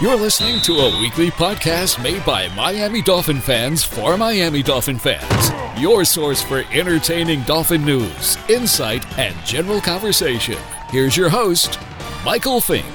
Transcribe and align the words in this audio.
You're 0.00 0.16
listening 0.16 0.62
to 0.62 0.78
a 0.78 0.98
weekly 0.98 1.30
podcast 1.30 2.02
made 2.02 2.24
by 2.24 2.48
Miami 2.54 3.02
Dolphin 3.02 3.38
fans 3.38 3.84
for 3.84 4.16
Miami 4.16 4.62
Dolphin 4.62 4.98
fans. 4.98 5.50
Your 5.78 6.06
source 6.06 6.42
for 6.42 6.64
entertaining 6.72 7.42
Dolphin 7.42 7.84
news, 7.84 8.38
insight, 8.48 9.04
and 9.18 9.36
general 9.44 9.78
conversation. 9.78 10.56
Here's 10.88 11.18
your 11.18 11.28
host, 11.28 11.78
Michael 12.24 12.62
Fink. 12.62 12.86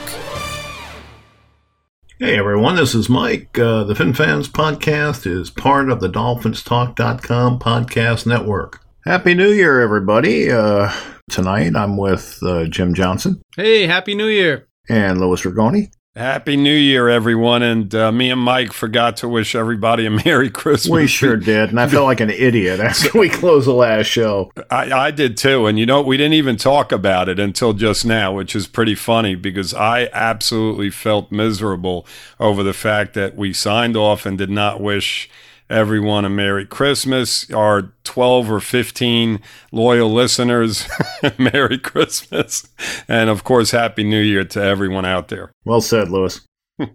Hey 2.18 2.40
everyone, 2.40 2.76
this 2.76 2.96
is 2.96 3.08
Mike. 3.08 3.60
Uh, 3.60 3.84
the 3.84 3.94
Fin 3.94 4.16
Fans 4.16 4.50
podcast 4.50 5.28
is 5.28 5.52
part 5.52 5.92
of 5.92 6.00
the 6.00 6.10
DolphinsTalk.com 6.10 7.60
podcast 7.60 8.26
network. 8.26 8.82
Happy 9.04 9.36
New 9.36 9.52
Year, 9.52 9.80
everybody. 9.80 10.50
Uh, 10.50 10.92
tonight 11.30 11.76
I'm 11.76 11.98
with 11.98 12.40
uh, 12.42 12.66
Jim 12.66 12.96
Johnson. 12.96 13.44
Hey, 13.56 13.86
Happy 13.86 14.16
New 14.16 14.26
Year. 14.26 14.68
And 14.90 15.20
Louis 15.20 15.44
Rigoni. 15.44 15.92
Happy 16.18 16.56
New 16.56 16.74
Year, 16.74 17.10
everyone. 17.10 17.62
And 17.62 17.94
uh, 17.94 18.10
me 18.10 18.32
and 18.32 18.40
Mike 18.40 18.72
forgot 18.72 19.18
to 19.18 19.28
wish 19.28 19.54
everybody 19.54 20.06
a 20.06 20.10
Merry 20.26 20.50
Christmas. 20.50 20.90
We 20.90 21.08
sure 21.08 21.36
did. 21.36 21.72
And 21.72 21.80
I 21.80 21.90
felt 21.90 22.06
like 22.06 22.22
an 22.22 22.30
idiot 22.30 22.80
after 22.80 23.20
we 23.20 23.28
closed 23.28 23.68
the 23.68 23.74
last 23.74 24.06
show. 24.08 24.50
I, 24.72 24.92
I 24.94 25.12
did 25.12 25.36
too. 25.36 25.66
And 25.66 25.78
you 25.78 25.86
know, 25.86 26.02
we 26.02 26.16
didn't 26.16 26.36
even 26.36 26.56
talk 26.56 26.94
about 26.94 27.28
it 27.28 27.38
until 27.38 27.74
just 27.74 28.06
now, 28.06 28.34
which 28.34 28.56
is 28.56 28.66
pretty 28.66 28.96
funny 28.96 29.36
because 29.36 29.74
I 29.74 30.08
absolutely 30.14 30.90
felt 30.90 31.34
miserable 31.34 32.08
over 32.40 32.64
the 32.64 32.74
fact 32.74 33.14
that 33.16 33.36
we 33.36 33.52
signed 33.52 33.98
off 33.98 34.26
and 34.26 34.38
did 34.38 34.50
not 34.50 34.80
wish 34.80 35.30
everyone 35.70 36.26
a 36.26 36.30
Merry 36.30 36.66
Christmas. 36.66 37.50
Our 37.52 37.94
12 38.04 38.52
or 38.52 38.60
15 38.60 39.40
loyal 39.72 40.12
listeners, 40.12 40.88
Merry 41.38 41.78
Christmas. 41.78 42.68
And 43.08 43.30
of 43.30 43.44
course, 43.44 43.72
Happy 43.72 44.04
New 44.04 44.22
Year 44.22 44.44
to 44.46 44.62
everyone 44.62 45.06
out 45.06 45.30
there. 45.30 45.52
Well 45.66 45.82
said, 45.82 46.10
Louis. 46.10 46.42
all 46.80 46.88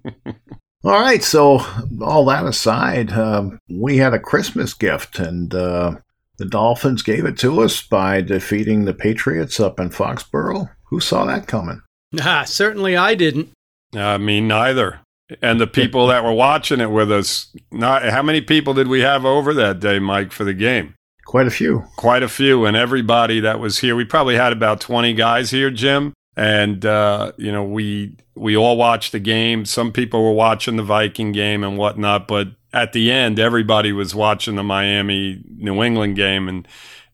right. 0.84 1.22
So, 1.22 1.60
all 2.02 2.24
that 2.26 2.44
aside, 2.44 3.12
um, 3.12 3.58
we 3.68 3.96
had 3.96 4.14
a 4.14 4.18
Christmas 4.18 4.74
gift, 4.74 5.18
and 5.18 5.54
uh, 5.54 5.96
the 6.38 6.46
Dolphins 6.46 7.02
gave 7.02 7.24
it 7.24 7.38
to 7.38 7.62
us 7.62 7.82
by 7.82 8.20
defeating 8.20 8.84
the 8.84 8.94
Patriots 8.94 9.60
up 9.60 9.80
in 9.80 9.90
Foxborough. 9.90 10.70
Who 10.84 11.00
saw 11.00 11.24
that 11.26 11.46
coming? 11.46 11.82
Ah, 12.20 12.44
certainly 12.46 12.96
I 12.96 13.14
didn't. 13.14 13.50
I 13.94 14.18
mean, 14.18 14.46
neither 14.46 15.00
and 15.42 15.60
the 15.60 15.66
people 15.66 16.06
that 16.08 16.24
were 16.24 16.32
watching 16.32 16.80
it 16.80 16.90
with 16.90 17.10
us. 17.10 17.54
Not 17.70 18.02
how 18.04 18.22
many 18.22 18.40
people 18.40 18.74
did 18.74 18.88
we 18.88 19.00
have 19.00 19.24
over 19.24 19.54
that 19.54 19.80
day, 19.80 19.98
Mike, 19.98 20.32
for 20.32 20.44
the 20.44 20.54
game? 20.54 20.94
Quite 21.24 21.46
a 21.46 21.50
few. 21.50 21.84
Quite 21.96 22.22
a 22.22 22.28
few, 22.28 22.64
and 22.64 22.76
everybody 22.76 23.40
that 23.40 23.60
was 23.60 23.78
here. 23.78 23.94
We 23.94 24.04
probably 24.04 24.36
had 24.36 24.52
about 24.52 24.80
twenty 24.80 25.14
guys 25.14 25.50
here, 25.50 25.70
Jim, 25.70 26.12
and 26.36 26.84
uh, 26.84 27.32
you 27.36 27.52
know 27.52 27.62
we 27.62 28.16
we 28.34 28.56
all 28.56 28.76
watched 28.76 29.12
the 29.12 29.20
game. 29.20 29.64
Some 29.64 29.92
people 29.92 30.24
were 30.24 30.32
watching 30.32 30.76
the 30.76 30.82
Viking 30.82 31.32
game 31.32 31.62
and 31.62 31.78
whatnot, 31.78 32.26
but 32.26 32.48
at 32.72 32.92
the 32.92 33.10
end, 33.12 33.38
everybody 33.38 33.92
was 33.92 34.14
watching 34.14 34.56
the 34.56 34.62
Miami 34.62 35.42
New 35.56 35.82
England 35.82 36.16
game, 36.16 36.48
and 36.48 36.66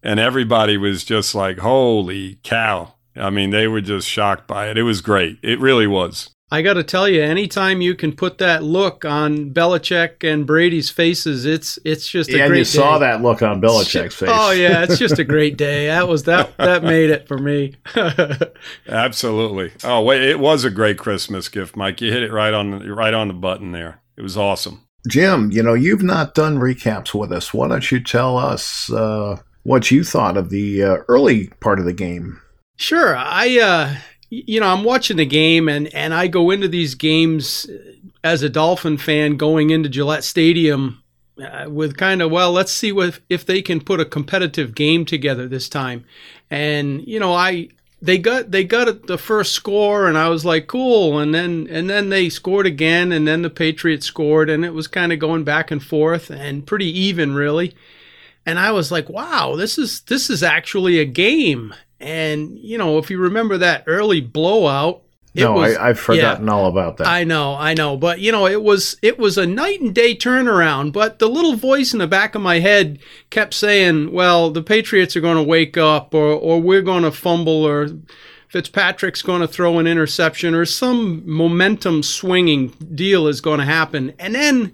and 0.03 0.21
everybody 0.21 0.77
was 0.77 1.05
just 1.05 1.35
like, 1.35 1.59
"Holy 1.59 2.39
cow!" 2.43 2.95
I 3.17 3.31
mean, 3.31 3.51
they 3.51 3.67
were 3.67 3.81
just 3.81 4.09
shocked 4.09 4.47
by 4.47 4.69
it. 4.69 4.79
It 4.79 4.83
was 4.83 5.01
great. 5.01 5.39
It 5.43 5.59
really 5.61 5.87
was. 5.87 6.31
I 6.49 6.63
got 6.63 6.75
to 6.75 6.85
tell 6.85 7.09
you, 7.09 7.23
anytime 7.23 7.81
you 7.81 7.97
can 7.97 8.15
put 8.15 8.39
that 8.39 8.63
look 8.63 9.05
on 9.05 9.51
Belichick 9.51 10.23
and 10.23 10.47
Brady's 10.47 10.91
faces, 10.91 11.45
it's 11.45 11.77
it's 11.85 12.07
just 12.09 12.31
a 12.31 12.39
yeah, 12.39 12.47
great. 12.47 12.59
you 12.59 12.65
saw 12.65 12.99
that 12.99 13.21
look 13.21 13.43
on 13.43 13.61
Belichick's 13.61 14.15
face. 14.15 14.29
Oh 14.31 14.53
yeah, 14.53 14.85
it's 14.85 14.99
just 14.99 15.19
a 15.19 15.25
great 15.25 15.57
day. 15.57 15.89
That 15.89 16.07
was 16.07 16.23
that 16.25 16.57
that 16.59 16.85
made 16.85 17.11
it 17.11 17.27
for 17.27 17.37
me. 17.37 17.75
Absolutely. 18.89 19.73
Oh 19.83 20.03
wait, 20.03 20.23
it 20.23 20.39
was 20.39 20.65
a 20.65 20.71
great 20.71 20.99
Christmas 20.99 21.49
gift, 21.49 21.77
Mike. 21.77 22.01
You 22.01 22.13
hit 22.13 22.23
it 22.23 22.33
right 22.33 22.55
on 22.55 22.89
right 22.89 23.15
on 23.15 23.27
the 23.27 23.35
button 23.35 23.73
there. 23.73 24.01
It 24.17 24.23
was 24.23 24.37
awesome. 24.37 24.87
Jim, 25.09 25.51
you 25.51 25.65
know 25.65 25.75
you've 25.75 26.05
not 26.05 26.35
done 26.35 26.59
recaps 26.59 27.13
with 27.13 27.33
us. 27.33 27.53
Why 27.53 27.67
don't 27.67 27.91
you 27.91 27.99
tell 27.99 28.39
us 28.39 28.89
uh, 28.93 29.41
what 29.65 29.91
you 29.91 30.05
thought 30.05 30.37
of 30.37 30.51
the 30.51 30.85
uh, 30.85 30.97
early 31.09 31.49
part 31.59 31.81
of 31.81 31.87
the 31.87 31.93
game? 31.93 32.41
Sure. 32.77 33.17
I 33.17 33.59
uh, 33.59 33.97
you 34.31 34.61
know, 34.61 34.67
I'm 34.67 34.85
watching 34.85 35.17
the 35.17 35.27
game 35.27 35.69
and, 35.69 35.93
and 35.95 36.13
I 36.13 36.27
go 36.27 36.51
into 36.51 36.69
these 36.69 36.95
games 36.95 37.69
as 38.25 38.43
a 38.43 38.49
Dolphin 38.49 38.99
fan 38.99 39.37
going 39.37 39.71
into 39.71 39.89
Gillette 39.89 40.25
Stadium 40.25 41.03
uh, 41.41 41.67
with 41.69 41.97
kind 41.97 42.23
of, 42.23 42.31
well, 42.31 42.53
let's 42.53 42.73
see 42.73 42.93
what, 42.93 43.21
if 43.29 43.47
they 43.47 43.63
can 43.63 43.81
put 43.81 44.01
a 44.01 44.05
competitive 44.05 44.75
game 44.75 45.05
together 45.05 45.47
this 45.47 45.69
time. 45.69 46.05
And, 46.51 47.07
you 47.07 47.21
know, 47.21 47.33
I, 47.33 47.69
they 48.03 48.19
got 48.19 48.51
they 48.51 48.63
got 48.63 49.07
the 49.07 49.17
first 49.17 49.53
score 49.53 50.07
and 50.07 50.19
I 50.19 50.29
was 50.29 50.45
like 50.45 50.67
cool. 50.67 51.19
And 51.19 51.35
then 51.35 51.67
and 51.71 51.89
then 51.89 52.11
they 52.11 52.29
scored 52.29 52.67
again 52.67 53.11
and 53.11 53.27
then 53.27 53.43
the 53.43 53.51
Patriots 53.51 54.07
scored 54.07 54.51
and 54.51 54.65
it 54.65 54.75
was 54.75 54.87
kind 54.87 55.13
of 55.13 55.19
going 55.19 55.45
back 55.45 55.71
and 55.71 55.83
forth 55.83 56.31
and 56.31 56.67
pretty 56.67 56.87
even 56.99 57.35
really. 57.35 57.75
And 58.45 58.59
I 58.59 58.71
was 58.71 58.93
like 58.93 59.09
wow 59.09 59.57
this 59.57 59.79
is 59.79 60.03
this 60.03 60.29
is 60.29 60.43
actually 60.43 60.99
a 60.99 61.07
game 61.07 61.75
and, 62.01 62.59
you 62.59 62.79
know, 62.79 62.99
if 62.99 63.11
you 63.11 63.19
remember 63.19 63.59
that 63.59 63.85
early 63.87 64.21
blowout, 64.21 65.03
no, 65.45 65.53
was, 65.53 65.77
I, 65.77 65.89
have 65.89 65.99
forgotten 65.99 66.47
yeah, 66.47 66.53
all 66.53 66.67
about 66.67 66.97
that. 66.97 67.07
I 67.07 67.25
know, 67.25 67.55
I 67.55 67.75
know, 67.75 67.97
but 67.97 68.21
you 68.21 68.33
know, 68.33 68.47
it 68.47 68.63
was 68.63 68.97
it 69.03 69.19
was 69.19 69.37
a 69.37 69.47
night 69.47 69.81
and 69.81 69.95
day 69.95 70.17
turnaround. 70.17 70.93
But 70.93 71.19
the 71.19 71.29
little 71.29 71.57
voice 71.57 71.93
in 71.93 71.99
the 71.99 72.07
back 72.07 72.35
of 72.35 72.43
my 72.43 72.61
head 72.61 72.99
kept 73.31 73.55
saying, 73.55 74.13
"Well, 74.13 74.51
the 74.51 74.63
Patriots 74.63 75.17
are 75.17 75.21
going 75.21 75.37
to 75.37 75.43
wake 75.43 75.77
up, 75.77 76.15
or 76.15 76.33
or 76.33 76.61
we're 76.61 76.83
going 76.83 77.03
to 77.03 77.13
fumble, 77.13 77.67
or 77.67 77.89
Fitzpatrick's 78.49 79.23
going 79.23 79.43
to 79.43 79.49
throw 79.49 79.79
an 79.79 79.87
interception, 79.87 80.55
or 80.55 80.65
some 80.65 81.23
momentum 81.31 82.03
swinging 82.03 82.69
deal 82.95 83.27
is 83.27 83.41
going 83.41 83.59
to 83.59 83.67
happen." 83.67 84.15
And 84.19 84.35
then 84.35 84.73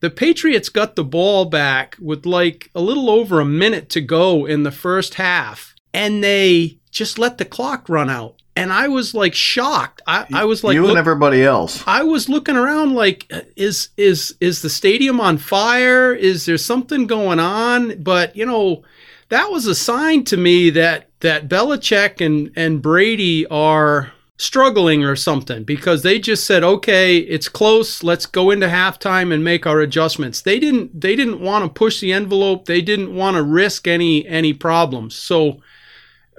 the 0.00 0.10
Patriots 0.10 0.68
got 0.68 0.96
the 0.96 1.04
ball 1.04 1.46
back 1.46 1.96
with 2.00 2.26
like 2.26 2.70
a 2.74 2.80
little 2.80 3.08
over 3.08 3.40
a 3.40 3.46
minute 3.46 3.88
to 3.90 4.00
go 4.00 4.44
in 4.44 4.62
the 4.62 4.72
first 4.72 5.14
half 5.14 5.69
and 5.92 6.22
they 6.22 6.78
just 6.90 7.18
let 7.18 7.38
the 7.38 7.44
clock 7.44 7.88
run 7.88 8.10
out. 8.10 8.36
And 8.56 8.72
I 8.72 8.88
was 8.88 9.14
like 9.14 9.34
shocked. 9.34 10.02
I, 10.06 10.26
I 10.32 10.44
was 10.44 10.64
like 10.64 10.74
you 10.74 10.82
look, 10.82 10.90
and 10.90 10.98
everybody 10.98 11.42
else. 11.42 11.82
I 11.86 12.02
was 12.02 12.28
looking 12.28 12.56
around 12.56 12.94
like, 12.94 13.30
is 13.56 13.88
is 13.96 14.34
is 14.40 14.60
the 14.60 14.68
stadium 14.68 15.20
on 15.20 15.38
fire? 15.38 16.12
Is 16.12 16.46
there 16.46 16.58
something 16.58 17.06
going 17.06 17.38
on? 17.40 18.02
But 18.02 18.36
you 18.36 18.44
know, 18.44 18.82
that 19.28 19.50
was 19.50 19.66
a 19.66 19.74
sign 19.74 20.24
to 20.24 20.36
me 20.36 20.70
that 20.70 21.08
that 21.20 21.48
Belichick 21.48 22.24
and 22.24 22.50
and 22.56 22.82
Brady 22.82 23.46
are 23.46 24.12
struggling 24.36 25.04
or 25.04 25.14
something 25.14 25.64
because 25.64 26.02
they 26.02 26.18
just 26.18 26.46
said 26.46 26.64
okay 26.64 27.18
it's 27.18 27.46
close 27.46 28.02
let's 28.02 28.24
go 28.24 28.50
into 28.50 28.66
halftime 28.66 29.34
and 29.34 29.44
make 29.44 29.66
our 29.66 29.80
adjustments 29.80 30.40
they 30.40 30.58
didn't 30.58 30.98
they 30.98 31.14
didn't 31.14 31.40
want 31.40 31.62
to 31.62 31.68
push 31.68 32.00
the 32.00 32.10
envelope 32.10 32.64
they 32.64 32.80
didn't 32.80 33.14
want 33.14 33.36
to 33.36 33.42
risk 33.42 33.86
any 33.86 34.26
any 34.26 34.54
problems 34.54 35.14
so 35.14 35.60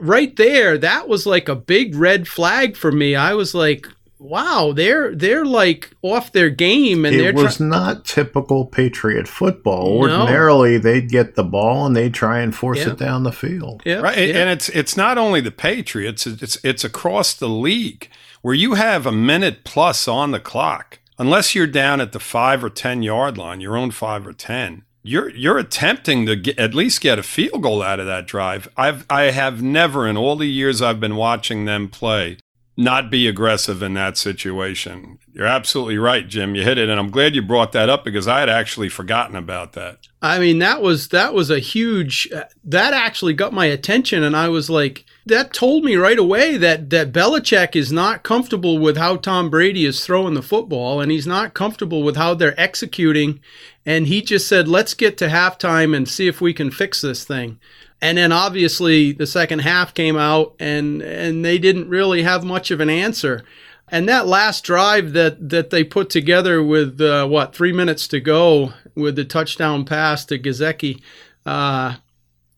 right 0.01 0.35
there, 0.35 0.78
that 0.78 1.07
was 1.07 1.25
like 1.25 1.47
a 1.47 1.56
big 1.56 1.95
red 1.95 2.28
flag 2.28 2.75
for 2.75 2.91
me. 2.91 3.16
I 3.16 3.34
was 3.34 3.53
like, 3.53 3.88
wow, 4.22 4.72
they're 4.73 5.16
they're 5.16 5.45
like 5.45 5.91
off 6.01 6.31
their 6.31 6.50
game, 6.50 7.06
and 7.06 7.16
it 7.16 7.35
was 7.35 7.59
not 7.59 8.06
typical 8.06 8.66
Patriot 8.66 9.28
football. 9.28 9.88
Ordinarily, 9.88 10.78
they'd 10.78 11.09
get 11.09 11.35
the 11.35 11.44
ball 11.44 11.85
and 11.85 11.95
they'd 11.95 12.13
try 12.13 12.39
and 12.39 12.56
force 12.56 12.79
it 12.79 12.97
down 12.97 13.23
the 13.23 13.31
field. 13.31 13.81
Yeah, 13.85 14.00
right. 14.00 14.17
And 14.17 14.50
it's 14.50 14.69
it's 14.69 14.95
not 14.95 15.17
only 15.17 15.41
the 15.41 15.51
Patriots; 15.51 16.28
it's 16.28 16.57
it's 16.63 16.83
across 16.83 17.33
the 17.33 17.50
league 17.50 18.09
where 18.41 18.56
you 18.56 18.75
have 18.75 19.06
a 19.06 19.12
minute 19.12 19.63
plus 19.63 20.07
on 20.07 20.31
the 20.31 20.39
clock. 20.39 21.00
Unless 21.18 21.53
you're 21.53 21.68
down 21.68 22.01
at 22.01 22.13
the 22.13 22.19
five 22.19 22.63
or 22.63 22.69
ten 22.69 23.03
yard 23.03 23.38
line, 23.38 23.62
your 23.62 23.78
own 23.78 23.91
five 23.91 24.25
or 24.25 24.33
ten, 24.33 24.83
you're 25.03 25.29
you're 25.29 25.57
attempting 25.57 26.25
to 26.25 26.35
get, 26.35 26.59
at 26.59 26.73
least 26.73 27.01
get 27.01 27.19
a 27.19 27.23
field 27.23 27.63
goal 27.63 27.81
out 27.81 28.00
of 28.00 28.06
that 28.06 28.28
drive. 28.28 28.67
I've 28.78 29.06
I 29.09 29.23
have 29.23 29.62
never 29.62 30.07
in 30.07 30.17
all 30.17 30.35
the 30.35 30.47
years 30.47 30.81
I've 30.81 31.00
been 31.00 31.16
watching 31.16 31.66
them 31.66 31.89
play 31.89 32.38
not 32.81 33.09
be 33.09 33.28
aggressive 33.28 33.81
in 33.81 33.94
that 33.94 34.18
situation. 34.18 35.19
You're 35.34 35.46
absolutely 35.46 35.98
right, 35.98 36.28
Jim. 36.28 36.56
You 36.56 36.63
hit 36.63 36.78
it, 36.78 36.89
and 36.89 37.00
I'm 37.00 37.12
glad 37.12 37.36
you 37.36 37.42
brought 37.42 37.72
that 37.72 37.89
up 37.89 38.04
because 38.04 38.28
I 38.28 38.39
had 38.39 38.50
actually 38.50 38.89
forgotten 38.89 39.36
about 39.36 39.74
that. 39.74 40.00
I 40.22 40.39
mean, 40.39 40.60
that 40.60 40.81
was 40.81 41.10
that 41.10 41.33
was 41.33 41.50
a 41.50 41.60
huge. 41.60 42.28
Uh, 42.36 42.44
that 42.66 42.94
actually 42.94 43.33
got 43.33 43.54
my 43.54 43.66
attention, 43.66 44.24
and 44.24 44.36
I 44.36 44.50
was 44.50 44.69
like, 44.69 45.06
that 45.25 45.54
told 45.54 45.83
me 45.83 45.95
right 45.95 46.19
away 46.19 46.57
that 46.57 46.89
that 46.89 47.13
Belichick 47.13 47.75
is 47.75 47.92
not 47.92 48.24
comfortable 48.24 48.78
with 48.78 48.98
how 48.98 49.16
Tom 49.16 49.50
Brady 49.50 49.86
is 49.86 50.06
throwing 50.06 50.33
the 50.33 50.42
football, 50.42 51.00
and 51.00 51.12
he's 51.12 51.28
not 51.28 51.54
comfortable 51.54 52.04
with 52.04 52.18
how 52.18 52.33
they're 52.33 52.60
executing. 52.60 53.39
And 53.86 54.07
he 54.07 54.22
just 54.22 54.48
said, 54.48 54.68
"Let's 54.68 54.94
get 54.94 55.18
to 55.19 55.28
halftime 55.28 55.95
and 55.95 56.10
see 56.10 56.28
if 56.28 56.42
we 56.42 56.54
can 56.54 56.72
fix 56.72 57.01
this 57.01 57.24
thing." 57.24 57.60
And 58.01 58.18
then 58.18 58.31
obviously 58.31 59.12
the 59.12 59.27
second 59.27 59.59
half 59.59 59.94
came 59.94 60.18
out, 60.18 60.56
and 60.59 61.01
and 61.01 61.45
they 61.45 61.59
didn't 61.59 61.89
really 61.89 62.24
have 62.24 62.44
much 62.44 62.71
of 62.71 62.80
an 62.80 62.89
answer. 62.89 63.44
And 63.89 64.07
that 64.07 64.25
last 64.25 64.63
drive 64.63 65.13
that 65.13 65.50
that 65.50 65.69
they 65.69 65.83
put 65.83 66.09
together 66.09 66.63
with 66.63 67.00
uh, 67.00 67.27
what 67.27 67.53
three 67.53 67.74
minutes 67.74 68.07
to 68.09 68.19
go 68.19 68.74
with 68.95 69.15
the 69.15 69.25
touchdown 69.25 69.86
pass 69.86 70.25
to 70.25 70.39
Gesicki, 70.39 71.01
uh, 71.45 71.95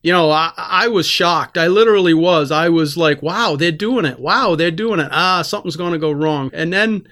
you 0.02 0.12
know, 0.12 0.30
I, 0.30 0.52
I 0.56 0.88
was 0.88 1.06
shocked. 1.06 1.58
I 1.58 1.66
literally 1.66 2.14
was. 2.14 2.50
I 2.50 2.68
was 2.68 2.96
like, 2.96 3.22
wow, 3.22 3.56
they're 3.56 3.72
doing 3.72 4.04
it. 4.04 4.20
Wow, 4.20 4.54
they're 4.54 4.70
doing 4.70 5.00
it. 5.00 5.08
Ah, 5.10 5.42
something's 5.42 5.76
going 5.76 5.92
to 5.92 5.98
go 5.98 6.12
wrong. 6.12 6.50
And 6.52 6.72
then 6.72 7.08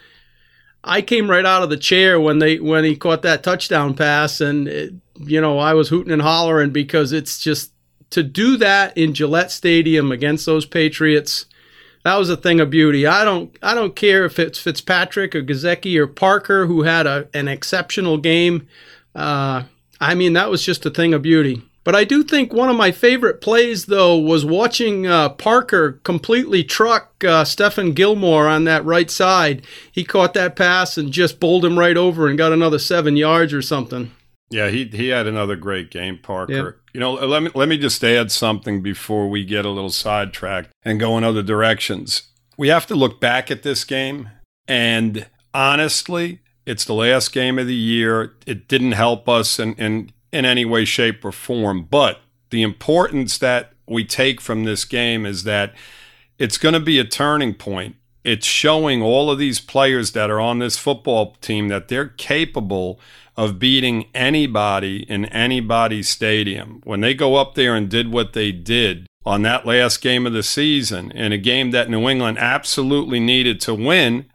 I 0.85 1.03
came 1.03 1.31
right 1.31 1.45
out 1.45 1.63
of 1.63 1.71
the 1.71 1.77
chair 1.77 2.21
when 2.21 2.39
they 2.39 2.59
when 2.59 2.85
he 2.85 2.97
caught 2.97 3.23
that 3.23 3.43
touchdown 3.43 3.95
pass, 3.95 4.41
and 4.41 4.69
it, 4.69 4.95
you 5.19 5.41
know 5.41 5.59
I 5.59 5.75
was 5.75 5.89
hooting 5.89 6.13
and 6.13 6.23
hollering 6.23 6.71
because 6.71 7.13
it's 7.13 7.41
just 7.43 7.72
to 8.13 8.23
do 8.23 8.57
that 8.59 8.97
in 8.97 9.15
Gillette 9.15 9.51
Stadium 9.51 10.13
against 10.13 10.47
those 10.47 10.67
Patriots. 10.67 11.47
That 12.05 12.17
was 12.17 12.31
a 12.31 12.37
thing 12.37 12.61
of 12.61 12.71
beauty. 12.71 13.07
I 13.07 13.25
don't 13.25 13.57
I 13.63 13.75
don't 13.75 13.95
care 13.95 14.25
if 14.25 14.39
it's 14.39 14.59
Fitzpatrick 14.59 15.35
or 15.35 15.43
Gesicki 15.43 15.97
or 15.97 16.07
Parker 16.07 16.67
who 16.67 16.83
had 16.83 17.07
a, 17.07 17.29
an 17.33 17.49
exceptional 17.49 18.19
game. 18.19 18.67
Uh, 19.15 19.65
I 20.01 20.15
mean 20.15 20.33
that 20.33 20.51
was 20.51 20.65
just 20.65 20.87
a 20.87 20.91
thing 20.91 21.15
of 21.15 21.23
beauty. 21.23 21.63
But 21.85 21.97
I 21.97 22.05
do 22.05 22.23
think 22.23 22.53
one 22.53 22.69
of 22.69 22.77
my 22.77 22.93
favorite 22.93 23.41
plays, 23.41 23.87
though, 23.87 24.17
was 24.17 24.45
watching 24.45 25.07
uh, 25.07 25.31
Parker 25.31 25.95
completely 26.05 26.63
truck 26.63 27.13
uh, 27.25 27.43
Stephon 27.43 27.93
Gilmore 27.93 28.47
on 28.47 28.65
that 28.65 28.85
right 28.85 29.11
side. 29.11 29.67
He 29.91 30.05
caught 30.05 30.33
that 30.35 30.55
pass 30.55 30.97
and 30.97 31.13
just 31.13 31.41
bowled 31.41 31.65
him 31.65 31.77
right 31.77 31.97
over 31.97 32.29
and 32.29 32.39
got 32.39 32.53
another 32.53 32.79
seven 32.79 33.17
yards 33.17 33.53
or 33.53 33.63
something. 33.63 34.13
Yeah, 34.53 34.69
he 34.69 34.85
he 34.85 35.09
had 35.09 35.27
another 35.27 35.57
great 35.57 35.91
game, 35.91 36.19
Parker. 36.19 36.53
Yep. 36.53 36.75
You 36.93 37.01
know, 37.01 37.15
let 37.15 37.43
me 37.43 37.51
let 37.55 37.69
me 37.69 37.79
just 37.79 38.05
add 38.05 38.31
something 38.31 38.83
before 38.83 39.29
we 39.29 39.45
get 39.45 39.65
a 39.65 39.71
little 39.71 39.91
sidetracked 39.91 40.71
and 40.85 41.01
go 41.01 41.17
in 41.17 41.25
other 41.25 41.43
directions. 41.43 42.25
We 42.59 42.69
have 42.69 42.87
to 42.87 42.95
look 42.95 43.19
back 43.19 43.51
at 43.51 43.63
this 43.63 43.83
game, 43.85 44.29
and 44.69 45.27
honestly, 45.55 46.41
it's 46.67 46.85
the 46.85 46.93
last 46.93 47.33
game 47.33 47.59
of 47.59 47.67
the 47.67 47.75
year. 47.75 48.35
It 48.47 48.69
didn't 48.69 48.93
help 48.93 49.27
us 49.27 49.59
in, 49.59 49.75
in 49.75 50.13
in 50.33 50.45
any 50.45 50.67
way, 50.67 50.85
shape, 50.85 51.25
or 51.25 51.33
form. 51.33 51.85
But 51.91 52.21
the 52.51 52.63
importance 52.63 53.39
that 53.39 53.73
we 53.89 54.05
take 54.05 54.41
from 54.41 54.65
this 54.65 54.85
game 54.85 55.25
is 55.25 55.45
that 55.45 55.75
it's 56.39 56.59
going 56.59 56.75
to 56.75 56.81
be 56.81 56.99
a 56.99 57.05
turning 57.05 57.55
point. 57.55 57.97
It's 58.23 58.47
showing 58.47 59.03
all 59.03 59.31
of 59.31 59.39
these 59.39 59.61
players 59.61 60.13
that 60.13 60.31
are 60.31 60.41
on 60.41 60.59
this 60.59 60.77
football 60.77 61.37
team 61.41 61.69
that 61.69 61.89
they're 61.89 62.09
capable 62.09 63.01
of 63.37 63.59
beating 63.59 64.07
anybody 64.15 65.03
in 65.11 65.25
anybody's 65.27 66.09
stadium. 66.09 66.81
When 66.85 67.01
they 67.01 67.15
go 67.15 67.37
up 67.37 67.55
there 67.55 67.75
and 67.75 67.89
did 67.89 68.13
what 68.13 68.33
they 68.33 68.53
did 68.53 69.07
on 69.25 69.43
that 69.43 69.65
last 69.65 70.03
game 70.03 70.27
of 70.27 70.33
the 70.33 70.43
season 70.43 71.11
in 71.13 71.33
a 71.33 71.39
game 71.39 71.71
that 71.71 71.89
New 71.89 72.09
England 72.09 72.39
absolutely 72.39 73.21
needed 73.21 73.61
to 73.63 73.75
win, 73.75 74.27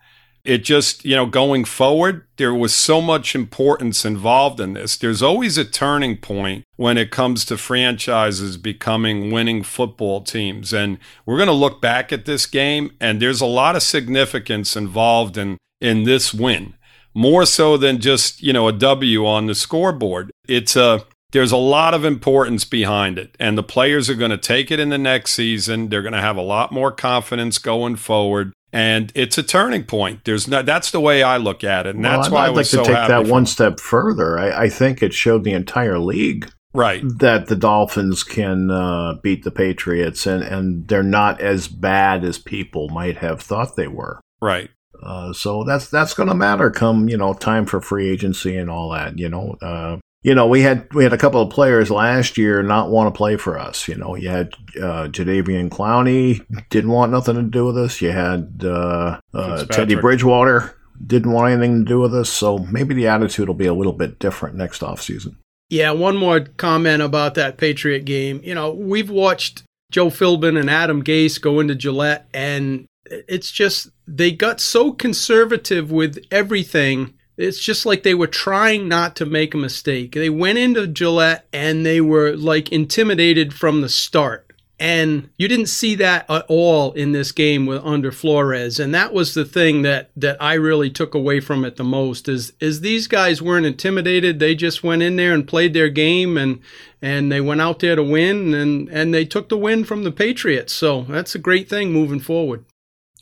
it 0.48 0.64
just, 0.64 1.04
you 1.04 1.14
know, 1.14 1.26
going 1.26 1.66
forward, 1.66 2.26
there 2.38 2.54
was 2.54 2.74
so 2.74 3.02
much 3.02 3.36
importance 3.36 4.06
involved 4.06 4.62
in 4.62 4.74
this. 4.74 4.96
There's 4.96 5.22
always 5.22 5.58
a 5.58 5.66
turning 5.66 6.16
point 6.16 6.64
when 6.78 6.98
it 6.98 7.12
comes 7.12 7.44
to 7.46 7.58
franchises 7.58 8.56
becoming 8.56 9.30
winning 9.30 9.62
football 9.62 10.22
teams. 10.22 10.72
And 10.72 11.00
we're 11.26 11.36
going 11.36 11.48
to 11.48 11.54
look 11.54 11.82
back 11.82 12.14
at 12.14 12.24
this 12.24 12.46
game, 12.46 12.92
and 13.02 13.22
there's 13.22 13.42
a 13.42 13.46
lot 13.46 13.76
of 13.76 13.84
significance 13.84 14.78
involved 14.78 15.38
in, 15.38 15.58
in 15.82 16.06
this 16.06 16.34
win, 16.34 16.76
more 17.18 17.46
so 17.46 17.78
than 17.78 18.00
just, 18.00 18.44
you 18.44 18.54
know, 18.54 18.68
a 18.68 18.74
W 18.74 19.26
on 19.26 19.48
the 19.48 19.56
scoreboard. 19.56 20.32
It's 20.48 20.76
a, 20.76 21.04
there's 21.32 21.52
a 21.52 21.58
lot 21.58 21.94
of 21.94 22.06
importance 22.06 22.64
behind 22.64 23.18
it, 23.18 23.36
and 23.40 23.58
the 23.58 23.64
players 23.64 24.10
are 24.10 24.16
going 24.16 24.32
to 24.32 24.38
take 24.38 24.70
it 24.70 24.80
in 24.80 24.90
the 24.90 24.98
next 25.00 25.32
season. 25.32 25.90
They're 25.90 26.04
going 26.04 26.14
to 26.14 26.22
have 26.22 26.38
a 26.38 26.42
lot 26.42 26.72
more 26.72 26.92
confidence 26.92 27.58
going 27.58 27.96
forward 27.96 28.54
and 28.74 29.12
it's 29.16 29.38
a 29.38 29.44
turning 29.44 29.86
point. 29.86 30.24
There's 30.26 30.48
no, 30.48 30.62
that's 30.62 30.92
the 30.92 31.00
way 31.00 31.24
I 31.24 31.38
look 31.38 31.64
at 31.64 31.88
it, 31.88 31.96
and 31.96 32.04
well, 32.04 32.18
that's 32.18 32.30
why 32.30 32.44
I'd 32.44 32.48
I 32.48 32.50
was 32.52 32.74
like 32.74 32.86
to 32.86 32.94
take 32.94 33.08
that 33.08 33.26
one 33.26 33.46
step 33.46 33.80
further. 33.80 34.38
I, 34.38 34.64
I, 34.64 34.70
think 34.70 35.02
it 35.02 35.14
showed 35.14 35.44
the 35.44 35.54
entire 35.54 36.00
league, 36.00 36.52
right, 36.74 37.02
that 37.20 37.48
the 37.48 37.56
Dolphins 37.56 38.24
can 38.24 38.70
uh, 38.70 39.16
beat 39.24 39.44
the 39.44 39.52
Patriots, 39.52 40.28
and 40.28 40.44
and 40.44 40.88
they're 40.88 41.02
not 41.02 41.40
as 41.40 41.68
bad 41.68 42.24
as 42.26 42.38
people 42.38 42.90
might 42.90 43.18
have 43.18 43.42
thought 43.42 43.76
they 43.76 43.88
were, 43.88 44.20
right. 44.42 44.70
Uh, 45.02 45.34
so 45.34 45.64
that's 45.64 45.90
that's 45.90 46.14
going 46.14 46.30
to 46.30 46.36
matter 46.36 46.72
come 46.72 47.08
you 47.10 47.18
know 47.18 47.34
time 47.34 47.66
for 47.66 47.82
free 47.82 48.10
agency 48.10 48.58
and 48.58 48.70
all 48.70 48.92
that. 48.92 49.18
You 49.18 49.30
know, 49.30 49.56
uh, 49.62 49.98
you 50.24 50.36
know, 50.36 50.48
we 50.48 50.62
had 50.62 50.92
we 50.94 51.04
had 51.04 51.14
a 51.14 51.18
couple 51.18 51.42
of 51.42 51.50
players 51.50 51.90
last 51.90 52.38
year 52.38 52.62
not 52.64 52.90
want 52.90 53.14
to 53.14 53.18
play 53.18 53.38
for 53.38 53.58
us. 53.58 53.88
You 53.88 53.96
know, 53.96 54.16
you 54.16 54.30
had 54.30 54.54
uh, 54.76 55.08
Jadeveon 55.08 55.70
Clowney 55.70 56.46
didn't 56.70 56.92
want 56.92 57.12
nothing 57.12 57.36
to 57.36 57.44
do 57.44 57.66
with 57.66 57.78
us. 57.78 58.02
You 58.02 58.12
had 58.12 58.62
uh, 58.64 59.20
uh, 59.34 59.66
Teddy 59.66 59.96
Bridgewater 59.96 60.76
didn't 61.06 61.32
want 61.32 61.54
anything 61.54 61.86
to 61.86 61.90
do 61.90 62.00
with 62.00 62.14
us. 62.16 62.30
So 62.30 62.58
maybe 62.58 62.94
the 62.94 63.08
attitude 63.08 63.48
will 63.48 63.56
be 63.56 63.68
a 63.68 63.74
little 63.74 63.94
bit 63.94 64.20
different 64.20 64.56
next 64.56 64.82
offseason. 64.82 65.36
Yeah, 65.70 65.92
one 65.92 66.18
more 66.18 66.42
comment 66.42 67.02
about 67.02 67.36
that 67.36 67.58
Patriot 67.58 68.06
game. 68.06 68.42
You 68.44 68.56
know, 68.56 68.74
we've 68.74 69.10
watched 69.10 69.64
Joe 69.92 70.08
Philbin 70.08 70.60
and 70.60 70.70
Adam 70.70 71.04
Gase 71.04 71.40
go 71.40 71.60
into 71.60 71.76
Gillette, 71.76 72.28
and 72.34 72.86
it's 73.28 73.52
just 73.52 73.90
they 74.08 74.32
got 74.32 74.60
so 74.60 74.92
conservative 74.92 75.92
with 75.92 76.24
everything 76.32 77.14
it's 77.38 77.60
just 77.60 77.86
like 77.86 78.02
they 78.02 78.16
were 78.16 78.28
trying 78.28 78.88
not 78.88 79.16
to 79.18 79.26
make 79.26 79.54
a 79.54 79.58
mistake. 79.58 80.14
They 80.14 80.30
went 80.30 80.58
into 80.58 80.88
Gillette 80.88 81.48
and 81.54 81.86
they 81.86 82.02
were 82.02 82.36
like 82.36 82.72
intimidated 82.72 83.54
from 83.54 83.82
the 83.82 83.90
start. 83.90 84.44
And 84.80 85.32
you 85.38 85.48
didn't 85.48 85.68
see 85.68 85.96
that 85.96 86.30
at 86.30 86.46
all 86.48 86.92
in 86.94 87.12
this 87.12 87.32
game 87.32 87.66
with 87.66 87.84
under 87.84 88.12
Flores. 88.12 88.80
And 88.80 88.94
that 88.94 89.12
was 89.12 89.34
the 89.34 89.46
thing 89.46 89.82
that, 89.82 90.12
that 90.16 90.38
I 90.40 90.54
really 90.54 90.92
took 90.92 91.16
away 91.16 91.40
from 91.40 91.66
it 91.66 91.78
the 91.78 91.84
most 91.84 92.28
is 92.28 92.54
is 92.60 92.82
these 92.82 93.08
guys 93.08 93.42
weren't 93.42 93.66
intimidated. 93.66 94.40
They 94.40 94.54
just 94.54 94.84
went 94.84 95.02
in 95.02 95.16
there 95.16 95.34
and 95.34 95.48
played 95.48 95.74
their 95.74 95.90
game 95.90 96.38
and 96.38 96.60
and 97.02 97.32
they 97.32 97.42
went 97.42 97.62
out 97.62 97.80
there 97.80 97.96
to 97.96 98.04
win 98.04 98.54
and, 98.54 98.88
and 98.90 99.14
they 99.14 99.26
took 99.26 99.50
the 99.50 99.58
win 99.58 99.84
from 99.84 100.04
the 100.04 100.12
Patriots. 100.12 100.74
So 100.74 101.04
that's 101.04 101.36
a 101.36 101.40
great 101.40 101.70
thing 101.70 101.92
moving 101.92 102.20
forward. 102.20 102.66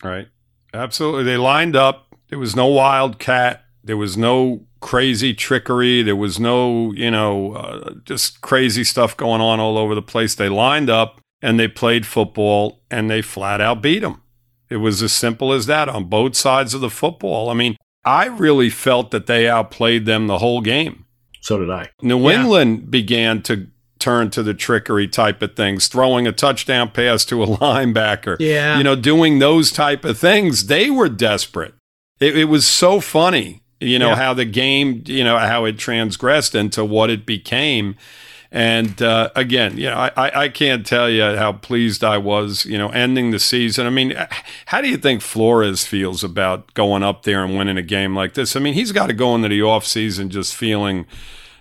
Right. 0.03 0.27
Absolutely. 0.73 1.23
They 1.23 1.37
lined 1.37 1.75
up. 1.75 2.15
There 2.29 2.39
was 2.39 2.55
no 2.55 2.67
wildcat 2.67 3.65
there 3.85 3.97
was 3.97 4.17
no 4.17 4.65
crazy 4.81 5.33
trickery. 5.33 6.01
There 6.01 6.15
was 6.15 6.39
no, 6.39 6.91
you 6.93 7.11
know, 7.11 7.53
uh, 7.53 7.93
just 8.03 8.41
crazy 8.41 8.83
stuff 8.83 9.15
going 9.15 9.41
on 9.41 9.59
all 9.59 9.77
over 9.77 9.93
the 9.93 10.01
place. 10.01 10.33
They 10.33 10.49
lined 10.49 10.89
up 10.89 11.21
and 11.41 11.59
they 11.59 11.67
played 11.67 12.05
football 12.05 12.81
and 12.89 13.09
they 13.09 13.21
flat 13.21 13.61
out 13.61 13.83
beat 13.83 13.99
them. 13.99 14.23
It 14.69 14.77
was 14.77 15.03
as 15.03 15.13
simple 15.13 15.53
as 15.53 15.67
that 15.67 15.87
on 15.87 16.05
both 16.05 16.35
sides 16.35 16.73
of 16.73 16.81
the 16.81 16.89
football. 16.89 17.49
I 17.49 17.53
mean, 17.53 17.77
I 18.03 18.25
really 18.25 18.71
felt 18.71 19.11
that 19.11 19.27
they 19.27 19.47
outplayed 19.47 20.07
them 20.07 20.25
the 20.25 20.39
whole 20.39 20.61
game. 20.61 21.05
So 21.41 21.59
did 21.59 21.69
I. 21.69 21.91
New 22.01 22.27
yeah. 22.27 22.41
England 22.41 22.89
began 22.89 23.43
to 23.43 23.67
turn 23.99 24.29
to 24.31 24.43
the 24.43 24.53
trickery 24.53 25.07
type 25.07 25.41
of 25.41 25.55
things, 25.55 25.87
throwing 25.87 26.27
a 26.27 26.31
touchdown 26.31 26.89
pass 26.91 27.25
to 27.25 27.43
a 27.43 27.47
linebacker. 27.57 28.37
Yeah. 28.39 28.77
You 28.77 28.83
know, 28.83 28.95
doing 28.95 29.39
those 29.39 29.71
type 29.71 30.05
of 30.05 30.17
things. 30.17 30.67
They 30.67 30.89
were 30.89 31.09
desperate. 31.09 31.73
It, 32.19 32.37
it 32.37 32.45
was 32.45 32.65
so 32.65 32.99
funny 32.99 33.61
you 33.79 33.99
know, 33.99 34.09
yeah. 34.09 34.15
how 34.15 34.33
the 34.33 34.45
game, 34.45 35.03
you 35.05 35.23
know, 35.23 35.37
how 35.37 35.65
it 35.65 35.77
transgressed 35.77 36.55
into 36.55 36.83
what 36.85 37.09
it 37.09 37.25
became. 37.25 37.95
And 38.51 39.01
uh, 39.01 39.31
again, 39.35 39.77
you 39.77 39.89
know, 39.89 39.97
I, 40.15 40.43
I 40.43 40.49
can't 40.49 40.85
tell 40.85 41.09
you 41.09 41.21
how 41.35 41.53
pleased 41.53 42.03
I 42.03 42.17
was, 42.17 42.65
you 42.65 42.77
know, 42.77 42.89
ending 42.89 43.31
the 43.31 43.39
season. 43.39 43.85
I 43.85 43.89
mean, 43.89 44.15
how 44.67 44.81
do 44.81 44.87
you 44.87 44.97
think 44.97 45.21
Flores 45.21 45.85
feels 45.85 46.23
about 46.23 46.73
going 46.73 47.03
up 47.03 47.23
there 47.23 47.43
and 47.43 47.57
winning 47.57 47.77
a 47.77 47.81
game 47.81 48.15
like 48.15 48.33
this? 48.33 48.55
I 48.55 48.59
mean, 48.59 48.73
he's 48.73 48.93
got 48.93 49.07
to 49.07 49.13
go 49.13 49.35
into 49.35 49.49
the 49.49 49.59
offseason 49.59 50.29
just 50.29 50.55
feeling 50.55 51.05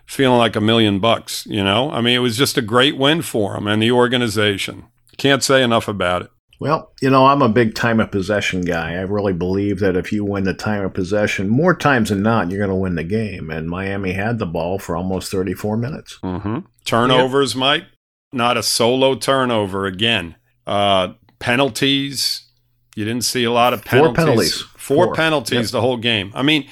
feeling 0.06 0.38
like 0.38 0.56
a 0.56 0.61
million 0.61 0.99
bucks, 0.99 1.46
you 1.46 1.62
know? 1.62 1.90
I 1.90 2.00
mean, 2.00 2.14
it 2.14 2.20
was 2.20 2.37
just 2.37 2.58
a 2.58 2.62
great 2.62 2.96
win 2.96 3.23
for 3.23 3.56
him 3.56 3.66
and 3.66 3.82
the 3.82 3.90
organization. 3.90 4.84
Can't 5.16 5.42
say 5.42 5.62
enough 5.62 5.88
about 5.88 6.23
it. 6.23 6.30
Well, 6.61 6.92
you 7.02 7.11
know, 7.11 7.26
I'm 7.26 7.42
a 7.42 7.49
big 7.49 7.75
time 7.75 8.00
of 8.00 8.11
possession 8.11 8.62
guy. 8.62 8.92
I 8.92 9.00
really 9.00 9.32
believe 9.32 9.80
that 9.80 9.96
if 9.96 10.12
you 10.12 10.25
win 10.25 10.44
the 10.44 10.54
time 10.54 10.84
of 10.84 10.94
possession, 10.94 11.49
more 11.49 11.75
times 11.75 12.11
than 12.11 12.23
not, 12.23 12.50
you're 12.50 12.58
going 12.58 12.70
to 12.70 12.76
win 12.76 12.94
the 12.94 13.04
game. 13.04 13.50
And 13.50 13.68
Miami 13.68 14.12
had 14.12 14.38
the 14.38 14.46
ball 14.46 14.78
for 14.78 14.96
almost 14.96 15.30
34 15.30 15.76
minutes. 15.76 16.18
Mm-hmm. 16.23 16.61
Turnovers, 16.84 17.54
yep. 17.54 17.61
Mike, 17.61 17.84
not 18.32 18.56
a 18.56 18.62
solo 18.62 19.14
turnover 19.14 19.87
again. 19.87 20.37
Uh, 20.66 21.14
penalties, 21.38 22.49
you 22.94 23.04
didn't 23.04 23.25
see 23.25 23.44
a 23.44 23.52
lot 23.52 23.75
of 23.75 23.84
penalties. 23.84 24.16
Four 24.16 24.25
penalties. 24.25 24.61
Four, 24.62 25.06
Four. 25.06 25.14
penalties 25.14 25.66
yep. 25.66 25.70
the 25.70 25.80
whole 25.80 25.96
game. 25.96 26.32
I 26.34 26.42
mean, 26.42 26.68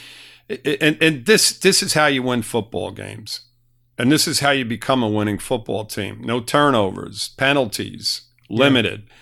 and, 0.64 1.02
and 1.02 1.26
this 1.26 1.58
this 1.58 1.82
is 1.82 1.94
how 1.94 2.06
you 2.06 2.22
win 2.22 2.42
football 2.42 2.90
games. 2.90 3.40
And 3.98 4.10
this 4.10 4.26
is 4.26 4.40
how 4.40 4.50
you 4.50 4.64
become 4.64 5.02
a 5.02 5.08
winning 5.08 5.38
football 5.38 5.84
team. 5.84 6.22
No 6.22 6.40
turnovers, 6.40 7.28
penalties, 7.36 8.22
limited. 8.48 9.02
Yep 9.02 9.12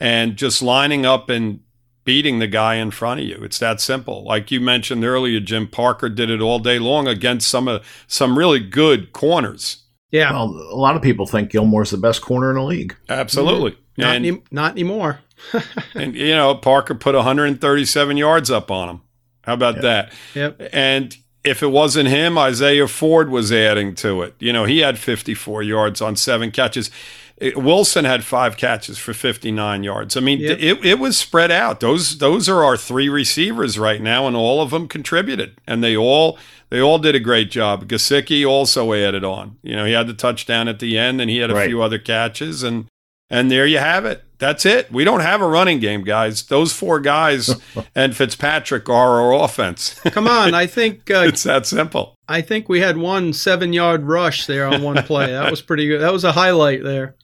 and 0.00 0.36
just 0.36 0.62
lining 0.62 1.04
up 1.04 1.28
and 1.28 1.60
beating 2.04 2.38
the 2.38 2.46
guy 2.46 2.76
in 2.76 2.90
front 2.90 3.20
of 3.20 3.26
you. 3.26 3.36
It's 3.42 3.58
that 3.58 3.80
simple. 3.80 4.24
Like 4.24 4.50
you 4.50 4.60
mentioned 4.60 5.04
earlier, 5.04 5.40
Jim 5.40 5.66
Parker 5.66 6.08
did 6.08 6.30
it 6.30 6.40
all 6.40 6.58
day 6.58 6.78
long 6.78 7.06
against 7.06 7.48
some 7.48 7.68
of 7.68 7.86
some 8.06 8.38
really 8.38 8.60
good 8.60 9.12
corners. 9.12 9.84
Yeah. 10.10 10.32
Well, 10.32 10.48
a 10.48 10.76
lot 10.76 10.96
of 10.96 11.02
people 11.02 11.26
think 11.26 11.50
Gilmore's 11.50 11.90
the 11.90 11.98
best 11.98 12.22
corner 12.22 12.50
in 12.50 12.56
the 12.56 12.62
league. 12.62 12.96
Absolutely. 13.08 13.72
Mm-hmm. 13.72 14.02
Not, 14.02 14.16
and, 14.16 14.26
any, 14.26 14.42
not 14.50 14.72
anymore. 14.72 15.20
and 15.94 16.14
you 16.14 16.34
know, 16.34 16.54
Parker 16.54 16.94
put 16.94 17.14
137 17.14 18.16
yards 18.16 18.50
up 18.50 18.70
on 18.70 18.88
him. 18.88 19.00
How 19.48 19.54
about 19.54 19.74
yep. 19.76 19.82
that? 19.82 20.12
Yep. 20.34 20.70
And 20.72 21.16
if 21.44 21.62
it 21.62 21.68
wasn't 21.68 22.08
him, 22.08 22.36
Isaiah 22.36 22.86
Ford 22.86 23.30
was 23.30 23.50
adding 23.50 23.94
to 23.96 24.22
it. 24.22 24.34
You 24.38 24.52
know, 24.52 24.64
he 24.64 24.80
had 24.80 24.98
54 24.98 25.62
yards 25.62 26.00
on 26.02 26.14
seven 26.16 26.50
catches 26.50 26.90
It, 27.40 27.56
Wilson 27.56 28.04
had 28.04 28.24
five 28.24 28.56
catches 28.56 28.98
for 28.98 29.14
59 29.14 29.84
yards. 29.84 30.16
I 30.16 30.20
mean, 30.20 30.40
Yep. 30.40 30.58
it, 30.60 30.84
it 30.84 30.98
was 30.98 31.16
spread 31.16 31.50
out. 31.52 31.78
Those 31.80 32.18
those 32.18 32.48
are 32.48 32.64
our 32.64 32.76
three 32.76 33.08
receivers 33.08 33.78
right 33.78 34.02
now, 34.02 34.26
and 34.26 34.36
all 34.36 34.60
of 34.60 34.70
them 34.70 34.88
contributed, 34.88 35.52
and 35.66 35.82
they 35.82 35.96
all 35.96 36.36
they 36.70 36.80
all 36.80 36.98
did 36.98 37.14
a 37.14 37.20
great 37.20 37.48
job. 37.50 37.86
Gesicki 37.88 38.44
also 38.46 38.92
added 38.92 39.22
on. 39.24 39.56
You 39.62 39.76
know, 39.76 39.84
he 39.84 39.92
had 39.92 40.08
the 40.08 40.14
touchdown 40.14 40.66
at 40.68 40.80
the 40.80 40.98
end, 40.98 41.20
and 41.20 41.30
he 41.30 41.38
had 41.38 41.50
a 41.50 41.54
Right. 41.54 41.68
few 41.68 41.80
other 41.80 41.98
catches, 42.00 42.62
and 42.64 42.86
and 43.30 43.50
there 43.50 43.66
you 43.66 43.78
have 43.78 44.04
it. 44.04 44.24
That's 44.38 44.64
it. 44.64 44.90
We 44.92 45.04
don't 45.04 45.20
have 45.20 45.40
a 45.40 45.48
running 45.48 45.80
game, 45.80 46.04
guys. 46.04 46.44
Those 46.44 46.72
four 46.72 47.00
guys 47.00 47.60
and 47.94 48.16
Fitzpatrick 48.16 48.88
are 48.88 49.20
our 49.20 49.44
offense. 49.44 49.98
Come 50.00 50.28
on, 50.28 50.54
I 50.54 50.66
think 50.66 51.10
uh, 51.10 51.24
it's 51.26 51.42
that 51.42 51.66
simple. 51.66 52.14
I 52.28 52.40
think 52.40 52.68
we 52.68 52.80
had 52.80 52.96
one 52.96 53.32
seven 53.32 53.72
yard 53.72 54.04
rush 54.04 54.46
there 54.46 54.66
on 54.66 54.82
one 54.82 55.02
play. 55.02 55.32
That 55.32 55.50
was 55.50 55.62
pretty 55.62 55.86
good. 55.88 56.00
That 56.00 56.12
was 56.12 56.24
a 56.24 56.32
highlight 56.32 56.84
there. 56.84 57.16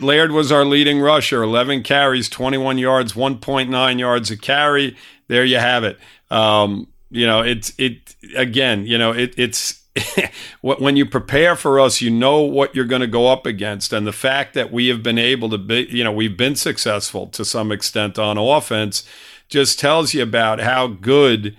Laird 0.00 0.30
was 0.30 0.52
our 0.52 0.64
leading 0.64 1.00
rusher, 1.00 1.42
11 1.42 1.82
carries, 1.82 2.28
21 2.28 2.76
yards, 2.76 3.14
1.9 3.14 3.98
yards 3.98 4.30
a 4.30 4.36
carry. 4.36 4.94
There 5.28 5.44
you 5.44 5.58
have 5.58 5.84
it. 5.84 5.98
Um, 6.30 6.88
you 7.10 7.26
know, 7.26 7.40
it's 7.40 7.72
it 7.78 8.14
again. 8.36 8.86
You 8.86 8.98
know, 8.98 9.12
it, 9.12 9.34
it's 9.38 9.82
when 10.60 10.96
you 10.96 11.06
prepare 11.06 11.56
for 11.56 11.80
us, 11.80 12.00
you 12.00 12.10
know 12.10 12.40
what 12.40 12.74
you're 12.74 12.84
going 12.84 13.00
to 13.00 13.06
go 13.06 13.28
up 13.28 13.46
against, 13.46 13.92
and 13.92 14.06
the 14.06 14.12
fact 14.12 14.54
that 14.54 14.72
we 14.72 14.88
have 14.88 15.02
been 15.02 15.18
able 15.18 15.50
to 15.50 15.58
be, 15.58 15.86
you 15.90 16.04
know, 16.04 16.12
we've 16.12 16.36
been 16.36 16.56
successful 16.56 17.26
to 17.28 17.44
some 17.44 17.72
extent 17.72 18.18
on 18.18 18.38
offense, 18.38 19.04
just 19.48 19.78
tells 19.78 20.14
you 20.14 20.22
about 20.22 20.60
how 20.60 20.86
good 20.86 21.56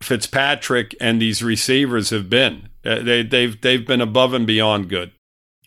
Fitzpatrick 0.00 0.94
and 1.00 1.20
these 1.20 1.42
receivers 1.42 2.10
have 2.10 2.30
been. 2.30 2.68
Uh, 2.84 3.00
They 3.00 3.22
they've 3.22 3.60
they've 3.60 3.86
been 3.86 4.00
above 4.00 4.32
and 4.34 4.46
beyond 4.46 4.88
good. 4.88 5.12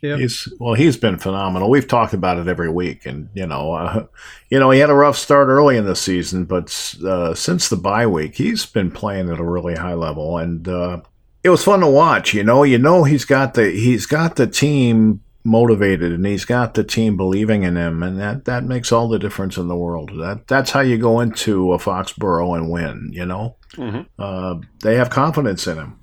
Yeah. 0.01 0.17
He's 0.17 0.51
well, 0.60 0.74
he's 0.74 0.98
been 0.98 1.20
phenomenal. 1.20 1.70
We've 1.70 1.88
talked 1.88 2.13
about 2.13 2.39
it 2.39 2.48
every 2.48 2.72
week, 2.72 3.05
and 3.05 3.29
you 3.36 3.46
know, 3.46 3.74
uh, 3.74 4.08
you 4.50 4.60
know, 4.60 4.72
he 4.72 4.79
had 4.79 4.89
a 4.89 4.96
rough 4.96 5.17
start 5.17 5.48
early 5.48 5.77
in 5.77 5.86
the 5.86 5.96
season, 5.96 6.46
but 6.46 6.96
uh, 7.05 7.36
since 7.36 7.70
the 7.70 7.77
bye 7.77 8.08
week, 8.08 8.36
he's 8.36 8.65
been 8.65 8.89
playing 8.89 9.29
at 9.29 9.39
a 9.39 9.43
really 9.43 9.75
high 9.75 9.93
level, 9.93 10.39
and 10.39 10.67
uh, 10.67 11.01
it 11.44 11.50
was 11.50 11.64
fun 11.64 11.80
to 11.82 11.88
watch. 11.90 12.34
You 12.34 12.44
know, 12.44 12.64
you 12.64 12.78
know, 12.78 13.04
he's 13.04 13.26
got 13.26 13.54
the 13.56 13.70
he's 13.72 14.06
got 14.06 14.36
the 14.36 14.48
team 14.48 15.22
motivated, 15.44 16.12
and 16.12 16.26
he's 16.26 16.46
got 16.46 16.76
the 16.76 16.84
team 16.84 17.18
believing 17.18 17.64
in 17.64 17.76
him, 17.76 18.04
and 18.04 18.20
that 18.20 18.46
that 18.46 18.64
makes 18.64 18.92
all 18.92 19.08
the 19.10 19.18
difference 19.20 19.58
in 19.58 19.68
the 19.68 19.76
world. 19.76 20.12
That 20.20 20.48
that's 20.48 20.72
how 20.72 20.82
you 20.82 20.98
go 20.98 21.20
into 21.20 21.74
a 21.74 21.78
Foxborough 21.80 22.56
and 22.58 22.70
win. 22.70 23.10
You 23.12 23.26
know, 23.26 23.56
Mhm. 23.76 24.06
uh, 24.20 24.56
they 24.84 24.96
have 24.96 25.10
confidence 25.10 25.66
in 25.68 25.78
him. 25.78 25.96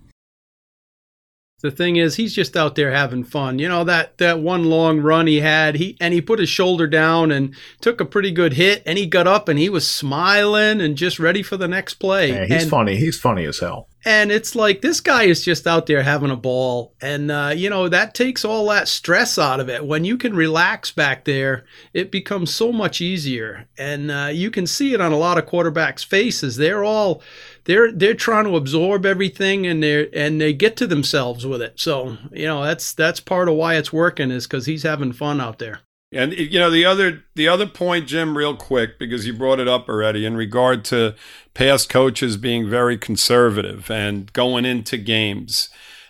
The 1.61 1.73
thing 1.73 1.97
is, 1.97 2.15
he's 2.15 2.35
just 2.35 2.57
out 2.57 2.77
there 2.77 2.93
having 2.93 3.25
fun. 3.25 3.59
You 3.59 3.69
know 3.69 3.83
that 3.85 4.19
that 4.19 4.39
one 4.39 4.65
long 4.65 5.01
run 5.01 5.27
he 5.27 5.41
had, 5.41 5.75
he 5.75 5.97
and 6.01 6.15
he 6.15 6.21
put 6.21 6.39
his 6.39 6.49
shoulder 6.49 6.87
down 6.87 7.33
and 7.33 7.55
took 7.81 8.01
a 8.01 8.05
pretty 8.05 8.31
good 8.31 8.53
hit, 8.53 8.83
and 8.87 8.97
he 8.97 9.07
got 9.07 9.27
up 9.27 9.49
and 9.49 9.59
he 9.59 9.69
was 9.69 9.87
smiling 9.89 10.81
and 10.81 10.97
just 10.97 11.19
ready 11.19 11.43
for 11.43 11.57
the 11.57 11.67
next 11.67 11.95
play. 11.95 12.31
Yeah, 12.31 12.45
he's 12.45 12.63
and, 12.63 12.71
funny. 12.71 12.97
He's 12.97 13.19
funny 13.19 13.45
as 13.45 13.59
hell. 13.59 13.89
and 14.05 14.31
it's 14.31 14.55
like 14.55 14.81
this 14.81 15.01
guy 15.01 15.25
is 15.25 15.45
just 15.45 15.67
out 15.67 15.87
there 15.87 16.03
having 16.03 16.31
a 16.31 16.37
ball, 16.37 16.95
and 17.01 17.31
uh, 17.31 17.53
you 17.55 17.69
know 17.69 17.89
that 17.89 18.15
takes 18.15 18.45
all 18.45 18.69
that 18.69 18.87
stress 18.87 19.39
out 19.39 19.59
of 19.59 19.69
it. 19.69 19.85
When 19.85 20.05
you 20.05 20.17
can 20.17 20.37
relax 20.37 20.93
back 20.93 21.25
there, 21.25 21.65
it 21.93 22.13
becomes 22.13 22.55
so 22.55 22.71
much 22.73 23.01
easier, 23.01 23.67
and 23.77 24.11
uh, 24.11 24.31
you 24.33 24.53
can 24.53 24.67
see 24.67 24.95
it 24.95 25.01
on 25.01 25.13
a 25.13 25.19
lot 25.19 25.39
of 25.39 25.47
quarterbacks' 25.47 26.05
faces. 26.05 26.57
They're 26.57 26.85
all 26.85 27.21
they're 27.69 27.93
they're 27.93 28.15
trying 28.15 28.47
to 28.47 28.57
absorb 28.57 29.05
everything, 29.07 29.67
and 29.67 29.83
they 29.83 30.09
and 30.11 30.41
they 30.41 30.55
get 30.55 30.77
to 30.79 30.87
themselves 30.87 31.47
with 31.47 31.63
it. 31.63 31.79
So 31.79 32.17
you 32.33 32.47
know 32.47 32.65
that's 32.65 32.95
that's 32.95 33.21
part 33.21 33.49
of 33.49 33.55
why 33.55 33.77
it's 33.77 33.93
working 33.93 34.33
is 34.33 34.47
because 34.47 34.67
he's 34.67 34.83
having 34.83 35.13
fun 35.13 35.41
out 35.41 35.59
there. 35.59 35.81
And 36.11 36.33
you 36.33 36.59
know 36.59 36.71
the 36.71 36.87
other 36.87 37.25
the 37.37 37.47
other 37.47 37.67
point, 37.67 38.09
Jim, 38.09 38.37
real 38.39 38.57
quick 38.57 38.99
because 38.99 39.27
you 39.27 39.35
brought 39.35 39.61
it 39.61 39.69
up 39.69 39.87
already 39.87 40.25
in 40.25 40.35
regard 40.35 40.83
to 40.87 41.15
past 41.53 41.91
coaches 41.91 42.39
being 42.39 42.69
very 42.69 42.97
conservative 42.97 43.91
and 43.91 44.33
going 44.33 44.65
into 44.65 44.97
games, 44.97 45.69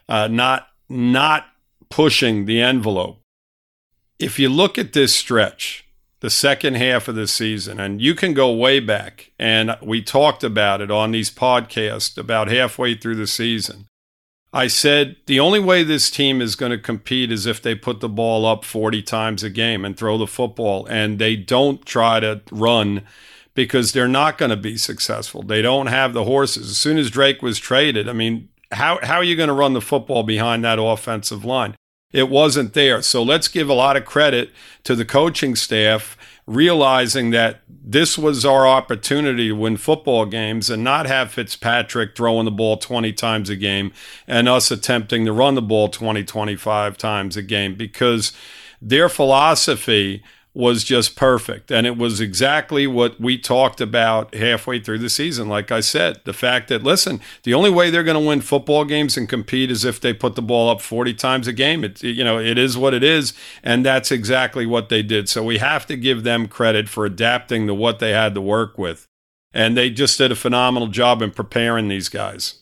uh, 0.09 0.29
not 0.29 0.69
not 0.89 1.47
pushing 1.91 2.47
the 2.47 2.63
envelope. 2.63 3.21
If 4.21 4.39
you 4.39 4.49
look 4.49 4.79
at 4.79 4.93
this 4.93 5.13
stretch, 5.13 5.88
the 6.21 6.31
second 6.31 6.75
half 6.75 7.09
of 7.09 7.15
the 7.15 7.29
season, 7.29 7.79
and 7.79 8.01
you 8.01 8.15
can 8.15 8.35
go 8.35 8.53
way 8.53 8.81
back, 8.81 9.33
and 9.39 9.77
we 9.83 10.03
talked 10.03 10.43
about 10.43 10.81
it 10.81 10.91
on 10.91 11.13
these 11.13 11.31
podcasts 11.31 12.19
about 12.19 12.49
halfway 12.49 12.95
through 12.95 13.15
the 13.15 13.27
season. 13.27 13.87
I 14.53 14.67
said 14.67 15.17
the 15.27 15.41
only 15.41 15.61
way 15.61 15.83
this 15.83 16.11
team 16.11 16.41
is 16.41 16.57
going 16.57 16.73
to 16.73 16.79
compete 16.79 17.31
is 17.31 17.45
if 17.47 17.61
they 17.61 17.75
put 17.75 18.01
the 18.01 18.09
ball 18.09 18.47
up 18.47 18.65
40 18.65 19.03
times 19.03 19.43
a 19.43 19.51
game 19.51 19.85
and 19.85 19.97
throw 19.97 20.17
the 20.17 20.27
football 20.27 20.87
and 20.87 21.19
they 21.19 21.37
don't 21.37 21.85
try 21.85 22.19
to 22.21 22.41
run 22.51 23.03
because 23.55 23.93
they're 23.93 24.09
not 24.09 24.39
going 24.39 24.51
to 24.51 24.57
be 24.57 24.79
successful. 24.79 25.43
They 25.43 25.61
don't 25.61 25.89
have 25.89 26.15
the 26.15 26.25
horses. 26.25 26.71
As 26.71 26.79
soon 26.79 26.97
as 26.97 27.11
Drake 27.11 27.43
was 27.43 27.59
traded, 27.59 28.09
I 28.09 28.15
mean, 28.15 28.49
how, 28.73 28.99
how 29.03 29.17
are 29.17 29.25
you 29.25 29.37
going 29.37 29.49
to 29.49 29.55
run 29.55 29.75
the 29.75 29.81
football 29.81 30.23
behind 30.23 30.65
that 30.65 30.79
offensive 30.81 31.45
line? 31.45 31.75
It 32.13 32.31
wasn't 32.31 32.73
there. 32.73 33.03
So 33.03 33.23
let's 33.23 33.49
give 33.49 33.69
a 33.69 33.75
lot 33.75 33.97
of 33.97 34.05
credit 34.05 34.51
to 34.85 34.95
the 34.95 35.05
coaching 35.05 35.55
staff 35.55 36.17
realizing 36.47 37.31
that 37.31 37.61
this 37.69 38.17
was 38.17 38.47
our 38.47 38.67
opportunity 38.67 39.49
to 39.49 39.53
win 39.53 39.77
football 39.77 40.25
games 40.25 40.71
and 40.71 40.83
not 40.83 41.05
have 41.05 41.31
Fitzpatrick 41.31 42.17
throwing 42.17 42.47
the 42.47 42.51
ball 42.51 42.79
20 42.79 43.13
times 43.13 43.51
a 43.51 43.57
game 43.57 43.93
and 44.27 44.49
us 44.49 44.71
attempting 44.71 45.27
to 45.27 45.33
run 45.33 45.55
the 45.55 45.63
ball 45.63 45.89
20, 45.89 46.25
25 46.25 46.97
times 46.97 47.37
a 47.37 47.43
game 47.43 47.75
because 47.75 48.33
their 48.81 49.11
philosophy 49.11 50.23
was 50.59 50.83
just 50.83 51.15
perfect. 51.15 51.71
And 51.71 51.87
it 51.87 51.97
was 51.97 52.21
exactly 52.21 52.85
what 52.85 53.21
we 53.21 53.39
talked 53.39 53.81
about 53.81 54.35
halfway 54.35 54.81
through 54.81 54.99
the 54.99 55.09
season. 55.09 55.49
Like 55.49 55.71
I 55.71 55.79
said, 55.79 56.21
the 56.25 56.33
fact 56.33 56.67
that, 56.67 56.83
listen, 56.83 57.21
the 57.45 57.55
only 57.55 57.71
way 57.71 57.91
they're 57.91 58.03
going 58.03 58.21
to 58.21 58.29
win 58.29 58.41
football 58.41 58.85
games 58.85 59.17
and 59.17 59.29
compete 59.29 59.71
is 59.71 59.85
if 59.85 60.01
they 60.01 60.13
put 60.13 60.35
the 60.35 60.43
ball 60.43 60.69
up 60.69 60.81
40 60.81 61.15
times 61.15 61.47
a 61.47 61.53
game. 61.53 61.85
It, 61.85 62.03
you 62.03 62.25
know, 62.25 62.41
it 62.41 62.59
is 62.59 62.77
what 62.77 62.93
it 62.93 63.05
is. 63.05 63.35
And 63.63 63.87
that's 63.87 64.11
exactly 64.11 64.67
what 64.67 64.89
they 64.89 65.01
did. 65.01 65.29
So 65.29 65.45
we 65.45 65.59
have 65.59 65.87
to 65.87 65.97
give 65.97 66.25
them 66.25 66.49
credit 66.49 66.89
for 66.89 67.07
adapting 67.07 67.69
to 67.69 67.75
what 67.75 68.01
they 68.01 68.11
had 68.11 68.35
to 68.35 68.41
work 68.41 68.77
with. 68.77 69.07
And 69.53 69.77
they 69.77 69.91
just 69.91 70.19
did 70.19 70.33
a 70.33 70.37
phenomenal 70.37 70.89
job 70.89 71.23
in 71.23 71.31
preparing 71.31 71.87
these 71.87 72.09
guys. 72.09 72.55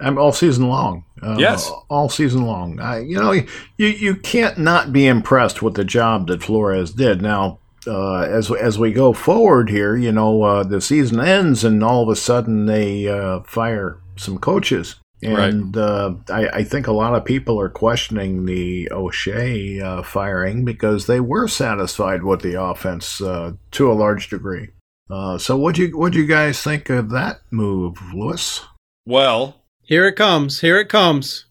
I'm 0.00 0.18
all 0.18 0.32
season 0.32 0.68
long. 0.68 1.04
Uh, 1.22 1.36
Yes. 1.38 1.70
all 1.88 2.08
season 2.08 2.42
long. 2.46 2.78
I, 2.80 3.00
you 3.00 3.16
know, 3.18 3.32
you 3.32 3.46
you 3.86 4.14
can't 4.14 4.58
not 4.58 4.92
be 4.92 5.06
impressed 5.06 5.62
with 5.62 5.74
the 5.74 5.84
job 5.84 6.28
that 6.28 6.42
Flores 6.42 6.92
did. 6.92 7.20
Now, 7.20 7.58
uh, 7.86 8.20
as 8.20 8.50
as 8.52 8.78
we 8.78 8.92
go 8.92 9.12
forward 9.12 9.68
here, 9.70 9.96
you 9.96 10.12
know, 10.12 10.42
uh, 10.42 10.62
the 10.62 10.80
season 10.80 11.20
ends, 11.20 11.64
and 11.64 11.82
all 11.82 12.02
of 12.02 12.08
a 12.08 12.16
sudden 12.16 12.66
they 12.66 13.08
uh, 13.08 13.40
fire 13.40 13.98
some 14.16 14.38
coaches. 14.38 14.96
And 15.20 15.76
uh, 15.76 16.14
I, 16.30 16.46
I 16.48 16.62
think 16.64 16.86
a 16.86 16.92
lot 16.92 17.16
of 17.16 17.24
people 17.24 17.60
are 17.60 17.68
questioning 17.68 18.46
the 18.46 18.88
O'Shea 18.92 19.80
uh, 19.80 20.02
firing 20.04 20.64
because 20.64 21.06
they 21.08 21.18
were 21.18 21.48
satisfied 21.48 22.22
with 22.22 22.42
the 22.42 22.62
offense 22.62 23.20
uh, 23.20 23.54
to 23.72 23.90
a 23.90 23.94
large 23.94 24.30
degree. 24.30 24.68
Uh, 25.10 25.36
so, 25.36 25.56
what 25.56 25.76
you 25.76 25.98
what 25.98 26.12
do 26.12 26.20
you 26.20 26.26
guys 26.26 26.62
think 26.62 26.88
of 26.88 27.10
that 27.10 27.40
move, 27.50 27.98
Lewis? 28.14 28.64
Well, 29.06 29.57
Here 29.88 30.06
it 30.06 30.16
comes. 30.16 30.60
Here 30.60 30.76
it 30.76 30.90
comes. 30.90 31.46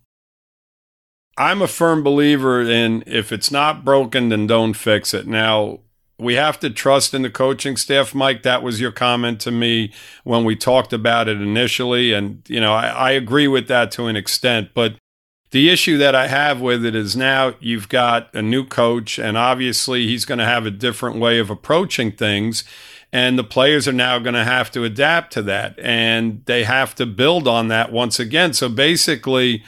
I'm 1.40 1.60
a 1.60 1.68
firm 1.68 2.04
believer 2.04 2.62
in 2.62 3.04
if 3.08 3.32
it's 3.32 3.50
not 3.50 3.84
broken, 3.84 4.30
then 4.30 4.46
don't 4.46 4.76
fix 4.76 5.12
it. 5.12 5.26
Now, 5.26 5.80
we 6.20 6.36
have 6.36 6.60
to 6.60 6.70
trust 6.70 7.16
in 7.16 7.24
the 7.24 7.32
coaching 7.32 7.78
staff, 7.78 8.14
Mike. 8.14 8.44
That 8.44 8.62
was 8.62 8.80
your 8.80 8.92
comment 8.92 9.42
to 9.42 9.50
me 9.50 9.92
when 10.24 10.46
we 10.46 10.56
talked 10.56 10.94
about 10.94 11.28
it 11.28 11.42
initially. 11.42 12.14
And, 12.14 12.44
you 12.48 12.62
know, 12.62 12.76
I, 12.76 12.90
I 12.90 13.12
agree 13.12 13.48
with 13.48 13.68
that 13.70 13.90
to 13.94 14.06
an 14.06 14.16
extent. 14.16 14.70
But 14.76 14.98
the 15.50 15.72
issue 15.72 15.98
that 15.98 16.14
I 16.14 16.28
have 16.28 16.62
with 16.62 16.86
it 16.86 16.94
is 16.94 17.18
now 17.18 17.56
you've 17.60 17.90
got 17.90 18.32
a 18.36 18.44
new 18.44 18.64
coach, 18.64 19.18
and 19.18 19.36
obviously 19.36 20.06
he's 20.06 20.26
going 20.26 20.38
to 20.38 20.46
have 20.46 20.68
a 20.68 20.72
different 20.72 21.18
way 21.18 21.40
of 21.40 21.50
approaching 21.50 22.12
things. 22.12 22.64
And 23.14 23.40
the 23.40 23.44
players 23.44 23.88
are 23.88 23.94
now 23.94 24.20
going 24.20 24.36
to 24.36 24.44
have 24.44 24.70
to 24.72 24.84
adapt 24.84 25.34
to 25.34 25.42
that. 25.44 25.80
And 25.80 26.44
they 26.46 26.64
have 26.66 26.94
to 26.96 27.06
build 27.06 27.48
on 27.48 27.70
that 27.70 27.92
once 27.92 28.20
again. 28.20 28.54
So 28.54 28.68
basically, 28.68 29.64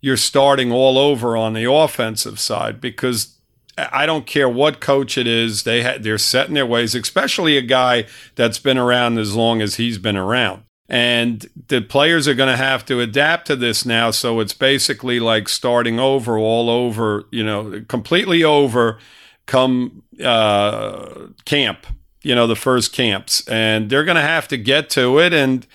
you're 0.00 0.16
starting 0.16 0.72
all 0.72 0.98
over 0.98 1.36
on 1.36 1.52
the 1.52 1.70
offensive 1.70 2.40
side 2.40 2.80
because 2.80 3.36
I 3.78 4.06
don't 4.06 4.26
care 4.26 4.48
what 4.48 4.80
coach 4.80 5.16
it 5.16 5.26
is, 5.26 5.62
they 5.62 5.82
ha- 5.82 5.98
they're 6.00 6.18
set 6.18 6.48
in 6.48 6.54
their 6.54 6.66
ways, 6.66 6.94
especially 6.94 7.56
a 7.56 7.62
guy 7.62 8.06
that's 8.34 8.58
been 8.58 8.78
around 8.78 9.18
as 9.18 9.34
long 9.34 9.62
as 9.62 9.76
he's 9.76 9.98
been 9.98 10.16
around. 10.16 10.64
And 10.88 11.48
the 11.68 11.80
players 11.80 12.26
are 12.26 12.34
going 12.34 12.50
to 12.50 12.56
have 12.56 12.84
to 12.86 13.00
adapt 13.00 13.46
to 13.46 13.56
this 13.56 13.86
now. 13.86 14.10
So 14.10 14.40
it's 14.40 14.52
basically 14.52 15.20
like 15.20 15.48
starting 15.48 16.00
over, 16.00 16.36
all 16.36 16.68
over, 16.68 17.24
you 17.30 17.44
know, 17.44 17.84
completely 17.88 18.42
over 18.42 18.98
come 19.46 20.02
uh, 20.22 21.28
camp, 21.44 21.86
you 22.22 22.34
know, 22.34 22.46
the 22.46 22.56
first 22.56 22.92
camps. 22.92 23.46
And 23.48 23.90
they're 23.90 24.04
going 24.04 24.16
to 24.16 24.22
have 24.22 24.48
to 24.48 24.56
get 24.56 24.90
to 24.90 25.18
it. 25.18 25.32
And, 25.32 25.66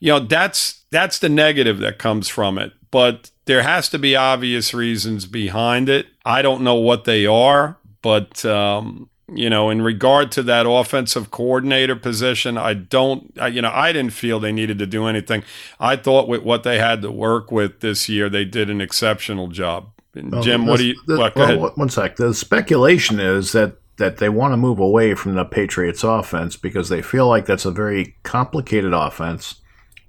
you 0.00 0.12
know, 0.12 0.20
that's 0.20 0.84
that's 0.90 1.18
the 1.18 1.28
negative 1.28 1.78
that 1.78 1.98
comes 1.98 2.28
from 2.28 2.58
it. 2.58 2.72
But 2.90 3.30
there 3.46 3.62
has 3.62 3.88
to 3.88 3.98
be 3.98 4.14
obvious 4.14 4.72
reasons 4.72 5.26
behind 5.26 5.88
it. 5.88 6.06
I 6.24 6.42
don't 6.42 6.62
know 6.62 6.76
what 6.76 7.04
they 7.04 7.26
are, 7.26 7.78
But 8.04 8.44
um, 8.44 9.08
you 9.32 9.48
know, 9.48 9.70
in 9.70 9.80
regard 9.80 10.30
to 10.32 10.42
that 10.42 10.68
offensive 10.68 11.30
coordinator 11.30 11.96
position, 11.96 12.58
I 12.58 12.74
don't, 12.74 13.32
I, 13.40 13.46
you 13.48 13.62
know, 13.62 13.70
I 13.72 13.94
didn't 13.94 14.12
feel 14.12 14.38
they 14.38 14.52
needed 14.52 14.78
to 14.80 14.86
do 14.86 15.06
anything. 15.06 15.42
I 15.80 15.96
thought 15.96 16.28
with 16.28 16.42
what 16.42 16.64
they 16.64 16.78
had 16.78 17.00
to 17.00 17.10
work 17.10 17.50
with 17.50 17.80
this 17.80 18.06
year, 18.06 18.28
they 18.28 18.44
did 18.44 18.68
an 18.68 18.82
exceptional 18.82 19.48
job. 19.48 19.88
Well, 20.14 20.42
Jim, 20.42 20.66
what 20.66 20.76
do 20.76 20.84
you? 20.88 21.00
What, 21.06 21.34
well, 21.34 21.72
one 21.76 21.88
sec. 21.88 22.16
The 22.16 22.34
speculation 22.34 23.18
is 23.18 23.52
that 23.52 23.78
that 23.96 24.18
they 24.18 24.28
want 24.28 24.52
to 24.52 24.56
move 24.56 24.78
away 24.78 25.14
from 25.14 25.34
the 25.34 25.44
Patriots 25.44 26.02
offense 26.02 26.56
because 26.56 26.88
they 26.88 27.02
feel 27.02 27.28
like 27.28 27.46
that's 27.46 27.64
a 27.64 27.70
very 27.70 28.16
complicated 28.22 28.92
offense. 28.92 29.56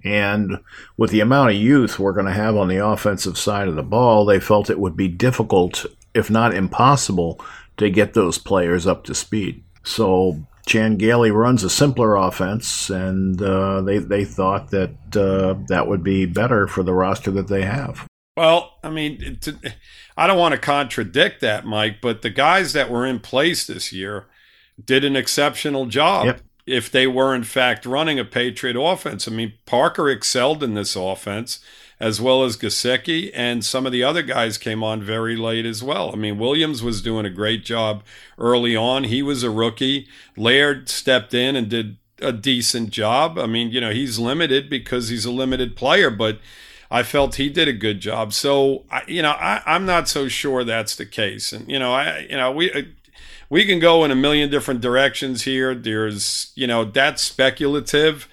And 0.04 0.58
with 0.96 1.10
the 1.10 1.20
amount 1.20 1.50
of 1.50 1.56
youth 1.56 1.98
we're 1.98 2.12
going 2.12 2.26
to 2.26 2.32
have 2.32 2.56
on 2.56 2.68
the 2.68 2.84
offensive 2.84 3.38
side 3.38 3.68
of 3.68 3.76
the 3.76 3.82
ball, 3.82 4.24
they 4.24 4.40
felt 4.40 4.70
it 4.70 4.78
would 4.78 4.96
be 4.96 5.08
difficult, 5.08 5.86
if 6.14 6.30
not 6.30 6.54
impossible, 6.54 7.40
to 7.76 7.90
get 7.90 8.14
those 8.14 8.38
players 8.38 8.86
up 8.86 9.04
to 9.04 9.14
speed. 9.14 9.62
So 9.82 10.46
Chan 10.66 10.96
Gailey 10.96 11.30
runs 11.30 11.62
a 11.62 11.70
simpler 11.70 12.16
offense, 12.16 12.90
and 12.90 13.40
uh, 13.40 13.80
they 13.82 13.98
they 13.98 14.24
thought 14.24 14.70
that 14.70 14.90
uh, 15.16 15.54
that 15.68 15.86
would 15.86 16.02
be 16.02 16.26
better 16.26 16.66
for 16.66 16.82
the 16.82 16.92
roster 16.92 17.30
that 17.32 17.48
they 17.48 17.62
have. 17.62 18.06
Well, 18.36 18.74
I 18.82 18.90
mean, 18.90 19.38
to, 19.42 19.56
I 20.16 20.26
don't 20.26 20.38
want 20.38 20.52
to 20.52 20.60
contradict 20.60 21.40
that, 21.40 21.66
Mike, 21.66 22.00
but 22.00 22.22
the 22.22 22.30
guys 22.30 22.72
that 22.72 22.90
were 22.90 23.04
in 23.04 23.20
place 23.20 23.66
this 23.66 23.92
year 23.92 24.26
did 24.82 25.04
an 25.04 25.16
exceptional 25.16 25.86
job. 25.86 26.26
Yep. 26.26 26.40
If 26.66 26.90
they 26.90 27.06
were 27.06 27.34
in 27.34 27.44
fact 27.44 27.86
running 27.86 28.18
a 28.18 28.24
Patriot 28.24 28.76
offense, 28.80 29.28
I 29.28 29.30
mean, 29.30 29.52
Parker 29.66 30.10
excelled 30.10 30.64
in 30.64 30.74
this 30.74 30.96
offense 30.96 31.60
as 31.98 32.20
well 32.20 32.44
as 32.44 32.56
Gesicki, 32.56 33.30
and 33.34 33.64
some 33.64 33.86
of 33.86 33.92
the 33.92 34.02
other 34.02 34.22
guys 34.22 34.58
came 34.58 34.82
on 34.82 35.02
very 35.02 35.34
late 35.34 35.64
as 35.64 35.82
well. 35.82 36.10
I 36.12 36.16
mean, 36.16 36.38
Williams 36.38 36.82
was 36.82 37.00
doing 37.00 37.24
a 37.24 37.30
great 37.30 37.64
job 37.64 38.02
early 38.38 38.76
on. 38.76 39.04
He 39.04 39.22
was 39.22 39.42
a 39.42 39.50
rookie. 39.50 40.06
Laird 40.36 40.90
stepped 40.90 41.32
in 41.32 41.56
and 41.56 41.70
did 41.70 41.96
a 42.20 42.32
decent 42.32 42.90
job. 42.90 43.38
I 43.38 43.46
mean, 43.46 43.70
you 43.70 43.80
know, 43.80 43.92
he's 43.92 44.18
limited 44.18 44.68
because 44.68 45.08
he's 45.08 45.24
a 45.24 45.30
limited 45.30 45.76
player, 45.76 46.10
but 46.10 46.38
I 46.90 47.02
felt 47.02 47.36
he 47.36 47.48
did 47.48 47.68
a 47.68 47.72
good 47.72 48.00
job. 48.00 48.32
So, 48.32 48.84
I, 48.90 49.02
you 49.06 49.22
know, 49.22 49.32
I, 49.32 49.62
I'm 49.66 49.86
not 49.86 50.08
so 50.08 50.28
sure 50.28 50.64
that's 50.64 50.96
the 50.96 51.06
case. 51.06 51.52
And 51.52 51.70
you 51.70 51.78
know, 51.78 51.92
I, 51.92 52.26
you 52.30 52.36
know, 52.36 52.52
we 52.52 52.72
uh, 52.72 52.82
we 53.48 53.64
can 53.64 53.78
go 53.78 54.04
in 54.04 54.10
a 54.10 54.16
million 54.16 54.50
different 54.50 54.80
directions 54.80 55.42
here. 55.42 55.74
There's, 55.74 56.52
you 56.54 56.66
know, 56.66 56.84
that's 56.84 57.22
speculative. 57.22 58.28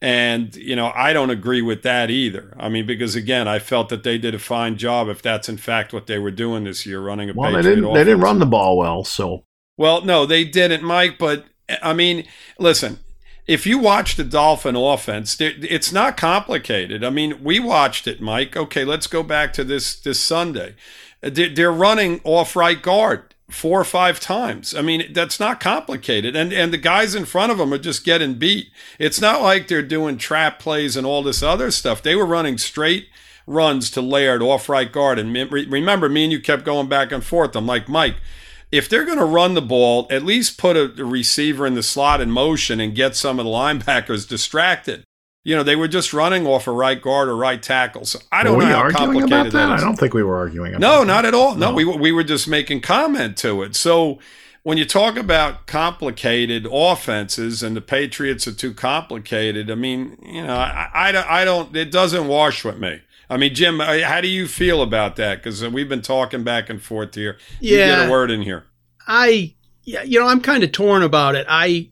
And, 0.00 0.54
you 0.54 0.76
know, 0.76 0.92
I 0.94 1.12
don't 1.12 1.30
agree 1.30 1.62
with 1.62 1.82
that 1.82 2.08
either. 2.10 2.54
I 2.58 2.68
mean, 2.68 2.86
because 2.86 3.16
again, 3.16 3.48
I 3.48 3.58
felt 3.58 3.88
that 3.88 4.04
they 4.04 4.16
did 4.16 4.34
a 4.34 4.38
fine 4.38 4.76
job 4.76 5.08
if 5.08 5.22
that's 5.22 5.48
in 5.48 5.56
fact 5.56 5.92
what 5.92 6.06
they 6.06 6.18
were 6.18 6.30
doing 6.30 6.64
this 6.64 6.86
year, 6.86 7.00
running 7.00 7.30
a 7.30 7.32
well, 7.32 7.50
Patriot 7.50 7.62
they 7.62 7.68
didn't, 7.70 7.84
offense. 7.84 7.96
they 7.96 8.04
didn't 8.04 8.20
run 8.20 8.38
the 8.38 8.46
ball 8.46 8.78
well, 8.78 9.02
so. 9.04 9.44
Well, 9.76 10.02
no, 10.02 10.24
they 10.24 10.44
didn't, 10.44 10.84
Mike. 10.84 11.18
But 11.18 11.46
I 11.82 11.94
mean, 11.94 12.26
listen, 12.58 13.00
if 13.48 13.66
you 13.66 13.78
watch 13.78 14.16
the 14.16 14.24
Dolphin 14.24 14.76
offense, 14.76 15.38
it's 15.40 15.90
not 15.90 16.18
complicated. 16.18 17.02
I 17.02 17.08
mean, 17.08 17.42
we 17.42 17.58
watched 17.58 18.06
it, 18.06 18.20
Mike. 18.20 18.56
Okay, 18.56 18.84
let's 18.84 19.06
go 19.06 19.22
back 19.22 19.54
to 19.54 19.64
this 19.64 19.98
this 19.98 20.20
Sunday. 20.20 20.74
Uh, 21.22 21.30
they're 21.32 21.72
running 21.72 22.20
off 22.22 22.54
right 22.54 22.80
guard 22.80 23.34
four 23.50 23.80
or 23.80 23.84
five 23.84 24.20
times. 24.20 24.74
I 24.74 24.82
mean, 24.82 25.12
that's 25.14 25.40
not 25.40 25.60
complicated. 25.60 26.36
And 26.36 26.52
and 26.52 26.72
the 26.72 26.78
guys 26.78 27.14
in 27.14 27.24
front 27.24 27.50
of 27.50 27.56
them 27.56 27.72
are 27.72 27.78
just 27.78 28.04
getting 28.04 28.34
beat. 28.34 28.68
It's 28.98 29.20
not 29.20 29.40
like 29.40 29.66
they're 29.66 29.82
doing 29.82 30.18
trap 30.18 30.58
plays 30.58 30.94
and 30.94 31.06
all 31.06 31.22
this 31.22 31.42
other 31.42 31.70
stuff. 31.70 32.02
They 32.02 32.14
were 32.14 32.26
running 32.26 32.58
straight 32.58 33.08
runs 33.46 33.90
to 33.92 34.02
Laird 34.02 34.42
off 34.42 34.68
right 34.68 34.92
guard. 34.92 35.18
And 35.18 35.34
remember, 35.34 36.08
me 36.10 36.24
and 36.24 36.32
you 36.32 36.38
kept 36.38 36.64
going 36.64 36.86
back 36.86 37.10
and 37.10 37.24
forth. 37.24 37.56
I'm 37.56 37.66
like, 37.66 37.88
Mike, 37.88 38.16
if 38.70 38.88
they're 38.88 39.04
going 39.04 39.18
to 39.18 39.24
run 39.24 39.54
the 39.54 39.62
ball, 39.62 40.06
at 40.10 40.24
least 40.24 40.58
put 40.58 40.76
a, 40.76 40.92
a 41.00 41.04
receiver 41.04 41.66
in 41.66 41.74
the 41.74 41.82
slot 41.82 42.20
in 42.20 42.30
motion 42.30 42.80
and 42.80 42.94
get 42.94 43.16
some 43.16 43.38
of 43.38 43.44
the 43.44 43.50
linebackers 43.50 44.28
distracted 44.28 45.04
you 45.48 45.56
know, 45.56 45.62
they 45.62 45.76
were 45.76 45.88
just 45.88 46.12
running 46.12 46.46
off 46.46 46.66
a 46.66 46.70
right 46.70 47.00
guard 47.00 47.26
or 47.26 47.34
right 47.34 47.62
tackle. 47.62 48.04
So 48.04 48.18
I 48.30 48.42
don't 48.42 48.58
know 48.58 48.66
how 48.66 48.90
complicated 48.90 49.30
that? 49.30 49.52
that 49.52 49.76
is. 49.76 49.82
I 49.82 49.84
don't 49.84 49.96
think 49.96 50.12
we 50.12 50.22
were 50.22 50.36
arguing 50.36 50.74
about 50.74 50.80
No, 50.80 50.98
that. 51.00 51.06
not 51.06 51.24
at 51.24 51.32
all. 51.32 51.54
No, 51.54 51.70
no, 51.70 51.74
we, 51.74 51.86
we 51.86 52.12
were 52.12 52.22
just 52.22 52.48
making 52.48 52.82
comment 52.82 53.38
to 53.38 53.62
it. 53.62 53.74
So 53.74 54.18
when 54.62 54.76
you 54.76 54.84
talk 54.84 55.16
about 55.16 55.66
complicated 55.66 56.66
offenses 56.70 57.62
and 57.62 57.74
the 57.74 57.80
Patriots 57.80 58.46
are 58.46 58.52
too 58.52 58.74
complicated, 58.74 59.70
I 59.70 59.74
mean, 59.74 60.18
you 60.22 60.42
know, 60.46 60.54
I, 60.54 60.90
I, 60.92 61.40
I 61.40 61.44
don't, 61.46 61.74
it 61.74 61.90
doesn't 61.90 62.28
wash 62.28 62.62
with 62.62 62.78
me. 62.78 63.00
I 63.30 63.36
mean, 63.36 63.54
Jim, 63.54 63.80
uh, 63.80 64.00
how 64.04 64.20
do 64.20 64.28
you 64.28 64.46
feel 64.46 64.82
about 64.82 65.16
that? 65.16 65.42
Because 65.42 65.66
we've 65.68 65.88
been 65.88 66.02
talking 66.02 66.44
back 66.44 66.70
and 66.70 66.80
forth 66.80 67.14
here. 67.14 67.36
You 67.60 67.78
yeah, 67.78 67.86
get 67.86 68.08
a 68.08 68.10
word 68.10 68.30
in 68.30 68.42
here. 68.42 68.64
I, 69.06 69.54
yeah, 69.84 70.02
you 70.02 70.18
know, 70.18 70.26
I'm 70.26 70.40
kind 70.40 70.64
of 70.64 70.72
torn 70.72 71.02
about 71.02 71.34
it. 71.34 71.46
I, 71.48 71.90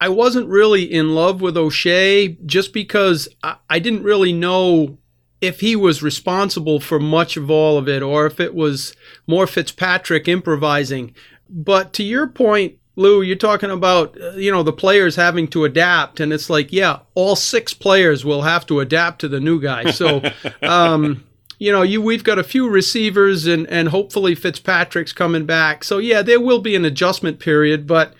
I 0.00 0.08
wasn't 0.08 0.48
really 0.48 0.82
in 0.82 1.14
love 1.14 1.40
with 1.40 1.56
O'Shea 1.56 2.36
just 2.44 2.72
because 2.72 3.28
I, 3.42 3.56
I 3.70 3.78
didn't 3.78 4.02
really 4.02 4.32
know 4.32 4.98
if 5.40 5.60
he 5.60 5.76
was 5.76 6.02
responsible 6.02 6.80
for 6.80 6.98
much 6.98 7.36
of 7.36 7.50
all 7.50 7.78
of 7.78 7.88
it 7.88 8.02
or 8.02 8.26
if 8.26 8.40
it 8.40 8.54
was 8.54 8.94
more 9.26 9.46
Fitzpatrick 9.46 10.26
improvising. 10.26 11.14
But 11.48 11.92
to 11.94 12.02
your 12.02 12.26
point, 12.26 12.78
Lou, 12.98 13.22
you're 13.22 13.36
talking 13.36 13.70
about 13.70 14.20
uh, 14.20 14.32
you 14.32 14.50
know 14.50 14.64
the 14.64 14.72
players 14.72 15.14
having 15.14 15.46
to 15.48 15.64
adapt, 15.64 16.18
and 16.18 16.32
it's 16.32 16.50
like, 16.50 16.72
yeah, 16.72 16.98
all 17.14 17.36
six 17.36 17.72
players 17.72 18.24
will 18.24 18.42
have 18.42 18.66
to 18.66 18.80
adapt 18.80 19.20
to 19.20 19.28
the 19.28 19.38
new 19.38 19.60
guy. 19.60 19.92
So, 19.92 20.20
um, 20.62 21.24
you 21.60 21.70
know, 21.70 21.82
you 21.82 22.02
we've 22.02 22.24
got 22.24 22.40
a 22.40 22.44
few 22.44 22.68
receivers, 22.68 23.46
and 23.46 23.68
and 23.68 23.90
hopefully 23.90 24.34
Fitzpatrick's 24.34 25.12
coming 25.12 25.46
back. 25.46 25.84
So 25.84 25.98
yeah, 25.98 26.22
there 26.22 26.40
will 26.40 26.58
be 26.58 26.74
an 26.74 26.84
adjustment 26.84 27.38
period, 27.38 27.86
but 27.86 28.14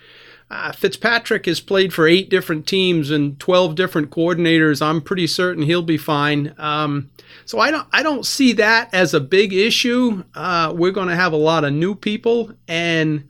uh, 0.49 0.71
Fitzpatrick 0.71 1.45
has 1.45 1.59
played 1.59 1.93
for 1.93 2.07
eight 2.07 2.29
different 2.29 2.65
teams 2.65 3.11
and 3.11 3.37
12 3.37 3.75
different 3.75 4.09
coordinators. 4.09 4.81
I'm 4.81 5.01
pretty 5.01 5.27
certain 5.27 5.63
he'll 5.63 5.83
be 5.83 5.97
fine. 5.97 6.55
Um, 6.57 7.11
so 7.45 7.59
I 7.59 7.69
don't 7.69 7.87
I 7.91 8.01
don't 8.01 8.25
see 8.25 8.53
that 8.53 8.93
as 8.93 9.13
a 9.13 9.19
big 9.19 9.51
issue. 9.51 10.23
Uh, 10.33 10.73
we're 10.73 10.91
going 10.91 11.09
to 11.09 11.17
have 11.17 11.33
a 11.33 11.37
lot 11.37 11.65
of 11.65 11.73
new 11.73 11.95
people, 11.95 12.53
and 12.65 13.27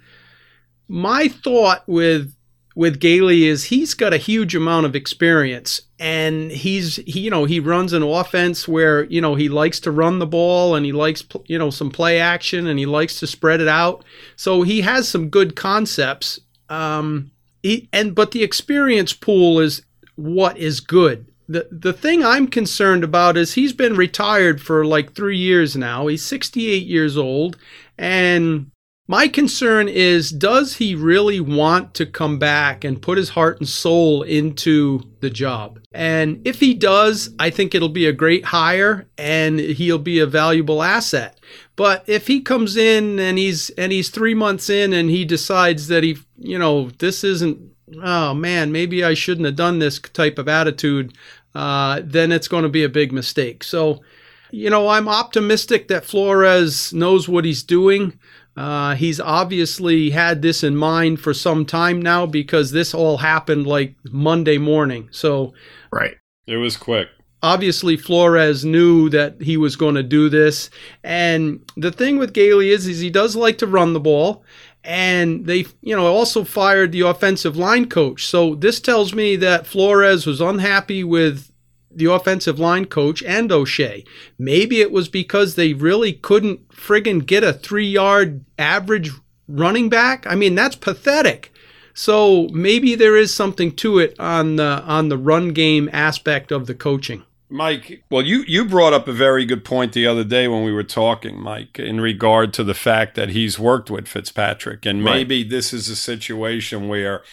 my 0.89 1.29
thought 1.29 1.83
with 1.87 2.35
with 2.75 2.99
Gailey 2.99 3.45
is 3.45 3.65
he's 3.65 3.93
got 3.93 4.13
a 4.13 4.17
huge 4.17 4.55
amount 4.55 4.85
of 4.85 4.95
experience, 4.95 5.81
and 5.99 6.51
he's 6.51 6.97
he 6.97 7.21
you 7.21 7.29
know 7.29 7.45
he 7.45 7.61
runs 7.61 7.93
an 7.93 8.03
offense 8.03 8.67
where 8.67 9.05
you 9.05 9.21
know 9.21 9.35
he 9.35 9.47
likes 9.47 9.79
to 9.81 9.91
run 9.91 10.19
the 10.19 10.27
ball 10.27 10.75
and 10.75 10.85
he 10.85 10.91
likes 10.91 11.23
you 11.45 11.57
know 11.57 11.69
some 11.69 11.89
play 11.89 12.19
action 12.19 12.67
and 12.67 12.77
he 12.77 12.85
likes 12.85 13.19
to 13.19 13.27
spread 13.27 13.61
it 13.61 13.69
out. 13.69 14.03
So 14.35 14.63
he 14.63 14.81
has 14.81 15.07
some 15.07 15.29
good 15.29 15.55
concepts 15.55 16.39
um, 16.69 17.31
he, 17.63 17.89
and 17.91 18.15
but 18.15 18.31
the 18.31 18.43
experience 18.43 19.13
pool 19.13 19.59
is 19.59 19.81
what 20.15 20.57
is 20.57 20.79
good. 20.79 21.25
The 21.47 21.67
the 21.71 21.93
thing 21.93 22.23
I'm 22.23 22.47
concerned 22.47 23.03
about 23.03 23.35
is 23.35 23.53
he's 23.53 23.73
been 23.73 23.95
retired 23.95 24.61
for 24.61 24.85
like 24.85 25.13
3 25.13 25.37
years 25.37 25.75
now. 25.75 26.07
He's 26.07 26.23
68 26.23 26.85
years 26.85 27.17
old 27.17 27.57
and 27.97 28.71
my 29.09 29.27
concern 29.27 29.89
is 29.89 30.29
does 30.29 30.75
he 30.75 30.93
really 30.93 31.39
want 31.39 31.95
to 31.95 32.05
come 32.05 32.37
back 32.37 32.83
and 32.83 33.01
put 33.01 33.17
his 33.17 33.29
heart 33.29 33.57
and 33.57 33.67
soul 33.67 34.21
into 34.21 35.01
the 35.19 35.31
job? 35.31 35.79
And 35.91 36.39
if 36.45 36.59
he 36.59 36.75
does, 36.75 37.31
I 37.39 37.49
think 37.49 37.73
it'll 37.73 37.89
be 37.89 38.05
a 38.05 38.13
great 38.13 38.45
hire 38.45 39.09
and 39.17 39.59
he'll 39.59 39.97
be 39.97 40.19
a 40.19 40.27
valuable 40.27 40.83
asset. 40.83 41.39
But 41.75 42.03
if 42.07 42.27
he 42.27 42.39
comes 42.39 42.77
in 42.77 43.17
and 43.17 43.39
he's 43.39 43.71
and 43.71 43.91
he's 43.91 44.09
3 44.09 44.35
months 44.35 44.69
in 44.69 44.93
and 44.93 45.09
he 45.09 45.25
decides 45.25 45.87
that 45.87 46.03
he, 46.03 46.19
you 46.37 46.59
know, 46.59 46.91
this 46.99 47.23
isn't 47.23 47.59
oh 48.03 48.35
man, 48.35 48.71
maybe 48.71 49.03
I 49.03 49.15
shouldn't 49.15 49.47
have 49.47 49.55
done 49.55 49.79
this 49.79 49.97
type 49.97 50.37
of 50.37 50.47
attitude, 50.47 51.17
uh, 51.55 52.01
then 52.03 52.31
it's 52.31 52.47
going 52.47 52.61
to 52.61 52.69
be 52.69 52.83
a 52.83 52.89
big 52.89 53.11
mistake. 53.11 53.63
So, 53.63 54.03
you 54.51 54.69
know, 54.69 54.87
I'm 54.87 55.09
optimistic 55.09 55.87
that 55.87 56.05
Flores 56.05 56.93
knows 56.93 57.27
what 57.27 57.43
he's 57.43 57.63
doing. 57.63 58.19
Uh, 58.59 58.93
he's 58.93 59.21
obviously 59.21 60.09
had 60.09 60.41
this 60.41 60.65
in 60.65 60.75
mind 60.75 61.17
for 61.21 61.33
some 61.33 61.65
time 61.65 62.01
now 62.01 62.25
because 62.25 62.71
this 62.71 62.93
all 62.93 63.15
happened 63.15 63.65
like 63.65 63.95
Monday 64.11 64.57
morning. 64.57 65.07
So, 65.11 65.53
right. 65.93 66.17
It 66.45 66.57
was 66.57 66.75
quick. 66.75 67.07
Obviously, 67.41 67.95
Flores 67.95 68.65
knew 68.65 69.09
that 69.11 69.41
he 69.41 69.55
was 69.55 69.77
going 69.77 69.95
to 69.95 70.03
do 70.03 70.27
this. 70.27 70.69
And 71.05 71.63
the 71.77 71.93
thing 71.93 72.17
with 72.17 72.33
Gailey 72.33 72.71
is, 72.71 72.85
is 72.85 72.99
he 72.99 73.09
does 73.09 73.33
like 73.33 73.59
to 73.59 73.67
run 73.67 73.93
the 73.93 73.99
ball. 74.01 74.43
And 74.83 75.45
they, 75.45 75.65
you 75.81 75.95
know, 75.95 76.07
also 76.07 76.43
fired 76.43 76.91
the 76.91 77.07
offensive 77.07 77.55
line 77.55 77.87
coach. 77.87 78.25
So 78.25 78.55
this 78.55 78.81
tells 78.81 79.13
me 79.13 79.37
that 79.37 79.67
Flores 79.67 80.25
was 80.25 80.41
unhappy 80.41 81.05
with 81.05 81.49
the 81.91 82.05
offensive 82.05 82.59
line 82.59 82.85
coach 82.85 83.23
and 83.23 83.51
O'Shea. 83.51 84.03
Maybe 84.37 84.81
it 84.81 84.91
was 84.91 85.09
because 85.09 85.55
they 85.55 85.73
really 85.73 86.13
couldn't 86.13 86.69
friggin' 86.69 87.25
get 87.25 87.43
a 87.43 87.53
three 87.53 87.87
yard 87.87 88.45
average 88.57 89.11
running 89.47 89.89
back. 89.89 90.25
I 90.27 90.35
mean, 90.35 90.55
that's 90.55 90.75
pathetic. 90.75 91.51
So 91.93 92.47
maybe 92.53 92.95
there 92.95 93.17
is 93.17 93.33
something 93.33 93.75
to 93.77 93.99
it 93.99 94.17
on 94.19 94.55
the 94.55 94.81
on 94.83 95.09
the 95.09 95.17
run 95.17 95.53
game 95.53 95.89
aspect 95.91 96.51
of 96.51 96.67
the 96.67 96.75
coaching. 96.75 97.23
Mike, 97.51 98.03
well, 98.11 98.21
you, 98.21 98.43
you 98.47 98.63
brought 98.63 98.93
up 98.93 99.07
a 99.07 99.11
very 99.11 99.43
good 99.43 99.65
point 99.65 99.93
the 99.93 100.05
other 100.05 100.23
day 100.23 100.47
when 100.47 100.63
we 100.63 100.71
were 100.71 100.83
talking, 100.83 101.39
Mike, 101.41 101.79
in 101.79 101.99
regard 101.99 102.53
to 102.53 102.63
the 102.63 102.75
fact 102.75 103.15
that 103.15 103.29
he's 103.29 103.57
worked 103.57 103.89
with 103.89 104.07
Fitzpatrick. 104.07 104.85
And 104.85 105.03
maybe 105.03 105.41
right. 105.41 105.49
this 105.49 105.73
is 105.73 105.89
a 105.89 105.95
situation 105.95 106.87
where 106.87 107.23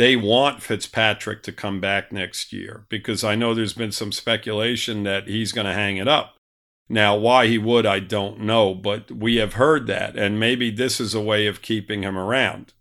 they 0.00 0.16
want 0.16 0.62
Fitzpatrick 0.62 1.42
to 1.42 1.52
come 1.52 1.78
back 1.78 2.10
next 2.10 2.54
year 2.54 2.86
because 2.88 3.22
I 3.22 3.34
know 3.34 3.52
there's 3.52 3.74
been 3.74 3.92
some 3.92 4.12
speculation 4.12 5.02
that 5.02 5.28
he's 5.28 5.52
going 5.52 5.66
to 5.66 5.74
hang 5.74 5.98
it 5.98 6.08
up. 6.08 6.36
Now, 6.88 7.16
why 7.16 7.46
he 7.46 7.58
would, 7.58 7.84
I 7.84 8.00
don't 8.00 8.40
know, 8.40 8.74
but 8.74 9.10
we 9.10 9.36
have 9.36 9.52
heard 9.52 9.86
that. 9.88 10.16
And 10.16 10.40
maybe 10.40 10.70
this 10.70 11.00
is 11.00 11.14
a 11.14 11.20
way 11.20 11.46
of 11.46 11.60
keeping 11.60 12.02
him 12.02 12.16
around. 12.16 12.72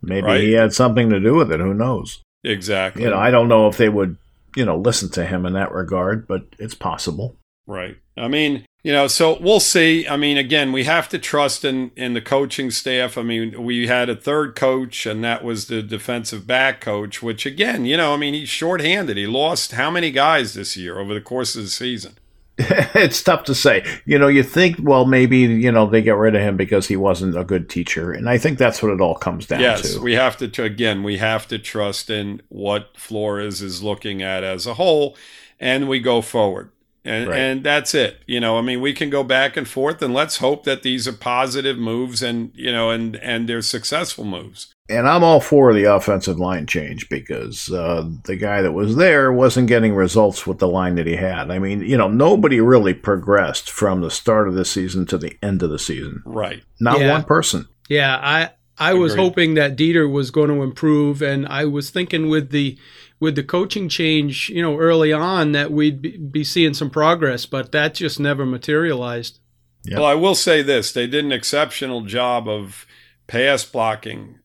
Maybe 0.00 0.26
right? 0.26 0.40
he 0.40 0.52
had 0.52 0.72
something 0.72 1.10
to 1.10 1.18
do 1.18 1.34
with 1.34 1.50
it. 1.50 1.58
Who 1.58 1.74
knows? 1.74 2.22
Exactly. 2.44 3.02
You 3.02 3.10
know, 3.10 3.18
I 3.18 3.32
don't 3.32 3.48
know 3.48 3.66
if 3.66 3.76
they 3.76 3.88
would 3.88 4.16
you 4.56 4.64
know, 4.64 4.76
listen 4.76 5.08
to 5.10 5.24
him 5.24 5.46
in 5.46 5.52
that 5.54 5.72
regard, 5.72 6.26
but 6.26 6.42
it's 6.58 6.74
possible. 6.74 7.36
Right. 7.66 7.96
I 8.16 8.28
mean, 8.28 8.64
you 8.82 8.92
know, 8.92 9.08
so 9.08 9.38
we'll 9.40 9.60
see. 9.60 10.06
I 10.06 10.16
mean, 10.16 10.36
again, 10.36 10.72
we 10.72 10.84
have 10.84 11.08
to 11.10 11.18
trust 11.18 11.64
in 11.64 11.90
in 11.96 12.14
the 12.14 12.20
coaching 12.20 12.70
staff. 12.70 13.18
I 13.18 13.22
mean, 13.22 13.64
we 13.64 13.88
had 13.88 14.08
a 14.08 14.14
third 14.16 14.54
coach, 14.54 15.04
and 15.04 15.22
that 15.24 15.42
was 15.42 15.66
the 15.66 15.82
defensive 15.82 16.46
back 16.46 16.80
coach. 16.80 17.22
Which, 17.22 17.44
again, 17.44 17.84
you 17.84 17.96
know, 17.96 18.14
I 18.14 18.16
mean, 18.16 18.34
he's 18.34 18.48
shorthanded. 18.48 19.16
He 19.16 19.26
lost 19.26 19.72
how 19.72 19.90
many 19.90 20.10
guys 20.10 20.54
this 20.54 20.76
year 20.76 20.98
over 20.98 21.12
the 21.12 21.20
course 21.20 21.56
of 21.56 21.62
the 21.62 21.68
season? 21.68 22.18
it's 22.58 23.22
tough 23.22 23.44
to 23.44 23.54
say. 23.54 23.84
You 24.04 24.18
know, 24.18 24.26
you 24.26 24.42
think, 24.42 24.78
well, 24.82 25.04
maybe, 25.04 25.38
you 25.38 25.70
know, 25.70 25.86
they 25.86 26.02
get 26.02 26.16
rid 26.16 26.34
of 26.34 26.42
him 26.42 26.56
because 26.56 26.88
he 26.88 26.96
wasn't 26.96 27.38
a 27.38 27.44
good 27.44 27.70
teacher. 27.70 28.10
And 28.10 28.28
I 28.28 28.36
think 28.36 28.58
that's 28.58 28.82
what 28.82 28.92
it 28.92 29.00
all 29.00 29.14
comes 29.14 29.46
down 29.46 29.60
yes, 29.60 29.82
to. 29.82 29.88
Yes, 29.88 29.98
we 29.98 30.14
have 30.14 30.36
to, 30.38 30.62
again, 30.64 31.04
we 31.04 31.18
have 31.18 31.46
to 31.48 31.58
trust 31.60 32.10
in 32.10 32.42
what 32.48 32.96
Flores 32.96 33.62
is 33.62 33.84
looking 33.84 34.22
at 34.22 34.42
as 34.42 34.66
a 34.66 34.74
whole, 34.74 35.16
and 35.60 35.88
we 35.88 36.00
go 36.00 36.20
forward. 36.20 36.70
And, 37.04 37.28
right. 37.28 37.38
and 37.38 37.64
that's 37.64 37.94
it. 37.94 38.22
You 38.26 38.40
know, 38.40 38.58
I 38.58 38.62
mean, 38.62 38.80
we 38.80 38.92
can 38.92 39.10
go 39.10 39.22
back 39.22 39.56
and 39.56 39.66
forth, 39.66 40.02
and 40.02 40.12
let's 40.12 40.38
hope 40.38 40.64
that 40.64 40.82
these 40.82 41.08
are 41.08 41.12
positive 41.12 41.78
moves 41.78 42.22
and, 42.22 42.50
you 42.54 42.70
know, 42.70 42.90
and, 42.90 43.16
and 43.16 43.48
they're 43.48 43.62
successful 43.62 44.24
moves 44.24 44.74
and 44.88 45.06
I'm 45.06 45.22
all 45.22 45.40
for 45.40 45.74
the 45.74 45.84
offensive 45.84 46.38
line 46.38 46.66
change 46.66 47.08
because 47.08 47.70
uh, 47.70 48.08
the 48.24 48.36
guy 48.36 48.62
that 48.62 48.72
was 48.72 48.96
there 48.96 49.30
wasn't 49.32 49.68
getting 49.68 49.94
results 49.94 50.46
with 50.46 50.58
the 50.58 50.68
line 50.68 50.94
that 50.94 51.06
he 51.06 51.16
had. 51.16 51.50
I 51.50 51.58
mean, 51.58 51.82
you 51.82 51.96
know, 51.96 52.08
nobody 52.08 52.60
really 52.60 52.94
progressed 52.94 53.70
from 53.70 54.00
the 54.00 54.10
start 54.10 54.48
of 54.48 54.54
the 54.54 54.64
season 54.64 55.04
to 55.06 55.18
the 55.18 55.36
end 55.42 55.62
of 55.62 55.70
the 55.70 55.78
season. 55.78 56.22
Right. 56.24 56.62
Not 56.80 57.00
yeah. 57.00 57.12
one 57.12 57.24
person. 57.24 57.68
Yeah, 57.88 58.16
I 58.16 58.50
I 58.78 58.90
Agreed. 58.90 59.00
was 59.00 59.14
hoping 59.16 59.54
that 59.54 59.76
Deiter 59.76 60.10
was 60.10 60.30
going 60.30 60.48
to 60.48 60.62
improve, 60.62 61.22
and 61.22 61.46
I 61.46 61.64
was 61.64 61.90
thinking 61.90 62.28
with 62.28 62.50
the 62.50 62.78
with 63.20 63.34
the 63.34 63.42
coaching 63.42 63.88
change, 63.88 64.48
you 64.48 64.62
know, 64.62 64.78
early 64.78 65.12
on 65.12 65.52
that 65.52 65.72
we'd 65.72 66.00
be, 66.00 66.16
be 66.16 66.44
seeing 66.44 66.74
some 66.74 66.90
progress, 66.90 67.46
but 67.46 67.72
that 67.72 67.94
just 67.94 68.20
never 68.20 68.46
materialized. 68.46 69.40
Yep. 69.84 69.98
Well, 69.98 70.06
I 70.06 70.14
will 70.14 70.34
say 70.34 70.62
this: 70.62 70.92
they 70.92 71.06
did 71.06 71.24
an 71.24 71.32
exceptional 71.32 72.02
job 72.02 72.48
of 72.48 72.86
pass 73.26 73.64
blocking 73.64 74.38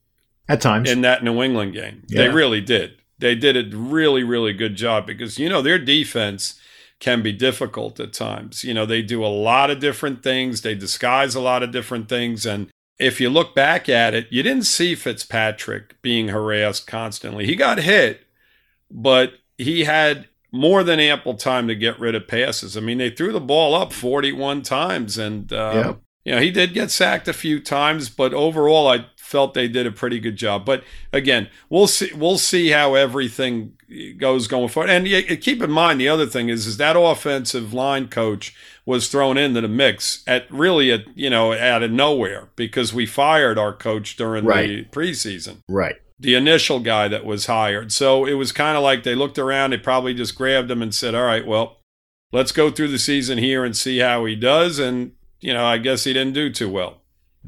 at 0.48 0.62
times 0.62 0.90
in 0.90 1.02
that 1.02 1.24
New 1.24 1.42
England 1.42 1.74
game. 1.74 2.04
Yeah. 2.08 2.24
They 2.24 2.30
really 2.30 2.62
did. 2.62 2.94
They 3.20 3.36
did 3.36 3.56
a 3.56 3.78
really, 3.78 4.24
really 4.24 4.54
good 4.54 4.76
job 4.76 5.08
because, 5.08 5.40
you 5.40 5.48
know, 5.48 5.62
their 5.62 5.80
defense 5.80 6.60
can 7.00 7.22
be 7.22 7.32
difficult 7.32 8.00
at 8.00 8.14
times. 8.14 8.64
You 8.64 8.74
know, 8.74 8.86
they 8.86 9.02
do 9.02 9.24
a 9.24 9.28
lot 9.28 9.70
of 9.70 9.80
different 9.80 10.24
things, 10.24 10.62
they 10.62 10.76
disguise 10.76 11.36
a 11.36 11.42
lot 11.42 11.64
of 11.64 11.72
different 11.72 12.10
things. 12.10 12.46
And 12.46 12.70
if 13.00 13.20
you 13.20 13.30
look 13.30 13.56
back 13.56 13.90
at 13.90 14.14
it, 14.14 14.28
you 14.30 14.44
didn't 14.44 14.66
see 14.66 14.96
Fitzpatrick 14.96 16.02
being 16.02 16.30
harassed 16.30 16.88
constantly. 16.88 17.46
He 17.46 17.56
got 17.56 17.80
hit, 17.80 18.26
but 18.90 19.34
he 19.58 19.84
had 19.84 20.28
more 20.52 20.84
than 20.84 21.00
ample 21.00 21.34
time 21.34 21.68
to 21.68 21.76
get 21.76 22.00
rid 22.00 22.16
of 22.16 22.28
passes. 22.28 22.78
I 22.78 22.80
mean, 22.80 23.00
they 23.00 23.10
threw 23.10 23.32
the 23.32 23.42
ball 23.42 23.74
up 23.74 23.92
41 23.92 24.62
times 24.62 25.18
and, 25.18 25.52
uh, 25.52 25.72
yeah. 25.74 25.94
you 26.24 26.36
know, 26.36 26.42
he 26.42 26.52
did 26.52 26.74
get 26.74 26.92
sacked 26.92 27.28
a 27.28 27.34
few 27.34 27.60
times, 27.60 28.10
but 28.10 28.34
overall, 28.34 28.88
I 28.88 29.06
felt 29.34 29.56
they 29.56 29.68
did 29.68 29.88
a 29.88 29.92
pretty 29.92 30.20
good 30.20 30.36
job. 30.36 30.64
But 30.64 30.84
again, 31.12 31.50
we'll 31.68 31.88
see. 31.88 32.14
We'll 32.14 32.38
see 32.38 32.70
how 32.70 32.94
everything 32.94 33.74
goes 34.18 34.48
going 34.48 34.68
forward. 34.68 34.92
And 34.92 35.08
keep 35.42 35.62
in 35.62 35.72
mind 35.72 36.00
the 36.00 36.08
other 36.08 36.28
thing 36.28 36.50
is 36.50 36.68
is 36.68 36.78
that 36.78 36.96
offensive 36.96 37.74
line 37.74 38.10
coach 38.10 38.56
was 38.86 39.08
thrown 39.08 39.38
into 39.38 39.62
the 39.62 39.68
mix 39.68 40.24
at 40.28 40.50
really 40.52 40.92
at 40.92 41.02
you 41.16 41.30
know 41.30 41.54
out 41.54 41.84
of 41.84 41.92
nowhere 41.92 42.50
because 42.56 42.94
we 42.94 43.06
fired 43.06 43.58
our 43.58 43.74
coach 43.74 44.16
during 44.16 44.46
right. 44.46 44.68
the 44.68 44.86
preseason. 44.86 45.58
Right. 45.70 45.96
The 46.20 46.36
initial 46.36 46.80
guy 46.80 47.08
that 47.10 47.26
was 47.26 47.48
hired. 47.48 47.92
So 47.92 48.26
it 48.26 48.34
was 48.34 48.52
kind 48.52 48.78
of 48.78 48.84
like 48.84 49.04
they 49.04 49.16
looked 49.16 49.40
around, 49.40 49.72
they 49.72 49.78
probably 49.78 50.14
just 50.14 50.36
grabbed 50.36 50.72
him 50.72 50.82
and 50.82 50.94
said, 50.94 51.16
All 51.16 51.26
right, 51.26 51.46
well, 51.46 51.78
let's 52.32 52.52
go 52.52 52.72
through 52.72 52.90
the 52.90 53.00
season 53.00 53.38
here 53.38 53.66
and 53.66 53.76
see 53.76 54.00
how 54.00 54.26
he 54.26 54.36
does. 54.36 54.80
And, 54.80 55.14
you 55.42 55.54
know, 55.54 55.66
I 55.66 55.78
guess 55.78 56.04
he 56.04 56.14
didn't 56.14 56.34
do 56.34 56.50
too 56.50 56.70
well. 56.70 57.02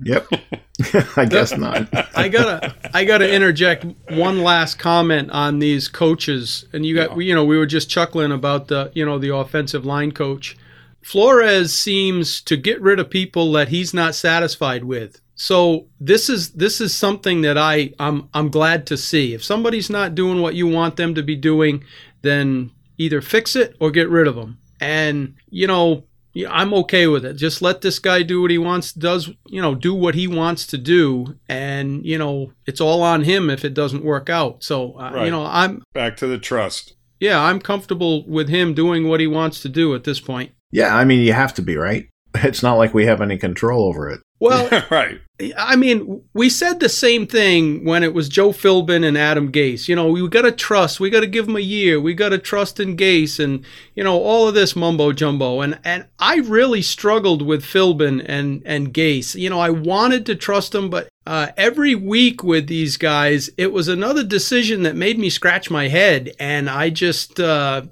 Yep. 0.04 0.28
I 1.16 1.26
guess 1.26 1.58
not. 1.58 1.88
I 2.16 2.28
gotta 2.28 2.76
I 2.94 3.06
gotta 3.06 3.34
interject 3.34 3.86
one 4.10 4.44
last 4.44 4.78
comment 4.78 5.32
on 5.32 5.60
these 5.60 5.88
coaches. 5.88 6.66
And 6.74 6.86
you 6.86 6.96
got 6.96 7.12
yeah. 7.12 7.24
you 7.24 7.36
know, 7.36 7.46
we 7.46 7.58
were 7.58 7.66
just 7.66 7.90
chuckling 7.90 8.32
about 8.32 8.68
the 8.68 8.92
you 8.94 9.06
know, 9.06 9.18
the 9.18 9.34
offensive 9.34 9.86
line 9.86 10.12
coach. 10.12 10.58
Flores 11.06 11.80
seems 11.80 12.42
to 12.42 12.58
get 12.58 12.82
rid 12.82 13.00
of 13.00 13.12
people 13.12 13.52
that 13.52 13.68
he's 13.68 13.94
not 13.94 14.16
satisfied 14.16 14.84
with. 14.84 15.22
So 15.36 15.86
this 16.00 16.30
is 16.30 16.54
this 16.54 16.82
is 16.82 16.96
something 16.96 17.42
that 17.42 17.60
I 17.60 17.94
I'm 18.00 18.28
I'm 18.34 18.50
glad 18.50 18.88
to 18.88 18.98
see. 18.98 19.36
If 19.36 19.44
somebody's 19.44 19.88
not 19.88 20.16
doing 20.16 20.42
what 20.42 20.56
you 20.56 20.66
want 20.66 20.96
them 20.96 21.14
to 21.14 21.22
be 21.22 21.36
doing, 21.36 21.84
then 22.24 22.72
either 22.98 23.22
fix 23.22 23.56
it 23.56 23.76
or 23.80 23.92
get 23.92 24.10
rid 24.10 24.26
of 24.26 24.36
them. 24.36 24.58
And 24.82 25.36
you 25.52 25.68
know, 25.68 26.06
I'm 26.50 26.74
okay 26.74 27.06
with 27.06 27.24
it. 27.24 27.36
Just 27.36 27.62
let 27.62 27.82
this 27.82 28.00
guy 28.00 28.24
do 28.24 28.42
what 28.42 28.50
he 28.50 28.58
wants, 28.58 28.92
does, 28.92 29.30
you 29.46 29.62
know, 29.62 29.76
do 29.76 29.94
what 29.94 30.16
he 30.16 30.28
wants 30.28 30.66
to 30.68 30.78
do. 30.78 31.38
And, 31.48 32.04
you 32.04 32.18
know, 32.18 32.52
it's 32.66 32.82
all 32.82 33.04
on 33.04 33.22
him 33.22 33.52
if 33.52 33.64
it 33.64 33.76
doesn't 33.76 34.04
work 34.04 34.30
out. 34.30 34.64
So, 34.64 35.00
uh, 35.00 35.12
right. 35.14 35.26
you 35.26 35.32
know, 35.32 35.46
I'm 35.46 35.84
back 35.94 36.18
to 36.18 36.28
the 36.28 36.40
trust. 36.40 36.96
Yeah, 37.22 37.42
I'm 37.42 37.62
comfortable 37.62 38.28
with 38.28 38.50
him 38.50 38.74
doing 38.74 39.08
what 39.08 39.22
he 39.22 39.28
wants 39.28 39.62
to 39.62 39.70
do 39.70 39.96
at 39.96 40.04
this 40.04 40.20
point. 40.20 40.52
Yeah, 40.76 40.94
I 40.94 41.06
mean, 41.06 41.22
you 41.22 41.32
have 41.32 41.54
to 41.54 41.62
be, 41.62 41.78
right? 41.78 42.10
It's 42.44 42.62
not 42.62 42.74
like 42.74 42.94
we 42.94 43.06
have 43.06 43.22
any 43.22 43.38
control 43.38 43.86
over 43.86 44.10
it. 44.10 44.20
Well, 44.42 44.68
right. 44.92 45.22
I 45.58 45.78
mean, 45.78 46.22
we 46.34 46.50
said 46.50 46.82
the 46.82 46.90
same 46.90 47.28
thing 47.28 47.86
when 47.86 48.04
it 48.04 48.14
was 48.14 48.28
Joe 48.28 48.50
Philbin 48.50 49.08
and 49.08 49.18
Adam 49.18 49.54
Gase. 49.54 49.88
You 49.88 49.96
know, 49.96 50.12
we 50.12 50.28
got 50.28 50.42
to 50.42 50.52
trust. 50.52 51.00
We 51.00 51.10
got 51.10 51.22
to 51.22 51.28
give 51.28 51.46
them 51.46 51.56
a 51.56 51.62
year. 51.62 51.98
We 51.98 52.14
got 52.14 52.30
to 52.30 52.38
trust 52.38 52.82
in 52.82 52.98
Gase, 52.98 53.42
and 53.42 53.64
you 53.96 54.04
know 54.04 54.22
all 54.22 54.50
of 54.50 54.54
this 54.54 54.76
mumbo 54.76 55.14
jumbo. 55.14 55.62
And 55.62 55.80
and 55.86 56.08
I 56.20 56.40
really 56.40 56.82
struggled 56.82 57.42
with 57.42 57.64
Philbin 57.64 58.24
and 58.28 58.62
and 58.66 58.94
Gase. 58.94 59.34
You 59.36 59.50
know, 59.50 59.62
I 59.62 59.70
wanted 59.70 60.26
to 60.26 60.36
trust 60.36 60.74
them, 60.74 60.90
but 60.90 61.08
uh, 61.26 61.48
every 61.56 61.96
week 61.96 62.44
with 62.44 62.68
these 62.68 62.98
guys, 62.98 63.50
it 63.58 63.72
was 63.72 63.88
another 63.88 64.26
decision 64.26 64.84
that 64.84 64.98
made 64.98 65.18
me 65.18 65.30
scratch 65.30 65.72
my 65.72 65.88
head, 65.88 66.34
and 66.38 66.70
I 66.70 66.90
just. 66.90 67.40
Uh, 67.40 67.84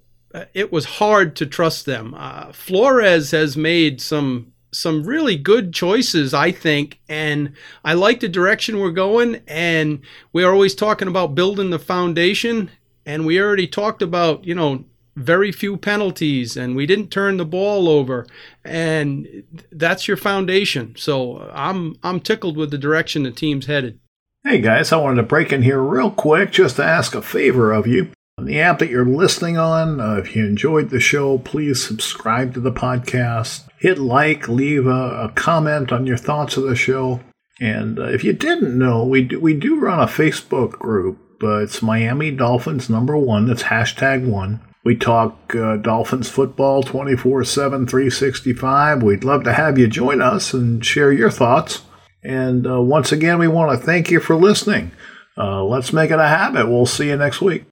it 0.53 0.71
was 0.71 0.85
hard 0.85 1.35
to 1.37 1.45
trust 1.45 1.85
them. 1.85 2.13
Uh, 2.17 2.51
Flores 2.51 3.31
has 3.31 3.55
made 3.55 4.01
some 4.01 4.53
some 4.71 5.03
really 5.03 5.37
good 5.37 5.73
choices, 5.73 6.33
I 6.33 6.51
think. 6.51 6.99
And 7.07 7.53
I 7.85 7.93
like 7.93 8.19
the 8.19 8.29
direction 8.29 8.79
we're 8.79 8.91
going. 8.91 9.41
And 9.47 10.01
we're 10.31 10.51
always 10.51 10.75
talking 10.75 11.07
about 11.07 11.35
building 11.35 11.69
the 11.69 11.79
foundation. 11.79 12.71
And 13.05 13.25
we 13.25 13.39
already 13.39 13.67
talked 13.67 14.01
about, 14.01 14.45
you 14.45 14.55
know, 14.55 14.85
very 15.15 15.51
few 15.51 15.77
penalties 15.77 16.57
and 16.57 16.75
we 16.75 16.87
didn't 16.87 17.09
turn 17.09 17.37
the 17.37 17.45
ball 17.45 17.87
over 17.87 18.25
and 18.65 19.43
that's 19.71 20.07
your 20.07 20.17
foundation 20.17 20.91
so 20.97 21.51
i'm 21.53 21.95
i'm 22.01 22.19
tickled 22.19 22.57
with 22.57 22.71
the 22.71 22.79
direction 22.79 23.21
the 23.21 23.29
team's 23.29 23.67
headed 23.67 23.99
hey 24.43 24.59
guys 24.59 24.91
i 24.91 24.97
wanted 24.97 25.17
to 25.17 25.27
break 25.27 25.53
in 25.53 25.61
here 25.61 25.79
real 25.79 26.09
quick 26.09 26.51
just 26.51 26.77
to 26.77 26.83
ask 26.83 27.13
a 27.13 27.21
favor 27.21 27.71
of 27.71 27.85
you 27.85 28.09
on 28.37 28.45
the 28.45 28.59
app 28.59 28.79
that 28.79 28.89
you're 28.89 29.05
listening 29.05 29.57
on 29.57 29.99
uh, 29.99 30.15
if 30.15 30.35
you 30.35 30.45
enjoyed 30.45 30.89
the 30.89 30.99
show 30.99 31.37
please 31.37 31.85
subscribe 31.85 32.53
to 32.53 32.59
the 32.59 32.71
podcast 32.71 33.67
hit 33.83 33.99
like, 33.99 34.47
leave 34.47 34.87
a, 34.87 35.25
a 35.25 35.31
comment 35.35 35.91
on 35.91 36.07
your 36.07 36.15
thoughts 36.15 36.55
of 36.55 36.63
the 36.63 36.75
show. 36.75 37.19
And 37.59 37.99
uh, 37.99 38.05
if 38.05 38.23
you 38.23 38.31
didn't 38.31 38.77
know, 38.79 39.03
we 39.03 39.23
do, 39.23 39.41
we 39.41 39.53
do 39.53 39.77
run 39.77 39.99
a 39.99 40.07
Facebook 40.07 40.71
group. 40.71 41.19
Uh, 41.43 41.57
it's 41.57 41.81
Miami 41.81 42.31
Dolphins 42.31 42.89
number 42.89 43.17
one. 43.17 43.45
That's 43.45 43.63
hashtag 43.63 44.25
one. 44.25 44.61
We 44.85 44.95
talk 44.95 45.53
uh, 45.53 45.75
Dolphins 45.75 46.29
football 46.29 46.81
24 46.81 47.43
7, 47.43 47.85
365. 47.85 49.03
We'd 49.03 49.25
love 49.25 49.43
to 49.43 49.53
have 49.53 49.77
you 49.77 49.87
join 49.87 50.21
us 50.21 50.53
and 50.53 50.83
share 50.83 51.11
your 51.11 51.29
thoughts. 51.29 51.81
And 52.23 52.65
uh, 52.65 52.81
once 52.81 53.11
again, 53.11 53.37
we 53.37 53.49
want 53.49 53.77
to 53.77 53.85
thank 53.85 54.11
you 54.11 54.21
for 54.21 54.37
listening. 54.37 54.93
Uh, 55.37 55.61
let's 55.65 55.91
make 55.91 56.09
it 56.09 56.19
a 56.19 56.27
habit. 56.27 56.69
We'll 56.69 56.85
see 56.85 57.09
you 57.09 57.17
next 57.17 57.41
week. 57.41 57.65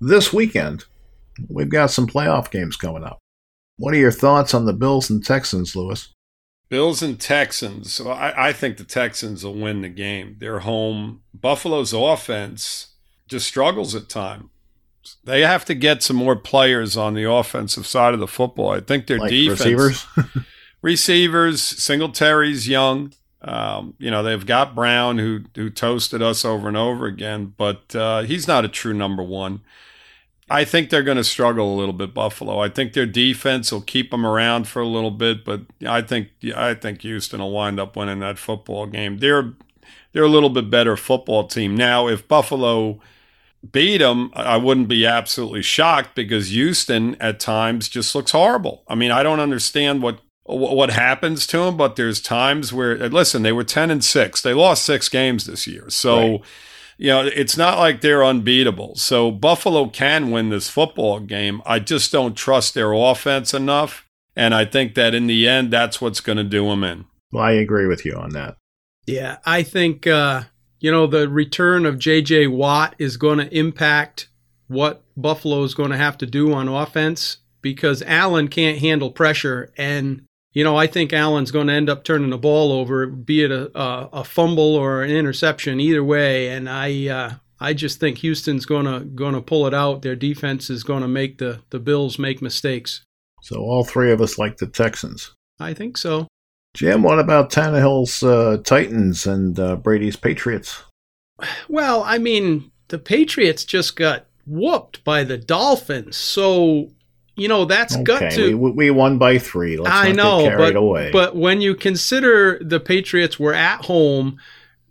This 0.00 0.32
weekend, 0.32 0.84
we've 1.48 1.70
got 1.70 1.90
some 1.90 2.06
playoff 2.06 2.50
games 2.50 2.76
coming 2.76 3.04
up. 3.04 3.18
What 3.78 3.94
are 3.94 3.98
your 3.98 4.12
thoughts 4.12 4.54
on 4.54 4.66
the 4.66 4.72
Bills 4.72 5.10
and 5.10 5.24
Texans, 5.24 5.74
Lewis? 5.74 6.12
Bills 6.68 7.02
and 7.02 7.18
Texans. 7.20 7.92
So 7.92 8.10
I, 8.10 8.48
I, 8.48 8.52
think 8.52 8.76
the 8.76 8.84
Texans 8.84 9.44
will 9.44 9.54
win 9.54 9.82
the 9.82 9.88
game. 9.88 10.36
They're 10.38 10.60
home. 10.60 11.22
Buffalo's 11.32 11.92
offense 11.92 12.94
just 13.28 13.46
struggles 13.46 13.94
at 13.94 14.08
times. 14.08 14.48
They 15.22 15.42
have 15.42 15.64
to 15.66 15.74
get 15.74 16.02
some 16.02 16.16
more 16.16 16.34
players 16.34 16.96
on 16.96 17.14
the 17.14 17.30
offensive 17.30 17.86
side 17.86 18.14
of 18.14 18.20
the 18.20 18.26
football. 18.26 18.70
I 18.70 18.80
think 18.80 19.06
their 19.06 19.18
Like 19.18 19.30
defense, 19.30 19.60
receivers. 19.60 20.06
receivers, 20.82 21.62
Singletary's 21.62 22.68
young. 22.68 23.12
Um, 23.42 23.94
you 23.98 24.10
know 24.10 24.24
they've 24.24 24.44
got 24.44 24.74
Brown 24.74 25.18
who 25.18 25.42
who 25.54 25.70
toasted 25.70 26.20
us 26.20 26.44
over 26.44 26.66
and 26.66 26.76
over 26.76 27.06
again, 27.06 27.54
but 27.56 27.94
uh, 27.94 28.22
he's 28.22 28.48
not 28.48 28.64
a 28.64 28.68
true 28.68 28.94
number 28.94 29.22
one. 29.22 29.60
I 30.48 30.64
think 30.64 30.90
they're 30.90 31.02
going 31.02 31.16
to 31.16 31.24
struggle 31.24 31.74
a 31.74 31.76
little 31.76 31.92
bit, 31.92 32.14
Buffalo. 32.14 32.60
I 32.60 32.68
think 32.68 32.92
their 32.92 33.06
defense 33.06 33.72
will 33.72 33.80
keep 33.80 34.12
them 34.12 34.24
around 34.24 34.68
for 34.68 34.80
a 34.80 34.86
little 34.86 35.10
bit, 35.10 35.44
but 35.44 35.62
I 35.86 36.02
think 36.02 36.28
I 36.54 36.74
think 36.74 37.02
Houston 37.02 37.40
will 37.40 37.50
wind 37.50 37.80
up 37.80 37.96
winning 37.96 38.20
that 38.20 38.38
football 38.38 38.86
game. 38.86 39.18
They're 39.18 39.54
they're 40.12 40.22
a 40.22 40.28
little 40.28 40.50
bit 40.50 40.70
better 40.70 40.96
football 40.96 41.46
team 41.48 41.76
now. 41.76 42.06
If 42.06 42.28
Buffalo 42.28 43.00
beat 43.72 43.98
them, 43.98 44.30
I 44.34 44.56
wouldn't 44.56 44.88
be 44.88 45.04
absolutely 45.04 45.62
shocked 45.62 46.14
because 46.14 46.48
Houston 46.50 47.16
at 47.16 47.40
times 47.40 47.88
just 47.88 48.14
looks 48.14 48.30
horrible. 48.30 48.84
I 48.86 48.94
mean, 48.94 49.10
I 49.10 49.24
don't 49.24 49.40
understand 49.40 50.00
what 50.02 50.20
what 50.44 50.90
happens 50.90 51.44
to 51.48 51.58
them, 51.58 51.76
but 51.76 51.96
there's 51.96 52.20
times 52.20 52.72
where 52.72 52.96
listen, 53.08 53.42
they 53.42 53.50
were 53.52 53.64
10 53.64 53.90
and 53.90 54.04
6. 54.04 54.42
They 54.42 54.54
lost 54.54 54.84
6 54.84 55.08
games 55.08 55.46
this 55.46 55.66
year. 55.66 55.90
So 55.90 56.30
Right. 56.30 56.42
You 56.98 57.08
know, 57.08 57.22
it's 57.26 57.56
not 57.56 57.78
like 57.78 58.00
they're 58.00 58.24
unbeatable. 58.24 58.94
So 58.96 59.30
Buffalo 59.30 59.88
can 59.88 60.30
win 60.30 60.48
this 60.48 60.68
football 60.68 61.20
game. 61.20 61.62
I 61.66 61.78
just 61.78 62.10
don't 62.10 62.36
trust 62.36 62.74
their 62.74 62.92
offense 62.92 63.52
enough, 63.52 64.06
and 64.34 64.54
I 64.54 64.64
think 64.64 64.94
that 64.94 65.14
in 65.14 65.26
the 65.26 65.46
end 65.46 65.70
that's 65.70 66.00
what's 66.00 66.20
going 66.20 66.38
to 66.38 66.44
do 66.44 66.68
them 66.68 66.84
in. 66.84 67.04
well, 67.32 67.44
I 67.44 67.52
agree 67.52 67.86
with 67.86 68.04
you 68.04 68.14
on 68.14 68.30
that. 68.30 68.56
Yeah, 69.06 69.38
I 69.44 69.62
think 69.62 70.06
uh, 70.06 70.44
you 70.80 70.90
know 70.90 71.06
the 71.06 71.28
return 71.28 71.86
of 71.86 71.98
J.J. 71.98 72.48
Watt 72.48 72.94
is 72.98 73.16
going 73.16 73.38
to 73.38 73.56
impact 73.56 74.28
what 74.68 75.04
Buffalo 75.16 75.62
is 75.62 75.74
going 75.74 75.90
to 75.90 75.96
have 75.96 76.18
to 76.18 76.26
do 76.26 76.52
on 76.52 76.68
offense 76.68 77.38
because 77.62 78.02
Allen 78.02 78.48
can't 78.48 78.78
handle 78.78 79.10
pressure, 79.10 79.72
and 79.76 80.25
you 80.56 80.64
know 80.64 80.74
I 80.74 80.86
think 80.86 81.12
Allen's 81.12 81.50
going 81.50 81.66
to 81.66 81.74
end 81.74 81.90
up 81.90 82.02
turning 82.02 82.30
the 82.30 82.38
ball 82.38 82.72
over, 82.72 83.06
be 83.06 83.44
it 83.44 83.52
a, 83.52 83.78
a, 83.78 84.08
a 84.14 84.24
fumble 84.24 84.74
or 84.74 85.02
an 85.02 85.10
interception, 85.10 85.80
either 85.80 86.02
way. 86.02 86.48
And 86.48 86.66
I 86.66 87.08
uh, 87.08 87.34
I 87.60 87.74
just 87.74 88.00
think 88.00 88.18
Houston's 88.18 88.64
going 88.64 88.86
to 88.86 89.04
going 89.04 89.34
to 89.34 89.42
pull 89.42 89.66
it 89.66 89.74
out. 89.74 90.00
Their 90.00 90.16
defense 90.16 90.70
is 90.70 90.82
going 90.82 91.02
to 91.02 91.08
make 91.08 91.36
the 91.36 91.60
the 91.68 91.78
Bills 91.78 92.18
make 92.18 92.40
mistakes. 92.40 93.02
So 93.42 93.58
all 93.58 93.84
three 93.84 94.10
of 94.10 94.22
us 94.22 94.38
like 94.38 94.56
the 94.56 94.66
Texans. 94.66 95.34
I 95.60 95.74
think 95.74 95.98
so. 95.98 96.26
Jim, 96.72 97.02
what 97.02 97.18
about 97.18 97.50
Tannehill's 97.50 98.22
uh, 98.22 98.56
Titans 98.64 99.26
and 99.26 99.60
uh, 99.60 99.76
Brady's 99.76 100.16
Patriots? 100.16 100.82
Well, 101.68 102.02
I 102.02 102.16
mean, 102.16 102.70
the 102.88 102.98
Patriots 102.98 103.66
just 103.66 103.94
got 103.94 104.24
whooped 104.46 105.04
by 105.04 105.22
the 105.22 105.36
Dolphins, 105.36 106.16
so 106.16 106.92
you 107.36 107.48
know 107.48 107.64
that's 107.66 107.96
got 107.96 108.32
to. 108.32 108.56
we, 108.56 108.70
we 108.70 108.90
won 108.90 109.18
by 109.18 109.38
three. 109.38 109.76
Let's 109.76 109.94
I 109.94 110.12
not 110.12 110.16
know, 110.16 110.56
but 110.56 110.74
away. 110.74 111.10
but 111.12 111.36
when 111.36 111.60
you 111.60 111.74
consider 111.74 112.58
the 112.60 112.80
Patriots 112.80 113.38
were 113.38 113.54
at 113.54 113.84
home, 113.84 114.38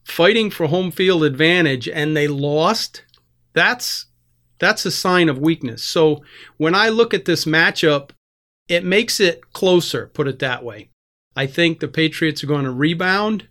fighting 0.03 0.49
for 0.49 0.67
home 0.67 0.91
field 0.91 1.23
advantage, 1.23 1.89
and 1.89 2.15
they 2.15 2.27
lost, 2.27 3.03
that's 3.53 4.05
that's 4.59 4.85
a 4.85 4.91
sign 4.91 5.27
of 5.27 5.39
weakness. 5.39 5.83
So 5.83 6.23
when 6.57 6.75
I 6.75 6.89
look 6.89 7.13
at 7.13 7.25
this 7.25 7.45
matchup, 7.45 8.11
it 8.67 8.83
makes 8.83 9.19
it 9.19 9.51
closer. 9.53 10.07
Put 10.13 10.27
it 10.27 10.39
that 10.39 10.63
way. 10.63 10.89
I 11.35 11.47
think 11.47 11.79
the 11.79 11.87
Patriots 11.87 12.43
are 12.43 12.47
going 12.47 12.63
to 12.63 12.71
rebound, 12.71 13.47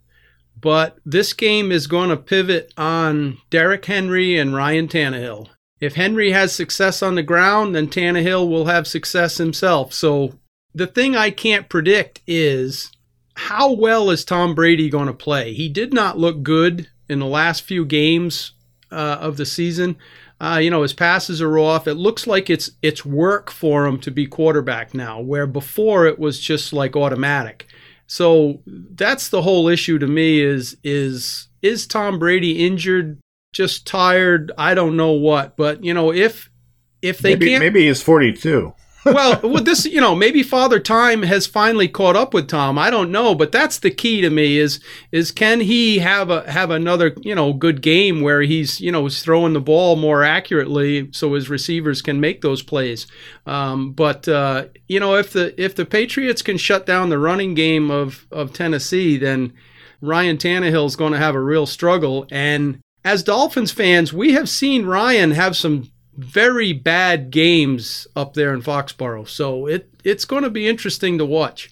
but 0.58 0.98
this 1.04 1.32
game 1.32 1.70
is 1.70 1.86
going 1.86 2.08
to 2.08 2.16
pivot 2.16 2.72
on 2.76 3.38
Derrick 3.50 3.84
Henry 3.84 4.38
and 4.38 4.54
Ryan 4.54 4.88
Tannehill. 4.88 5.48
If 5.84 5.94
Henry 5.94 6.32
has 6.32 6.54
success 6.54 7.02
on 7.02 7.14
the 7.14 7.22
ground, 7.22 7.74
then 7.74 7.88
Tannehill 7.88 8.48
will 8.48 8.66
have 8.66 8.86
success 8.86 9.38
himself. 9.38 9.92
So 9.92 10.38
the 10.74 10.86
thing 10.86 11.14
I 11.14 11.30
can't 11.30 11.68
predict 11.68 12.20
is 12.26 12.90
how 13.36 13.72
well 13.72 14.10
is 14.10 14.24
Tom 14.24 14.54
Brady 14.54 14.88
going 14.88 15.06
to 15.06 15.14
play? 15.14 15.52
He 15.52 15.68
did 15.68 15.92
not 15.92 16.18
look 16.18 16.42
good 16.42 16.88
in 17.08 17.18
the 17.18 17.26
last 17.26 17.62
few 17.62 17.84
games 17.84 18.52
uh, 18.90 19.18
of 19.20 19.36
the 19.36 19.46
season. 19.46 19.96
Uh, 20.40 20.58
you 20.62 20.70
know, 20.70 20.82
his 20.82 20.92
passes 20.92 21.40
are 21.40 21.58
off. 21.58 21.86
It 21.86 21.94
looks 21.94 22.26
like 22.26 22.50
it's 22.50 22.70
it's 22.82 23.04
work 23.04 23.50
for 23.50 23.86
him 23.86 23.98
to 24.00 24.10
be 24.10 24.26
quarterback 24.26 24.94
now, 24.94 25.20
where 25.20 25.46
before 25.46 26.06
it 26.06 26.18
was 26.18 26.40
just 26.40 26.72
like 26.72 26.96
automatic. 26.96 27.66
So 28.06 28.60
that's 28.66 29.28
the 29.28 29.42
whole 29.42 29.68
issue 29.68 29.98
to 29.98 30.06
me 30.06 30.40
is 30.40 30.76
is 30.82 31.48
is 31.62 31.86
Tom 31.86 32.18
Brady 32.18 32.64
injured, 32.66 33.18
just 33.54 33.86
tired, 33.86 34.52
I 34.58 34.74
don't 34.74 34.96
know 34.96 35.12
what, 35.12 35.56
but 35.56 35.82
you 35.82 35.94
know, 35.94 36.12
if 36.12 36.50
if 37.00 37.18
they 37.18 37.30
maybe, 37.30 37.46
can't 37.48 37.62
maybe 37.62 37.86
he's 37.86 38.02
42. 38.02 38.74
well, 39.04 39.38
with 39.42 39.66
this, 39.66 39.84
you 39.84 40.00
know, 40.00 40.14
maybe 40.14 40.42
Father 40.42 40.80
Time 40.80 41.22
has 41.22 41.46
finally 41.46 41.88
caught 41.88 42.16
up 42.16 42.32
with 42.32 42.48
Tom. 42.48 42.78
I 42.78 42.88
don't 42.88 43.12
know, 43.12 43.34
but 43.34 43.52
that's 43.52 43.78
the 43.78 43.90
key 43.90 44.22
to 44.22 44.30
me 44.30 44.58
is 44.58 44.80
is 45.12 45.30
can 45.30 45.60
he 45.60 45.98
have 45.98 46.30
a 46.30 46.50
have 46.50 46.70
another 46.70 47.14
you 47.20 47.34
know 47.34 47.52
good 47.52 47.82
game 47.82 48.22
where 48.22 48.40
he's 48.40 48.80
you 48.80 48.90
know 48.90 49.04
is 49.04 49.22
throwing 49.22 49.52
the 49.52 49.60
ball 49.60 49.96
more 49.96 50.24
accurately 50.24 51.10
so 51.12 51.34
his 51.34 51.50
receivers 51.50 52.00
can 52.00 52.18
make 52.18 52.40
those 52.40 52.62
plays. 52.62 53.06
Um, 53.46 53.92
but 53.92 54.26
uh, 54.26 54.66
you 54.88 54.98
know, 54.98 55.16
if 55.16 55.34
the 55.34 55.54
if 55.62 55.74
the 55.74 55.84
Patriots 55.84 56.40
can 56.40 56.56
shut 56.56 56.86
down 56.86 57.10
the 57.10 57.18
running 57.18 57.52
game 57.52 57.90
of 57.90 58.26
of 58.32 58.54
Tennessee, 58.54 59.18
then 59.18 59.52
Ryan 60.00 60.38
Tannehill 60.38 60.86
is 60.86 60.96
going 60.96 61.12
to 61.12 61.18
have 61.18 61.34
a 61.34 61.40
real 61.40 61.66
struggle. 61.66 62.26
And 62.30 62.80
as 63.04 63.22
Dolphins 63.22 63.70
fans, 63.70 64.12
we 64.12 64.32
have 64.32 64.48
seen 64.48 64.86
Ryan 64.86 65.32
have 65.32 65.56
some 65.56 65.90
very 66.16 66.72
bad 66.72 67.30
games 67.30 68.06
up 68.16 68.34
there 68.34 68.54
in 68.54 68.62
Foxborough. 68.62 69.28
So 69.28 69.66
it 69.66 69.90
it's 70.04 70.24
going 70.24 70.44
to 70.44 70.50
be 70.50 70.68
interesting 70.68 71.18
to 71.18 71.24
watch. 71.24 71.70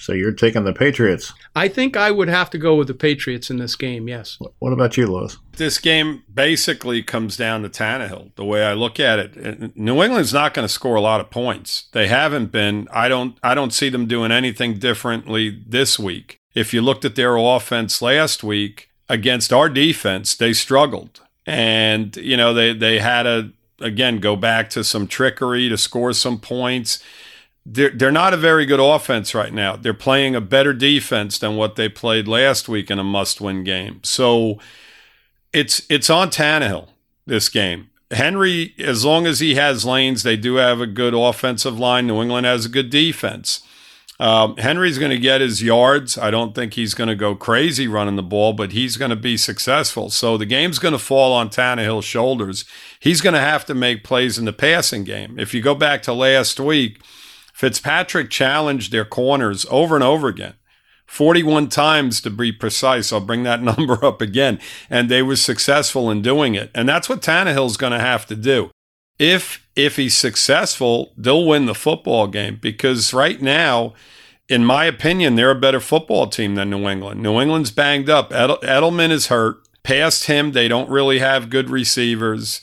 So 0.00 0.12
you're 0.12 0.32
taking 0.32 0.62
the 0.62 0.72
Patriots. 0.72 1.32
I 1.56 1.66
think 1.66 1.96
I 1.96 2.12
would 2.12 2.28
have 2.28 2.50
to 2.50 2.58
go 2.58 2.76
with 2.76 2.86
the 2.86 2.94
Patriots 2.94 3.50
in 3.50 3.56
this 3.56 3.74
game. 3.74 4.08
Yes. 4.08 4.38
What 4.60 4.72
about 4.72 4.96
you, 4.96 5.08
Lewis? 5.08 5.38
This 5.56 5.78
game 5.78 6.22
basically 6.32 7.02
comes 7.02 7.36
down 7.36 7.62
to 7.62 7.68
Tannehill. 7.68 8.34
The 8.36 8.44
way 8.44 8.64
I 8.64 8.74
look 8.74 9.00
at 9.00 9.18
it, 9.18 9.36
uh, 9.36 9.68
New 9.74 10.00
England's 10.02 10.32
not 10.32 10.54
going 10.54 10.66
to 10.66 10.72
score 10.72 10.94
a 10.94 11.00
lot 11.00 11.20
of 11.20 11.30
points. 11.30 11.88
They 11.92 12.06
haven't 12.06 12.52
been. 12.52 12.86
I 12.92 13.08
don't. 13.08 13.36
I 13.42 13.54
don't 13.54 13.72
see 13.72 13.88
them 13.88 14.06
doing 14.06 14.30
anything 14.30 14.78
differently 14.78 15.64
this 15.66 15.98
week. 15.98 16.38
If 16.54 16.72
you 16.72 16.80
looked 16.80 17.04
at 17.04 17.16
their 17.16 17.36
offense 17.36 18.00
last 18.00 18.44
week 18.44 18.87
against 19.08 19.52
our 19.52 19.68
defense, 19.68 20.34
they 20.34 20.52
struggled, 20.52 21.20
and 21.46 22.16
you 22.16 22.36
know 22.36 22.52
they 22.52 22.72
they 22.72 22.98
had 22.98 23.26
a 23.26 23.50
again 23.80 24.18
go 24.18 24.36
back 24.36 24.70
to 24.70 24.84
some 24.84 25.06
trickery 25.06 25.68
to 25.68 25.78
score 25.78 26.12
some 26.12 26.38
points. 26.38 27.02
They're, 27.70 27.90
they're 27.90 28.10
not 28.10 28.32
a 28.32 28.38
very 28.38 28.64
good 28.64 28.80
offense 28.80 29.34
right 29.34 29.52
now. 29.52 29.76
They're 29.76 29.92
playing 29.92 30.34
a 30.34 30.40
better 30.40 30.72
defense 30.72 31.38
than 31.38 31.56
what 31.56 31.76
they 31.76 31.88
played 31.90 32.26
last 32.26 32.66
week 32.66 32.90
in 32.90 32.98
a 32.98 33.04
must-win 33.04 33.62
game. 33.62 34.00
So 34.04 34.58
it's 35.52 35.82
it's 35.90 36.08
on 36.08 36.30
Tannehill 36.30 36.88
this 37.26 37.48
game. 37.48 37.90
Henry, 38.10 38.74
as 38.78 39.04
long 39.04 39.26
as 39.26 39.40
he 39.40 39.54
has 39.56 39.84
lanes, 39.84 40.22
they 40.22 40.36
do 40.36 40.54
have 40.54 40.80
a 40.80 40.86
good 40.86 41.12
offensive 41.12 41.78
line. 41.78 42.06
New 42.06 42.22
England 42.22 42.46
has 42.46 42.64
a 42.64 42.70
good 42.70 42.88
defense. 42.88 43.60
Um, 44.20 44.56
Henry's 44.56 44.98
going 44.98 45.12
to 45.12 45.18
get 45.18 45.40
his 45.40 45.62
yards. 45.62 46.18
I 46.18 46.30
don't 46.30 46.54
think 46.54 46.74
he's 46.74 46.94
going 46.94 47.08
to 47.08 47.14
go 47.14 47.36
crazy 47.36 47.86
running 47.86 48.16
the 48.16 48.22
ball, 48.22 48.52
but 48.52 48.72
he's 48.72 48.96
going 48.96 49.10
to 49.10 49.16
be 49.16 49.36
successful. 49.36 50.10
So 50.10 50.36
the 50.36 50.46
game's 50.46 50.80
going 50.80 50.92
to 50.92 50.98
fall 50.98 51.32
on 51.32 51.50
Tannehill's 51.50 52.04
shoulders. 52.04 52.64
He's 52.98 53.20
going 53.20 53.34
to 53.34 53.40
have 53.40 53.64
to 53.66 53.74
make 53.74 54.02
plays 54.02 54.36
in 54.36 54.44
the 54.44 54.52
passing 54.52 55.04
game. 55.04 55.38
If 55.38 55.54
you 55.54 55.62
go 55.62 55.74
back 55.74 56.02
to 56.02 56.12
last 56.12 56.58
week, 56.58 57.00
Fitzpatrick 57.54 58.28
challenged 58.28 58.90
their 58.90 59.04
corners 59.04 59.64
over 59.70 59.94
and 59.94 60.04
over 60.04 60.26
again. 60.26 60.54
41 61.06 61.68
times 61.68 62.20
to 62.20 62.30
be 62.30 62.52
precise. 62.52 63.12
I'll 63.12 63.20
bring 63.20 63.44
that 63.44 63.62
number 63.78 64.04
up 64.04 64.20
again. 64.20 64.58
And 64.90 65.08
they 65.08 65.22
were 65.22 65.36
successful 65.36 66.10
in 66.10 66.22
doing 66.22 66.56
it. 66.56 66.70
And 66.74 66.88
that's 66.88 67.08
what 67.08 67.22
Tannehill's 67.22 67.76
going 67.76 67.92
to 67.92 68.00
have 68.00 68.26
to 68.26 68.36
do. 68.36 68.70
If 69.18 69.66
if 69.74 69.96
he's 69.96 70.16
successful, 70.16 71.12
they'll 71.16 71.46
win 71.46 71.66
the 71.66 71.74
football 71.74 72.26
game 72.26 72.58
because 72.60 73.12
right 73.14 73.40
now, 73.40 73.94
in 74.48 74.64
my 74.64 74.84
opinion, 74.84 75.36
they're 75.36 75.50
a 75.50 75.54
better 75.54 75.80
football 75.80 76.26
team 76.26 76.54
than 76.56 76.70
New 76.70 76.88
England. 76.88 77.22
New 77.22 77.40
England's 77.40 77.70
banged 77.70 78.10
up. 78.10 78.32
Edel- 78.32 78.58
Edelman 78.62 79.10
is 79.10 79.28
hurt. 79.28 79.58
Past 79.82 80.24
him, 80.24 80.52
they 80.52 80.68
don't 80.68 80.90
really 80.90 81.20
have 81.20 81.50
good 81.50 81.70
receivers. 81.70 82.60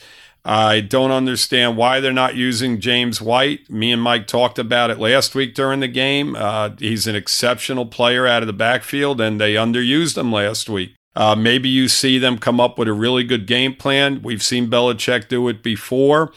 I 0.47 0.79
don't 0.79 1.09
understand 1.09 1.75
why 1.75 1.99
they're 1.99 2.13
not 2.13 2.35
using 2.35 2.79
James 2.79 3.19
White. 3.19 3.67
Me 3.67 3.91
and 3.91 4.01
Mike 4.01 4.27
talked 4.27 4.59
about 4.59 4.91
it 4.91 4.99
last 4.99 5.33
week 5.33 5.55
during 5.55 5.79
the 5.79 5.87
game. 5.87 6.35
Uh, 6.35 6.69
he's 6.77 7.07
an 7.07 7.15
exceptional 7.15 7.87
player 7.87 8.27
out 8.27 8.43
of 8.43 8.47
the 8.47 8.53
backfield, 8.53 9.19
and 9.19 9.41
they 9.41 9.55
underused 9.55 10.17
him 10.17 10.31
last 10.31 10.69
week. 10.69 10.93
Uh, 11.15 11.35
maybe 11.35 11.69
you 11.69 11.87
see 11.87 12.17
them 12.17 12.37
come 12.37 12.59
up 12.59 12.77
with 12.77 12.87
a 12.87 12.93
really 12.93 13.23
good 13.23 13.47
game 13.47 13.73
plan. 13.73 14.21
We've 14.21 14.43
seen 14.43 14.69
Belichick 14.69 15.27
do 15.27 15.47
it 15.47 15.63
before. 15.63 16.33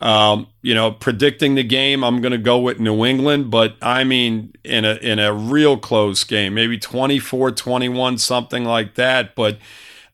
Um, 0.00 0.46
you 0.62 0.74
know, 0.74 0.92
predicting 0.92 1.54
the 1.56 1.62
game, 1.62 2.02
I'm 2.02 2.22
going 2.22 2.32
to 2.32 2.38
go 2.38 2.58
with 2.58 2.80
New 2.80 3.04
England, 3.04 3.50
but 3.50 3.76
I 3.82 4.02
mean, 4.04 4.54
in 4.64 4.84
a 4.86 4.94
in 4.94 5.18
a 5.18 5.32
real 5.32 5.76
close 5.76 6.24
game, 6.24 6.54
maybe 6.54 6.78
24 6.78 7.50
21, 7.52 8.16
something 8.16 8.64
like 8.64 8.94
that. 8.94 9.34
But 9.34 9.58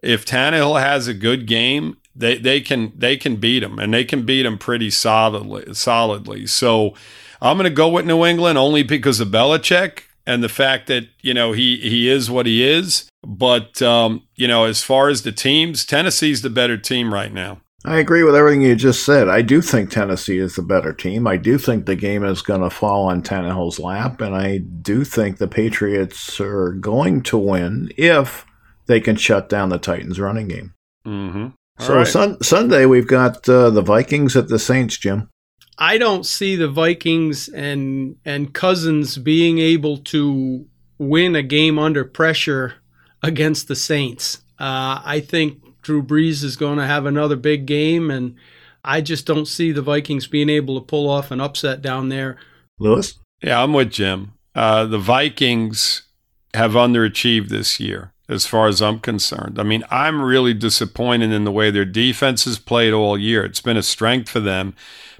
if 0.02 0.26
Tannehill 0.26 0.80
has 0.80 1.06
a 1.06 1.14
good 1.14 1.46
game, 1.46 1.98
they 2.16 2.36
they 2.36 2.60
can 2.60 2.92
they 2.96 3.16
can 3.16 3.36
beat 3.36 3.60
them, 3.60 3.78
and 3.78 3.94
they 3.94 4.04
can 4.04 4.26
beat 4.26 4.42
them 4.42 4.58
pretty 4.58 4.90
solidly. 4.90 5.72
Solidly. 5.72 6.48
So 6.48 6.94
I'm 7.40 7.56
going 7.56 7.64
to 7.64 7.70
go 7.70 7.88
with 7.88 8.06
New 8.06 8.24
England 8.24 8.58
only 8.58 8.82
because 8.82 9.20
of 9.20 9.28
Belichick 9.28 10.02
and 10.26 10.42
the 10.42 10.48
fact 10.48 10.88
that 10.88 11.06
you 11.22 11.32
know 11.32 11.52
he 11.52 11.76
he 11.76 12.08
is 12.08 12.28
what 12.28 12.46
he 12.46 12.66
is. 12.66 13.08
But 13.26 13.82
um, 13.82 14.22
you 14.36 14.46
know, 14.46 14.64
as 14.64 14.84
far 14.84 15.08
as 15.08 15.22
the 15.22 15.32
teams, 15.32 15.84
Tennessee's 15.84 16.42
the 16.42 16.50
better 16.50 16.78
team 16.78 17.12
right 17.12 17.32
now. 17.32 17.60
I 17.84 17.98
agree 17.98 18.22
with 18.22 18.34
everything 18.34 18.62
you 18.62 18.74
just 18.74 19.04
said. 19.04 19.28
I 19.28 19.42
do 19.42 19.60
think 19.60 19.90
Tennessee 19.90 20.38
is 20.38 20.56
the 20.56 20.62
better 20.62 20.92
team. 20.92 21.26
I 21.26 21.36
do 21.36 21.56
think 21.56 21.86
the 21.86 21.94
game 21.94 22.24
is 22.24 22.42
going 22.42 22.62
to 22.62 22.70
fall 22.70 23.06
on 23.06 23.22
Tannehill's 23.22 23.78
lap, 23.78 24.20
and 24.20 24.34
I 24.34 24.58
do 24.58 25.04
think 25.04 25.38
the 25.38 25.46
Patriots 25.46 26.40
are 26.40 26.72
going 26.72 27.22
to 27.22 27.38
win 27.38 27.90
if 27.96 28.44
they 28.86 29.00
can 29.00 29.16
shut 29.16 29.48
down 29.48 29.68
the 29.68 29.78
Titans' 29.78 30.18
running 30.18 30.48
game. 30.48 30.74
Mm-hmm. 31.04 31.48
so 31.78 31.94
right. 31.94 32.06
sun- 32.06 32.42
Sunday 32.42 32.86
we've 32.86 33.06
got 33.06 33.48
uh, 33.48 33.70
the 33.70 33.82
Vikings 33.82 34.36
at 34.36 34.48
the 34.48 34.58
Saints, 34.58 34.98
Jim. 34.98 35.28
I 35.78 35.98
don't 35.98 36.26
see 36.26 36.56
the 36.56 36.68
Vikings 36.68 37.48
and 37.48 38.16
and 38.24 38.52
Cousins 38.52 39.18
being 39.18 39.58
able 39.58 39.98
to 39.98 40.66
win 40.98 41.36
a 41.36 41.42
game 41.42 41.78
under 41.78 42.04
pressure 42.04 42.74
against 43.26 43.68
the 43.68 43.76
Saints. 43.76 44.38
Uh, 44.58 45.02
I 45.04 45.20
think 45.20 45.82
Drew 45.82 46.02
Brees 46.02 46.42
is 46.42 46.56
going 46.56 46.78
to 46.78 46.86
have 46.86 47.06
another 47.06 47.36
big 47.36 47.66
game, 47.66 48.10
and 48.10 48.36
I 48.84 49.00
just 49.00 49.26
don't 49.26 49.46
see 49.46 49.72
the 49.72 49.82
Vikings 49.82 50.26
being 50.26 50.48
able 50.48 50.78
to 50.80 50.86
pull 50.86 51.08
off 51.08 51.30
an 51.30 51.40
upset 51.40 51.82
down 51.82 52.08
there. 52.08 52.38
Lewis? 52.78 53.18
Yeah, 53.42 53.62
I'm 53.62 53.72
with 53.72 53.90
Jim. 53.90 54.32
Uh, 54.54 54.86
the 54.86 54.98
Vikings 54.98 56.02
have 56.54 56.72
underachieved 56.72 57.48
this 57.48 57.78
year, 57.78 58.12
as 58.28 58.46
far 58.46 58.68
as 58.68 58.80
I'm 58.80 59.00
concerned. 59.00 59.58
I 59.58 59.62
mean, 59.62 59.84
I'm 59.90 60.22
really 60.22 60.54
disappointed 60.54 61.32
in 61.32 61.44
the 61.44 61.52
way 61.52 61.70
their 61.70 61.84
defense 61.84 62.44
has 62.44 62.58
played 62.58 62.92
all 62.92 63.18
year. 63.18 63.44
It's 63.44 63.60
been 63.60 63.76
a 63.76 63.82
strength 63.82 64.30
for 64.30 64.40
them 64.40 64.74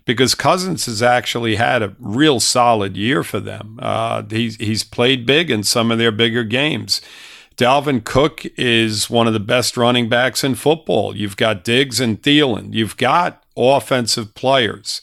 because 0.07 0.35
Cousins 0.35 0.87
has 0.87 1.03
actually 1.03 1.57
had 1.57 1.83
a 1.83 1.95
real 1.99 2.41
solid 2.41 2.97
year 2.97 3.23
for 3.23 3.41
them. 3.41 3.79
Uh, 3.83 4.23
he's 4.31 4.57
he's 4.57 4.85
played 4.85 5.27
big 5.27 5.51
in 5.51 5.63
some 5.63 5.91
of 5.91 5.99
their 5.99 6.13
bigger 6.13 6.45
games. 6.45 7.03
Dalvin 7.57 8.05
Cook 8.05 8.45
is 8.59 9.09
one 9.09 9.27
of 9.27 9.33
the 9.33 9.41
best 9.41 9.77
running 9.77 10.09
backs 10.09 10.45
in 10.45 10.55
football. 10.55 11.17
You've 11.17 11.37
got 11.37 11.65
Diggs 11.65 12.01
and 12.01 12.21
Thielen. 12.21 12.75
You've 12.75 12.97
got 12.99 13.43
offensive 13.57 14.35
players. 14.35 15.01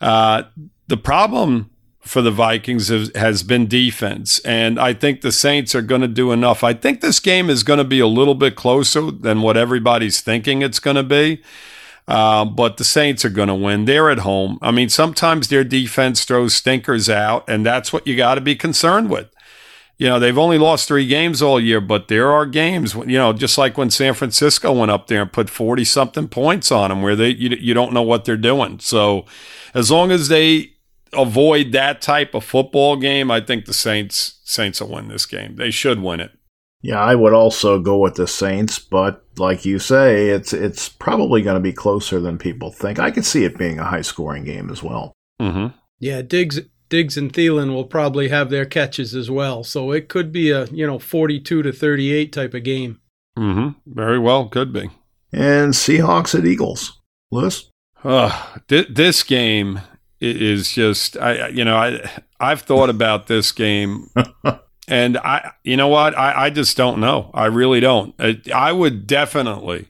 Uh, 0.00 0.44
the 0.88 0.96
problem 0.96 1.70
for 2.00 2.20
the 2.20 2.30
Vikings 2.32 2.88
has, 2.88 3.12
has 3.14 3.42
been 3.42 3.68
defense, 3.68 4.40
and 4.40 4.80
I 4.80 4.92
think 4.92 5.20
the 5.20 5.30
Saints 5.30 5.74
are 5.74 5.82
going 5.82 6.00
to 6.00 6.08
do 6.08 6.32
enough. 6.32 6.64
I 6.64 6.72
think 6.72 7.00
this 7.00 7.20
game 7.20 7.48
is 7.50 7.62
going 7.62 7.78
to 7.78 7.84
be 7.84 8.00
a 8.00 8.06
little 8.06 8.34
bit 8.34 8.56
closer 8.56 9.10
than 9.10 9.42
what 9.42 9.56
everybody's 9.56 10.20
thinking 10.20 10.62
it's 10.62 10.80
going 10.80 10.96
to 10.96 11.02
be. 11.02 11.42
Uh, 12.08 12.46
but 12.46 12.78
the 12.78 12.84
Saints 12.84 13.22
are 13.26 13.30
going 13.30 13.48
to 13.48 13.54
win. 13.54 13.84
They're 13.84 14.10
at 14.10 14.20
home. 14.20 14.58
I 14.62 14.70
mean, 14.70 14.88
sometimes 14.88 15.48
their 15.48 15.62
defense 15.62 16.24
throws 16.24 16.54
stinkers 16.54 17.10
out, 17.10 17.46
and 17.46 17.66
that's 17.66 17.92
what 17.92 18.06
you 18.06 18.16
got 18.16 18.36
to 18.36 18.40
be 18.40 18.56
concerned 18.56 19.10
with 19.10 19.30
you 19.98 20.08
know, 20.08 20.20
they've 20.20 20.38
only 20.38 20.58
lost 20.58 20.86
three 20.86 21.06
games 21.06 21.42
all 21.42 21.60
year, 21.60 21.80
but 21.80 22.06
there 22.06 22.30
are 22.30 22.46
games, 22.46 22.94
you 22.94 23.18
know, 23.18 23.32
just 23.32 23.58
like 23.58 23.76
when 23.76 23.90
San 23.90 24.14
Francisco 24.14 24.72
went 24.72 24.92
up 24.92 25.08
there 25.08 25.22
and 25.22 25.32
put 25.32 25.50
40 25.50 25.84
something 25.84 26.28
points 26.28 26.70
on 26.70 26.90
them 26.90 27.02
where 27.02 27.16
they, 27.16 27.30
you, 27.30 27.50
you 27.60 27.74
don't 27.74 27.92
know 27.92 28.02
what 28.02 28.24
they're 28.24 28.36
doing. 28.36 28.78
So 28.78 29.26
as 29.74 29.90
long 29.90 30.12
as 30.12 30.28
they 30.28 30.70
avoid 31.12 31.72
that 31.72 32.00
type 32.00 32.34
of 32.34 32.44
football 32.44 32.96
game, 32.96 33.28
I 33.28 33.40
think 33.40 33.64
the 33.64 33.74
Saints, 33.74 34.38
Saints 34.44 34.80
will 34.80 34.90
win 34.90 35.08
this 35.08 35.26
game. 35.26 35.56
They 35.56 35.72
should 35.72 36.00
win 36.00 36.20
it. 36.20 36.30
Yeah, 36.80 37.00
I 37.00 37.16
would 37.16 37.32
also 37.32 37.80
go 37.80 37.98
with 37.98 38.14
the 38.14 38.28
Saints, 38.28 38.78
but 38.78 39.24
like 39.36 39.64
you 39.64 39.80
say, 39.80 40.28
it's 40.28 40.52
it's 40.52 40.88
probably 40.88 41.42
going 41.42 41.56
to 41.56 41.60
be 41.60 41.72
closer 41.72 42.20
than 42.20 42.38
people 42.38 42.70
think. 42.70 43.00
I 43.00 43.10
could 43.10 43.24
see 43.24 43.44
it 43.44 43.58
being 43.58 43.80
a 43.80 43.84
high 43.84 44.02
scoring 44.02 44.44
game 44.44 44.70
as 44.70 44.80
well. 44.80 45.12
Mm-hmm. 45.40 45.76
Yeah, 45.98 46.22
Diggs 46.22 46.60
Diggs 46.88 47.16
and 47.16 47.32
Thielen 47.32 47.74
will 47.74 47.84
probably 47.84 48.28
have 48.28 48.50
their 48.50 48.64
catches 48.64 49.14
as 49.14 49.30
well. 49.30 49.62
So 49.64 49.92
it 49.92 50.08
could 50.08 50.32
be 50.32 50.50
a, 50.50 50.66
you 50.66 50.86
know, 50.86 50.98
42 50.98 51.62
to 51.62 51.72
38 51.72 52.32
type 52.32 52.54
of 52.54 52.64
game. 52.64 53.00
Mm-hmm. 53.38 53.78
Very 53.86 54.18
well, 54.18 54.48
could 54.48 54.72
be. 54.72 54.90
And 55.32 55.74
Seahawks 55.74 56.38
at 56.38 56.46
Eagles. 56.46 57.00
Lewis? 57.30 57.70
Uh, 58.02 58.46
th- 58.68 58.88
this 58.90 59.22
game 59.22 59.80
is 60.20 60.72
just, 60.72 61.16
I, 61.16 61.48
you 61.48 61.64
know, 61.64 61.76
I, 61.76 62.10
I've 62.40 62.62
thought 62.62 62.90
about 62.90 63.26
this 63.26 63.52
game. 63.52 64.10
and 64.88 65.18
I, 65.18 65.52
you 65.64 65.76
know 65.76 65.88
what? 65.88 66.16
I, 66.16 66.46
I 66.46 66.50
just 66.50 66.76
don't 66.76 67.00
know. 67.00 67.30
I 67.34 67.46
really 67.46 67.80
don't. 67.80 68.14
I, 68.18 68.40
I 68.54 68.72
would 68.72 69.06
definitely 69.06 69.88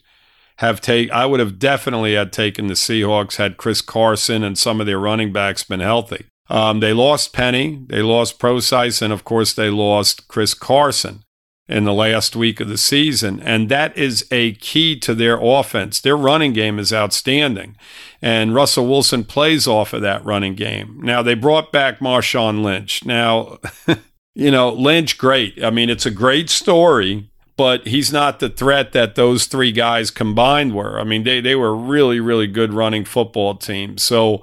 have 0.57 0.81
take. 0.81 1.11
I 1.11 1.25
would 1.25 1.41
have 1.41 1.59
definitely 1.59 2.15
had 2.15 2.33
taken 2.33 2.67
the 2.67 2.75
Seahawks 2.75 3.37
had 3.37 3.57
Chris 3.57 3.81
Carson 3.81 4.43
and 4.43 4.59
some 4.59 4.81
of 4.81 4.87
their 4.87 4.99
running 4.99 5.33
backs 5.33 5.63
been 5.63 5.81
healthy. 5.81 6.27
Um, 6.51 6.81
they 6.81 6.93
lost 6.93 7.33
Penny, 7.33 7.85
they 7.87 8.01
lost 8.01 8.39
Prosise, 8.39 9.03
and 9.03 9.13
of 9.13 9.25
course, 9.25 9.53
they 9.53 9.69
lost 9.71 10.29
Chris 10.29 10.55
Carson 10.55 11.23
in 11.69 11.85
the 11.85 11.93
last 11.93 12.35
week 12.35 12.61
of 12.61 12.69
the 12.69 12.79
season. 12.79 13.41
And 13.41 13.69
that 13.69 13.97
is 13.97 14.27
a 14.31 14.53
key 14.55 14.99
to 15.01 15.15
their 15.15 15.39
offense. 15.41 16.01
Their 16.01 16.17
running 16.17 16.55
game 16.55 16.79
is 16.79 16.93
outstanding. 16.93 17.77
And 18.23 18.55
Russell 18.55 18.87
Wilson 18.87 19.25
plays 19.25 19.67
off 19.67 19.93
of 19.93 20.01
that 20.01 20.25
running 20.25 20.55
game. 20.55 20.99
Now, 21.03 21.23
they 21.23 21.35
brought 21.35 21.71
back 21.71 21.99
Marshawn 21.99 22.63
Lynch. 22.63 23.05
Now, 23.05 23.59
you 24.35 24.51
know, 24.51 24.71
Lynch, 24.71 25.19
great. 25.19 25.63
I 25.63 25.69
mean, 25.69 25.91
it's 25.91 26.07
a 26.07 26.11
great 26.11 26.49
story, 26.49 27.29
but 27.59 27.87
he's 27.87 28.11
not 28.11 28.41
the 28.41 28.49
threat 28.49 28.93
that 28.93 29.15
those 29.15 29.45
three 29.45 29.73
guys 29.73 30.11
combined 30.11 30.75
were. 30.75 30.99
I 30.99 31.05
mean, 31.05 31.25
they, 31.25 31.43
they 31.43 31.55
were 31.55 31.77
really, 31.77 32.19
really 32.19 32.47
good 32.47 32.73
running 32.73 33.05
football 33.05 33.55
team. 33.57 33.99
So, 33.99 34.43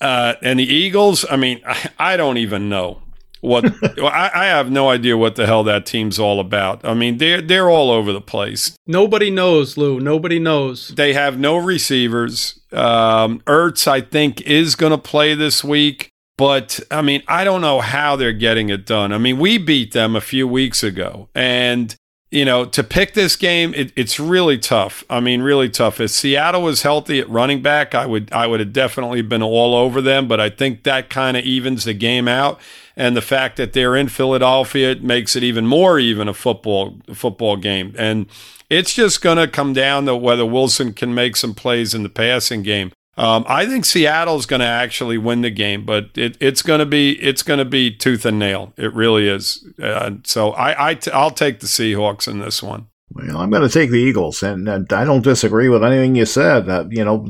uh, 0.00 0.34
and 0.42 0.58
the 0.58 0.64
Eagles, 0.64 1.24
I 1.30 1.36
mean, 1.36 1.60
I, 1.66 1.90
I 1.98 2.16
don't 2.16 2.38
even 2.38 2.68
know 2.68 3.02
what 3.40 3.64
I, 3.98 4.30
I, 4.34 4.44
have 4.46 4.70
no 4.70 4.90
idea 4.90 5.16
what 5.16 5.36
the 5.36 5.46
hell 5.46 5.64
that 5.64 5.86
team's 5.86 6.18
all 6.18 6.40
about. 6.40 6.84
I 6.84 6.94
mean, 6.94 7.18
they're 7.18 7.40
they're 7.40 7.70
all 7.70 7.90
over 7.90 8.12
the 8.12 8.20
place. 8.20 8.76
Nobody 8.86 9.30
knows, 9.30 9.76
Lou. 9.76 10.00
Nobody 10.00 10.38
knows. 10.38 10.88
They 10.88 11.12
have 11.12 11.38
no 11.38 11.56
receivers. 11.56 12.60
Um, 12.72 13.40
Ertz, 13.46 13.86
I 13.86 14.00
think, 14.00 14.40
is 14.42 14.74
going 14.74 14.92
to 14.92 14.98
play 14.98 15.34
this 15.34 15.62
week, 15.64 16.10
but 16.36 16.80
I 16.90 17.02
mean, 17.02 17.22
I 17.28 17.44
don't 17.44 17.60
know 17.60 17.80
how 17.80 18.16
they're 18.16 18.32
getting 18.32 18.68
it 18.70 18.86
done. 18.86 19.12
I 19.12 19.18
mean, 19.18 19.38
we 19.38 19.58
beat 19.58 19.92
them 19.92 20.16
a 20.16 20.20
few 20.20 20.46
weeks 20.46 20.82
ago, 20.82 21.28
and 21.34 21.94
you 22.30 22.44
know, 22.44 22.66
to 22.66 22.84
pick 22.84 23.14
this 23.14 23.36
game, 23.36 23.72
it, 23.74 23.92
it's 23.96 24.20
really 24.20 24.58
tough. 24.58 25.02
I 25.08 25.20
mean, 25.20 25.40
really 25.40 25.70
tough. 25.70 25.98
If 25.98 26.10
Seattle 26.10 26.62
was 26.62 26.82
healthy 26.82 27.20
at 27.20 27.28
running 27.28 27.62
back, 27.62 27.94
I 27.94 28.04
would 28.04 28.30
I 28.32 28.46
would 28.46 28.60
have 28.60 28.72
definitely 28.72 29.22
been 29.22 29.42
all 29.42 29.74
over 29.74 30.02
them. 30.02 30.28
But 30.28 30.40
I 30.40 30.50
think 30.50 30.82
that 30.82 31.08
kind 31.08 31.36
of 31.36 31.44
evens 31.44 31.84
the 31.84 31.94
game 31.94 32.28
out, 32.28 32.60
and 32.96 33.16
the 33.16 33.22
fact 33.22 33.56
that 33.56 33.72
they're 33.72 33.96
in 33.96 34.08
Philadelphia 34.08 34.90
it 34.90 35.02
makes 35.02 35.36
it 35.36 35.42
even 35.42 35.66
more 35.66 35.98
even 35.98 36.28
a 36.28 36.34
football 36.34 36.98
football 37.14 37.56
game. 37.56 37.94
And 37.98 38.26
it's 38.68 38.92
just 38.92 39.22
going 39.22 39.38
to 39.38 39.48
come 39.48 39.72
down 39.72 40.04
to 40.06 40.14
whether 40.14 40.44
Wilson 40.44 40.92
can 40.92 41.14
make 41.14 41.36
some 41.36 41.54
plays 41.54 41.94
in 41.94 42.02
the 42.02 42.10
passing 42.10 42.62
game. 42.62 42.92
Um, 43.18 43.44
I 43.48 43.66
think 43.66 43.84
Seattle's 43.84 44.46
going 44.46 44.60
to 44.60 44.66
actually 44.66 45.18
win 45.18 45.40
the 45.40 45.50
game, 45.50 45.84
but 45.84 46.16
it, 46.16 46.36
it's 46.40 46.62
going 46.62 46.78
to 46.78 46.86
be 46.86 47.20
it's 47.20 47.42
going 47.42 47.58
to 47.58 47.64
be 47.64 47.90
tooth 47.90 48.24
and 48.24 48.38
nail. 48.38 48.72
It 48.76 48.94
really 48.94 49.28
is. 49.28 49.66
Uh, 49.82 50.12
so 50.22 50.52
I, 50.52 50.90
I 50.90 50.94
t- 50.94 51.10
I'll 51.10 51.32
take 51.32 51.58
the 51.58 51.66
Seahawks 51.66 52.28
in 52.28 52.38
this 52.38 52.62
one. 52.62 52.86
Well, 53.10 53.38
I'm 53.38 53.50
going 53.50 53.62
to 53.62 53.68
take 53.68 53.90
the 53.90 53.98
Eagles, 53.98 54.42
and, 54.44 54.68
and 54.68 54.92
I 54.92 55.04
don't 55.04 55.24
disagree 55.24 55.68
with 55.68 55.82
anything 55.82 56.14
you 56.14 56.26
said. 56.26 56.68
Uh, 56.68 56.84
you 56.90 57.04
know, 57.04 57.28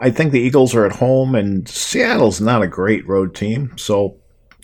I 0.00 0.10
think 0.10 0.32
the 0.32 0.40
Eagles 0.40 0.74
are 0.74 0.86
at 0.86 0.92
home, 0.96 1.34
and 1.34 1.68
Seattle's 1.68 2.40
not 2.40 2.62
a 2.62 2.68
great 2.68 3.06
road 3.06 3.34
team, 3.34 3.76
so 3.76 4.16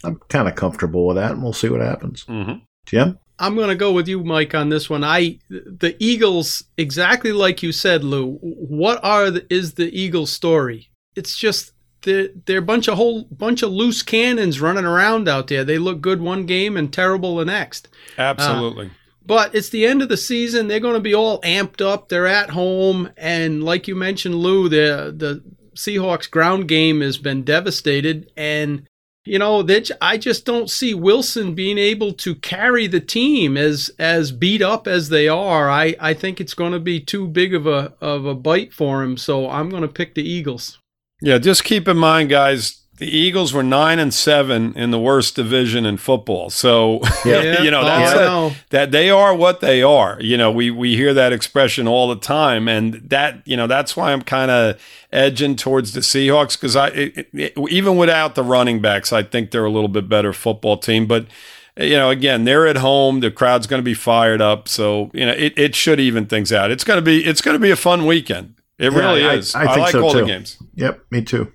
I'm 0.05 0.21
kind 0.31 0.49
of 0.49 0.55
comfortable 0.55 1.07
with 1.07 1.17
that, 1.17 1.33
and 1.33 1.43
we'll 1.43 1.53
see 1.53 1.69
what 1.69 1.83
happens. 1.83 2.25
Mm-hmm. 2.25 2.65
Jim. 2.87 3.19
I'm 3.43 3.57
going 3.57 3.71
to 3.71 3.75
go 3.75 3.93
with 3.93 4.07
you, 4.07 4.23
Mike, 4.23 4.55
on 4.55 4.69
this 4.69 4.89
one. 4.89 5.03
I 5.03 5.41
the 5.51 5.97
Eagles, 5.99 6.63
exactly 6.79 7.33
like 7.33 7.61
you 7.61 7.73
said, 7.73 8.05
Lou. 8.05 8.39
What 8.41 9.05
are 9.05 9.33
the, 9.33 9.53
is 9.53 9.75
the 9.75 9.91
Eagles' 9.99 10.31
story? 10.31 10.91
It's 11.17 11.37
just 11.37 11.73
they're 12.03 12.29
they're 12.47 12.59
a 12.59 12.63
bunch 12.63 12.87
of 12.87 12.97
whole 12.97 13.25
bunch 13.25 13.65
of 13.65 13.73
loose 13.73 14.03
cannons 14.03 14.61
running 14.61 14.85
around 14.85 15.29
out 15.29 15.49
there. 15.49 15.65
They 15.65 15.79
look 15.79 16.01
good 16.01 16.23
one 16.23 16.47
game 16.47 16.77
and 16.77 16.93
terrible 16.93 17.37
the 17.37 17.45
next. 17.45 17.89
Absolutely. 18.17 18.87
Uh, 18.87 18.91
but 19.27 19.55
it's 19.57 19.71
the 19.71 19.87
end 19.87 20.03
of 20.03 20.09
the 20.09 20.17
season. 20.17 20.69
They're 20.69 20.79
going 20.79 20.95
to 20.95 21.01
be 21.01 21.15
all 21.15 21.41
amped 21.41 21.81
up. 21.81 22.09
They're 22.09 22.29
at 22.29 22.51
home, 22.51 23.11
and 23.17 23.65
like 23.65 23.89
you 23.89 23.97
mentioned, 23.97 24.37
Lou, 24.37 24.69
the 24.69 25.13
the 25.17 25.43
Seahawks 25.75 26.31
ground 26.31 26.69
game 26.69 27.01
has 27.01 27.19
been 27.19 27.43
devastated, 27.43 28.31
and 28.37 28.89
you 29.25 29.39
know 29.39 29.63
that 29.63 29.91
I 30.01 30.19
just 30.19 30.45
don't 30.45 30.71
see 30.71 30.95
Wilson 30.95 31.55
being 31.55 31.79
able 31.79 32.13
to 32.15 32.35
carry 32.35 32.87
the 32.87 33.01
team 33.01 33.57
as 33.57 33.91
as 33.99 34.33
beat 34.33 34.63
up 34.63 34.87
as 34.89 35.09
they 35.09 35.29
are. 35.29 35.71
I 35.71 35.95
I 36.01 36.15
think 36.15 36.41
it's 36.41 36.55
going 36.55 36.73
to 36.73 36.81
be 36.81 37.01
too 37.01 37.29
big 37.29 37.55
of 37.55 37.67
a 37.67 37.95
of 38.01 38.25
a 38.25 38.35
bite 38.35 38.73
for 38.73 39.03
him. 39.03 39.17
So 39.17 39.49
I'm 39.49 39.71
going 39.71 39.83
to 39.83 39.89
pick 39.89 40.15
the 40.15 40.29
Eagles. 40.29 40.79
Yeah, 41.21 41.39
just 41.39 41.63
keep 41.63 41.87
in 41.87 41.97
mind, 41.97 42.31
guys. 42.31 42.82
The 43.03 43.17
Eagles 43.19 43.53
were 43.53 43.65
nine 43.65 43.99
and 43.99 44.15
seven 44.15 44.73
in 44.77 44.93
the 44.93 44.99
worst 44.99 45.35
division 45.35 45.85
in 45.85 45.97
football. 45.97 46.51
So 46.51 47.01
Yeah. 47.25 47.61
you 47.63 47.71
know 47.71 47.81
Oh, 47.81 47.85
that's 47.85 48.15
I 48.17 48.23
a- 48.23 48.27
know. 48.27 48.53
that 48.71 48.93
they 48.93 49.11
are 49.11 49.35
what 49.35 49.61
they 49.61 49.83
are. 49.83 50.19
You 50.21 50.37
know, 50.37 50.53
we 50.53 50.71
we 50.71 50.95
hear 50.95 51.13
that 51.15 51.33
expression 51.33 51.89
all 51.89 52.09
the 52.09 52.21
time, 52.21 52.69
and 52.69 52.95
that 53.11 53.43
you 53.45 53.57
know 53.57 53.67
that's 53.67 53.97
why 53.97 54.13
I'm 54.13 54.23
kind 54.23 54.51
of 54.51 54.81
edging 55.11 55.57
towards 55.57 55.93
the 55.93 56.01
Seahawks 56.01 56.53
because 56.59 56.77
I 56.77 56.89
it, 56.89 57.29
it- 57.33 57.53
even 57.71 57.97
without 57.97 58.35
the 58.37 58.45
running 58.45 58.81
backs, 58.81 59.13
I 59.13 59.23
think 59.25 59.51
they're 59.51 59.65
a 59.65 59.71
little 59.71 59.89
bit 59.89 60.09
better 60.09 60.33
football 60.33 60.77
team, 60.79 61.07
but. 61.07 61.27
You 61.75 61.97
know, 61.97 62.11
again, 62.11 62.45
they're 62.45 62.67
at 62.67 62.77
home. 62.77 63.21
The 63.21 63.31
crowd's 63.31 63.67
going 63.67 63.81
to 63.81 63.83
be 63.85 63.95
fired 63.95 64.43
up, 64.43 64.69
so 64.69 65.11
you 65.15 65.25
know 65.25 65.33
it, 65.33 65.55
it 65.57 65.75
should 65.75 66.01
even 66.01 66.27
things 66.27 66.53
out. 66.53 66.71
It's 66.71 66.85
going 66.85 66.99
to 66.99 67.03
be 67.03 67.25
it's 67.25 67.41
going 67.41 67.55
to 67.55 67.59
be 67.59 67.71
a 67.71 67.77
fun 67.77 68.05
weekend. 68.05 68.57
It 68.79 68.93
Yeah, 68.93 68.99
really 68.99 69.25
I- 69.25 69.35
is. 69.37 69.55
I 69.55 69.63
I, 69.63 69.67
think 69.69 69.79
like 69.79 69.93
so, 69.93 70.03
all 70.05 70.13
the 70.13 70.27
games. 70.27 70.59
Yep, 70.75 71.01
me 71.11 71.23
too. 71.23 71.51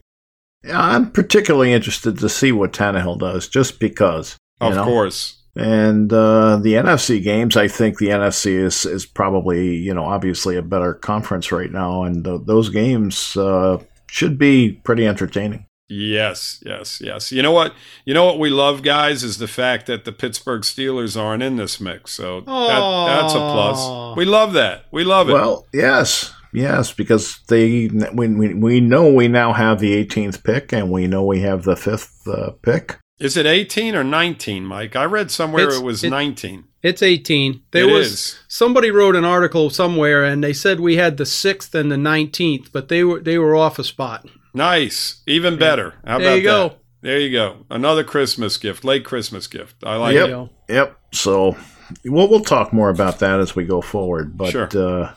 Yeah, 0.68 0.82
I'm 0.82 1.12
particularly 1.12 1.74
interested 1.74 2.20
to 2.20 2.30
see 2.30 2.52
what 2.52 2.74
Tannehill 2.74 3.20
does, 3.20 3.48
just 3.48 3.80
because. 3.80 4.38
Of 4.60 4.76
know? 4.76 4.84
course. 4.84 5.38
And 5.56 6.12
uh, 6.14 6.58
the 6.58 6.74
NFC 6.74 7.24
games, 7.24 7.58
I 7.58 7.68
think 7.68 7.98
the 7.98 8.10
NFC 8.10 8.52
is 8.52 8.86
is 8.86 9.08
probably 9.08 9.76
you 9.76 9.94
know 9.94 10.06
obviously 10.06 10.56
a 10.56 10.62
better 10.62 10.94
conference 10.94 11.52
right 11.52 11.72
now, 11.72 12.04
and 12.04 12.24
th- 12.24 12.42
those 12.46 12.70
games 12.70 13.36
uh, 13.36 13.80
should 14.08 14.38
be 14.38 14.74
pretty 14.84 15.08
entertaining. 15.08 15.66
Yes, 15.90 16.62
yes, 16.66 17.02
yes. 17.02 17.32
You 17.32 17.42
know 17.42 17.54
what? 17.54 17.74
You 18.06 18.14
know 18.14 18.26
what 18.26 18.40
we 18.40 18.50
love, 18.50 18.84
guys, 18.84 19.24
is 19.24 19.38
the 19.38 19.48
fact 19.48 19.88
that 19.88 20.06
the 20.06 20.12
Pittsburgh 20.12 20.62
Steelers 20.62 21.20
aren't 21.20 21.42
in 21.42 21.56
this 21.56 21.80
mix. 21.80 22.12
So 22.12 22.42
that, 22.42 22.48
that's 23.08 23.34
a 23.34 23.38
plus. 23.38 24.18
We 24.18 24.26
love 24.26 24.54
that. 24.54 24.86
We 24.92 25.06
love 25.06 25.30
it. 25.30 25.34
Well, 25.34 25.66
yes, 25.74 26.34
yes, 26.54 26.92
because 26.92 27.40
they 27.48 27.90
we, 28.14 28.28
we 28.28 28.54
we 28.54 28.80
know 28.80 29.12
we 29.12 29.28
now 29.28 29.54
have 29.54 29.80
the 29.80 30.04
18th 30.06 30.44
pick, 30.44 30.72
and 30.74 30.92
we 30.92 31.08
know 31.08 31.24
we 31.24 31.42
have 31.42 31.64
the 31.64 31.76
fifth 31.76 32.28
uh, 32.28 32.52
pick. 32.62 32.98
is 33.20 33.36
it 33.38 33.46
18 33.46 33.96
or 33.96 34.04
19, 34.04 34.64
Mike? 34.66 34.96
I 34.96 35.06
read 35.06 35.32
somewhere 35.32 35.64
It's- 35.64 35.80
it 35.80 35.84
was 35.84 36.04
it- 36.04 36.10
19. 36.10 36.66
It's 36.84 37.02
18. 37.02 37.64
There 37.72 37.90
It 37.90 37.92
was 37.92 38.08
is. 38.14 38.40
somebody 38.48 38.92
wrote 38.92 39.16
an 39.16 39.26
article 39.26 39.70
somewhere 39.72 40.24
and 40.24 40.44
they 40.44 40.54
said 40.54 40.80
we 40.80 40.96
had 40.98 41.18
the 41.18 41.26
6th 41.26 41.74
and 41.74 41.92
the 41.92 41.96
19th, 41.98 42.72
but 42.72 42.88
they 42.88 43.04
were 43.04 43.20
they 43.20 43.38
were 43.40 43.56
off 43.56 43.80
a 43.80 43.84
spot. 43.84 44.28
Nice. 44.54 45.22
Even 45.28 45.58
better. 45.58 45.96
How 46.06 46.20
There 46.20 46.28
about 46.28 46.36
you 46.38 46.44
go. 46.44 46.68
that? 46.70 46.78
There 47.02 47.20
you 47.20 47.32
go. 47.32 47.66
Another 47.70 48.04
Christmas 48.04 48.58
gift, 48.58 48.86
late 48.86 49.04
Christmas 49.04 49.48
gift. 49.48 49.76
I 49.84 49.96
like 49.98 50.14
Yep. 50.14 50.26
it. 50.26 50.30
You. 50.30 50.50
Yep. 50.70 50.98
So, 51.14 51.58
well, 52.06 52.28
we'll 52.30 52.42
talk 52.42 52.72
more 52.72 52.90
about 52.90 53.20
that 53.20 53.40
as 53.40 53.56
we 53.56 53.66
go 53.66 53.82
forward. 53.82 54.38
But 54.38 54.52
Sure. 54.52 54.70
uh, 54.76 55.14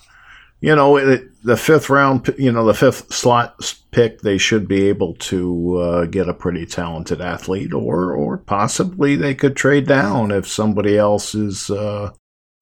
you 0.60 0.76
know, 0.76 0.96
it, 0.96 1.42
the 1.42 1.56
fifth 1.56 1.88
round, 1.88 2.34
you 2.38 2.52
know, 2.52 2.64
the 2.66 2.74
fifth 2.74 3.12
slot 3.12 3.74
pick, 3.90 4.20
they 4.20 4.38
should 4.38 4.68
be 4.68 4.88
able 4.88 5.14
to 5.14 5.78
uh, 5.78 6.04
get 6.06 6.28
a 6.28 6.34
pretty 6.34 6.66
talented 6.66 7.20
athlete, 7.20 7.72
or 7.72 8.12
or 8.12 8.38
possibly 8.38 9.16
they 9.16 9.34
could 9.34 9.56
trade 9.56 9.86
down 9.86 10.30
if 10.30 10.46
somebody 10.46 10.98
else 10.98 11.34
is 11.34 11.70
uh, 11.70 12.12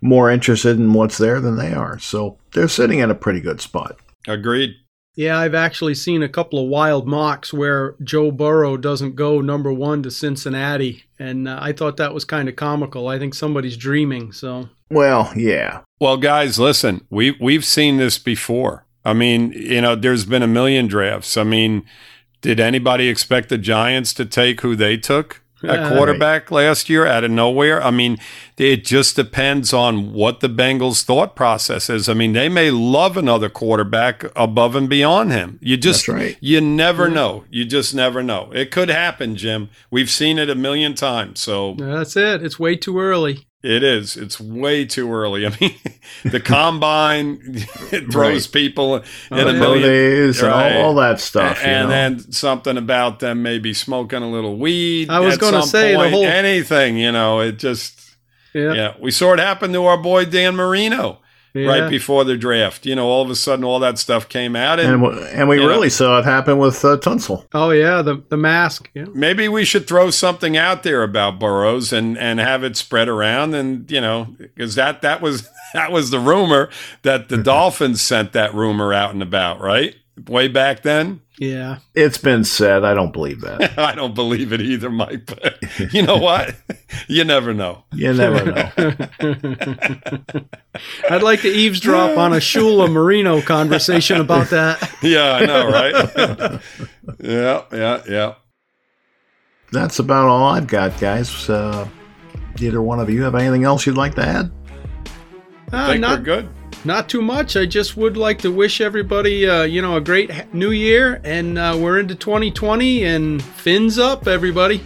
more 0.00 0.30
interested 0.30 0.78
in 0.78 0.92
what's 0.92 1.18
there 1.18 1.40
than 1.40 1.56
they 1.56 1.72
are. 1.72 1.98
So 1.98 2.38
they're 2.52 2.68
sitting 2.68 3.00
in 3.00 3.10
a 3.10 3.16
pretty 3.16 3.40
good 3.40 3.60
spot. 3.60 3.98
Agreed. 4.26 4.74
Yeah, 5.16 5.36
I've 5.36 5.54
actually 5.54 5.96
seen 5.96 6.22
a 6.22 6.28
couple 6.28 6.62
of 6.62 6.68
wild 6.68 7.08
mocks 7.08 7.52
where 7.52 7.96
Joe 8.04 8.30
Burrow 8.30 8.76
doesn't 8.76 9.16
go 9.16 9.40
number 9.40 9.72
1 9.72 10.04
to 10.04 10.12
Cincinnati 10.12 11.06
and 11.18 11.48
uh, 11.48 11.58
I 11.60 11.72
thought 11.72 11.96
that 11.96 12.14
was 12.14 12.24
kind 12.24 12.48
of 12.48 12.54
comical. 12.54 13.08
I 13.08 13.18
think 13.18 13.34
somebody's 13.34 13.76
dreaming, 13.76 14.30
so 14.30 14.68
Well, 14.90 15.32
yeah, 15.36 15.80
Well, 16.00 16.16
guys, 16.16 16.58
listen, 16.58 17.04
we 17.10 17.32
we've 17.40 17.64
seen 17.64 17.96
this 17.98 18.18
before. 18.18 18.84
I 19.04 19.12
mean, 19.12 19.52
you 19.52 19.80
know, 19.80 19.94
there's 19.94 20.24
been 20.24 20.42
a 20.42 20.46
million 20.46 20.86
drafts. 20.86 21.36
I 21.36 21.42
mean, 21.44 21.84
did 22.40 22.60
anybody 22.60 23.08
expect 23.08 23.48
the 23.48 23.58
Giants 23.58 24.12
to 24.14 24.24
take 24.24 24.60
who 24.60 24.76
they 24.76 24.96
took 24.96 25.42
at 25.64 25.80
Yeah. 25.80 25.88
quarterback 25.88 26.50
last 26.50 26.88
year 26.88 27.04
out 27.06 27.24
of 27.24 27.30
nowhere? 27.30 27.82
I 27.82 27.90
mean, 27.90 28.18
it 28.56 28.84
just 28.84 29.16
depends 29.16 29.72
on 29.72 30.12
what 30.12 30.40
the 30.40 30.48
Bengals' 30.48 31.02
thought 31.02 31.34
process 31.34 31.90
is. 31.90 32.08
I 32.08 32.14
mean, 32.14 32.32
they 32.32 32.48
may 32.48 32.70
love 32.70 33.16
another 33.16 33.48
quarterback 33.48 34.24
above 34.36 34.76
and 34.76 34.88
beyond 34.88 35.32
him. 35.32 35.58
You 35.60 35.76
just 35.76 36.06
That's 36.06 36.16
right. 36.18 36.36
you 36.40 36.60
never 36.60 37.06
mm-hmm. 37.06 37.14
know. 37.14 37.44
You 37.50 37.64
just 37.64 37.94
never 37.94 38.22
know. 38.22 38.50
It 38.52 38.70
could 38.70 38.88
happen, 38.88 39.36
Jim. 39.36 39.68
We've 39.90 40.10
seen 40.10 40.38
it 40.38 40.48
a 40.50 40.54
million 40.54 40.94
times. 40.94 41.40
So 41.40 41.74
that's 41.78 42.14
it. 42.16 42.42
It's 42.42 42.58
way 42.58 42.76
too 42.76 43.00
early. 43.00 43.47
It 43.62 43.82
is. 43.82 44.16
It's 44.16 44.40
way 44.40 44.84
too 44.84 45.12
early. 45.12 45.46
I 45.48 45.56
mean, 45.60 45.74
the 46.24 46.40
combine 46.40 47.38
it 47.92 48.06
throws 48.12 48.46
Right. 48.46 48.52
people 48.52 48.96
in 48.96 49.02
Oh, 49.32 49.48
a 49.48 49.52
million. 49.52 49.88
days 49.88 50.42
and 50.42 50.52
all, 50.52 50.82
all 50.82 50.94
that 50.96 51.20
stuff. 51.20 51.58
you 51.60 51.66
and 51.68 51.88
know. 51.88 51.94
then 51.94 52.32
something 52.32 52.76
about 52.76 53.18
them 53.20 53.42
maybe 53.42 53.74
smoking 53.74 54.22
a 54.22 54.30
little 54.30 54.56
weed. 54.58 55.10
I 55.10 55.20
was 55.20 55.36
gonna 55.36 55.62
some 55.62 55.68
say, 55.70 55.92
the 55.96 56.08
whole- 56.10 56.24
anything. 56.24 56.96
You 56.98 57.12
know, 57.12 57.40
it 57.40 57.58
just 57.58 58.16
Yeah. 58.54 58.72
yeah. 58.74 58.94
We 59.00 59.10
saw 59.10 59.32
it 59.34 59.38
happen 59.40 59.72
to 59.72 59.84
our 59.86 59.98
boy 59.98 60.24
Dan 60.24 60.56
Marino 60.56 61.18
yeah. 61.58 61.68
right 61.68 61.90
before 61.90 62.24
the 62.24 62.36
draft. 62.36 62.86
You 62.86 62.94
know, 62.94 63.06
all 63.06 63.22
of 63.22 63.30
a 63.30 63.36
sudden, 63.36 63.64
all 63.64 63.80
that 63.80 63.98
stuff 63.98 64.28
came 64.28 64.56
out, 64.56 64.78
and, 64.80 64.94
and, 64.94 65.02
w- 65.02 65.22
and 65.26 65.48
we 65.48 65.56
you 65.56 65.62
know. 65.62 65.68
really 65.68 65.90
saw 65.90 66.18
it 66.18 66.24
happen 66.24 66.58
with 66.58 66.84
uh, 66.84 66.96
Tunsil. 66.98 67.46
Oh 67.52 67.70
yeah, 67.70 68.02
the 68.02 68.22
the 68.28 68.36
mask. 68.36 68.90
Yeah. 68.94 69.06
maybe 69.14 69.48
we 69.48 69.64
should 69.64 69.86
throw 69.86 70.10
something 70.10 70.56
out 70.56 70.82
there 70.82 71.02
about 71.02 71.38
Burrows 71.38 71.92
and 71.92 72.16
and 72.18 72.40
have 72.40 72.64
it 72.64 72.76
spread 72.76 73.08
around 73.08 73.54
and 73.54 73.90
you 73.90 74.00
know 74.00 74.34
because 74.38 74.74
that 74.74 75.02
that 75.02 75.20
was 75.20 75.48
that 75.74 75.92
was 75.92 76.10
the 76.10 76.20
rumor 76.20 76.70
that 77.02 77.28
the 77.28 77.36
Dolphins 77.42 78.00
sent 78.02 78.32
that 78.32 78.54
rumor 78.54 78.92
out 78.92 79.12
and 79.12 79.22
about 79.22 79.60
right 79.60 79.94
way 80.26 80.48
back 80.48 80.82
then 80.82 81.20
Yeah. 81.38 81.78
It's 81.94 82.18
been 82.18 82.42
said. 82.44 82.84
I 82.84 82.94
don't 82.94 83.12
believe 83.12 83.40
that. 83.42 83.78
I 83.78 83.94
don't 83.94 84.14
believe 84.14 84.52
it 84.52 84.60
either 84.60 84.90
Mike 84.90 85.26
but 85.26 85.58
you 85.92 86.02
know 86.02 86.16
what 86.16 86.54
you 87.08 87.24
never 87.24 87.52
know 87.54 87.84
You 87.92 88.12
never 88.14 88.44
know. 88.44 88.70
I'd 91.10 91.22
like 91.22 91.42
to 91.42 91.48
eavesdrop 91.48 92.16
on 92.16 92.32
a 92.32 92.36
Shula 92.36 92.90
Marino 92.90 93.40
conversation 93.42 94.20
about 94.20 94.50
that. 94.50 94.90
yeah 95.02 95.34
I 95.34 95.46
know 95.46 95.68
right 95.70 96.60
yeah 97.20 97.62
yeah 97.72 98.02
yeah 98.08 98.34
That's 99.72 99.98
about 99.98 100.26
all 100.28 100.44
I've 100.48 100.66
got, 100.66 100.98
guys. 100.98 101.48
Uh, 101.48 101.86
either 102.60 102.80
one 102.82 103.00
of 103.00 103.10
you 103.10 103.22
have 103.22 103.34
anything 103.34 103.64
else 103.64 103.86
you'd 103.86 103.96
like 103.96 104.14
to 104.16 104.24
add? 104.26 104.50
Uh, 105.72 105.88
think 105.88 106.00
not 106.00 106.18
we're 106.20 106.24
good 106.24 106.48
not 106.84 107.08
too 107.08 107.22
much. 107.22 107.56
I 107.56 107.66
just 107.66 107.96
would 107.96 108.16
like 108.16 108.38
to 108.42 108.50
wish 108.52 108.80
everybody, 108.80 109.48
uh, 109.48 109.62
you 109.62 109.82
know, 109.82 109.96
a 109.96 110.00
great 110.00 110.30
new 110.54 110.70
year, 110.70 111.20
and 111.24 111.58
uh, 111.58 111.76
we're 111.78 111.98
into 111.98 112.14
2020, 112.14 113.04
and 113.04 113.42
fins 113.42 113.98
up, 113.98 114.26
everybody. 114.28 114.82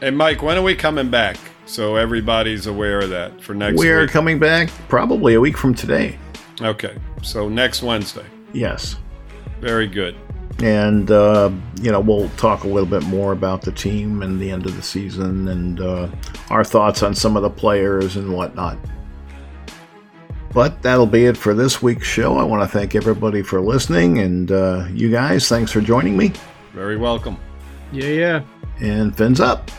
hey 0.00 0.10
Mike 0.10 0.42
when 0.42 0.56
are 0.56 0.62
we 0.62 0.74
coming 0.74 1.10
back 1.10 1.36
so 1.66 1.96
everybody's 1.96 2.66
aware 2.66 3.00
of 3.00 3.10
that 3.10 3.40
for 3.42 3.54
next 3.54 3.78
we 3.78 3.88
are 3.90 4.00
week 4.02 4.10
coming 4.10 4.38
back 4.38 4.68
probably 4.88 5.34
a 5.34 5.40
week 5.40 5.56
from 5.56 5.74
today. 5.74 6.18
okay 6.62 6.96
so 7.22 7.48
next 7.48 7.82
Wednesday 7.82 8.24
Yes. 8.52 8.96
very 9.60 9.86
good 9.86 10.16
And, 10.62 11.10
uh, 11.10 11.50
you 11.80 11.90
know, 11.92 12.00
we'll 12.00 12.28
talk 12.30 12.64
a 12.64 12.68
little 12.68 12.88
bit 12.88 13.02
more 13.04 13.32
about 13.32 13.62
the 13.62 13.72
team 13.72 14.22
and 14.22 14.40
the 14.40 14.50
end 14.50 14.66
of 14.66 14.74
the 14.76 14.82
season 14.82 15.48
and 15.48 15.80
uh, 15.80 16.08
our 16.50 16.64
thoughts 16.64 17.02
on 17.02 17.14
some 17.14 17.36
of 17.36 17.42
the 17.42 17.50
players 17.50 18.16
and 18.16 18.32
whatnot. 18.34 18.76
But 20.52 20.82
that'll 20.82 21.06
be 21.06 21.26
it 21.26 21.36
for 21.36 21.54
this 21.54 21.80
week's 21.80 22.06
show. 22.06 22.36
I 22.36 22.42
want 22.42 22.62
to 22.62 22.68
thank 22.68 22.94
everybody 22.94 23.42
for 23.42 23.60
listening, 23.60 24.18
and 24.18 24.50
uh, 24.50 24.86
you 24.92 25.10
guys, 25.10 25.48
thanks 25.48 25.70
for 25.70 25.80
joining 25.80 26.16
me. 26.16 26.32
very 26.72 26.96
welcome. 26.96 27.36
Yeah, 27.92 28.08
yeah. 28.08 28.42
And 28.80 29.16
fins 29.16 29.40
up. 29.40 29.70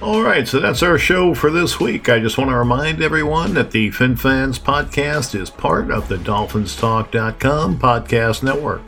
All 0.00 0.20
right, 0.20 0.48
so 0.48 0.58
that's 0.58 0.82
our 0.82 0.98
show 0.98 1.32
for 1.32 1.50
this 1.50 1.78
week. 1.78 2.08
I 2.08 2.18
just 2.18 2.36
want 2.36 2.50
to 2.50 2.56
remind 2.56 3.00
everyone 3.00 3.54
that 3.54 3.70
the 3.70 3.90
FinFans 3.90 4.58
podcast 4.58 5.38
is 5.40 5.48
part 5.48 5.92
of 5.92 6.08
the 6.08 6.16
DolphinsTalk.com 6.16 7.78
podcast 7.78 8.42
network. 8.42 8.82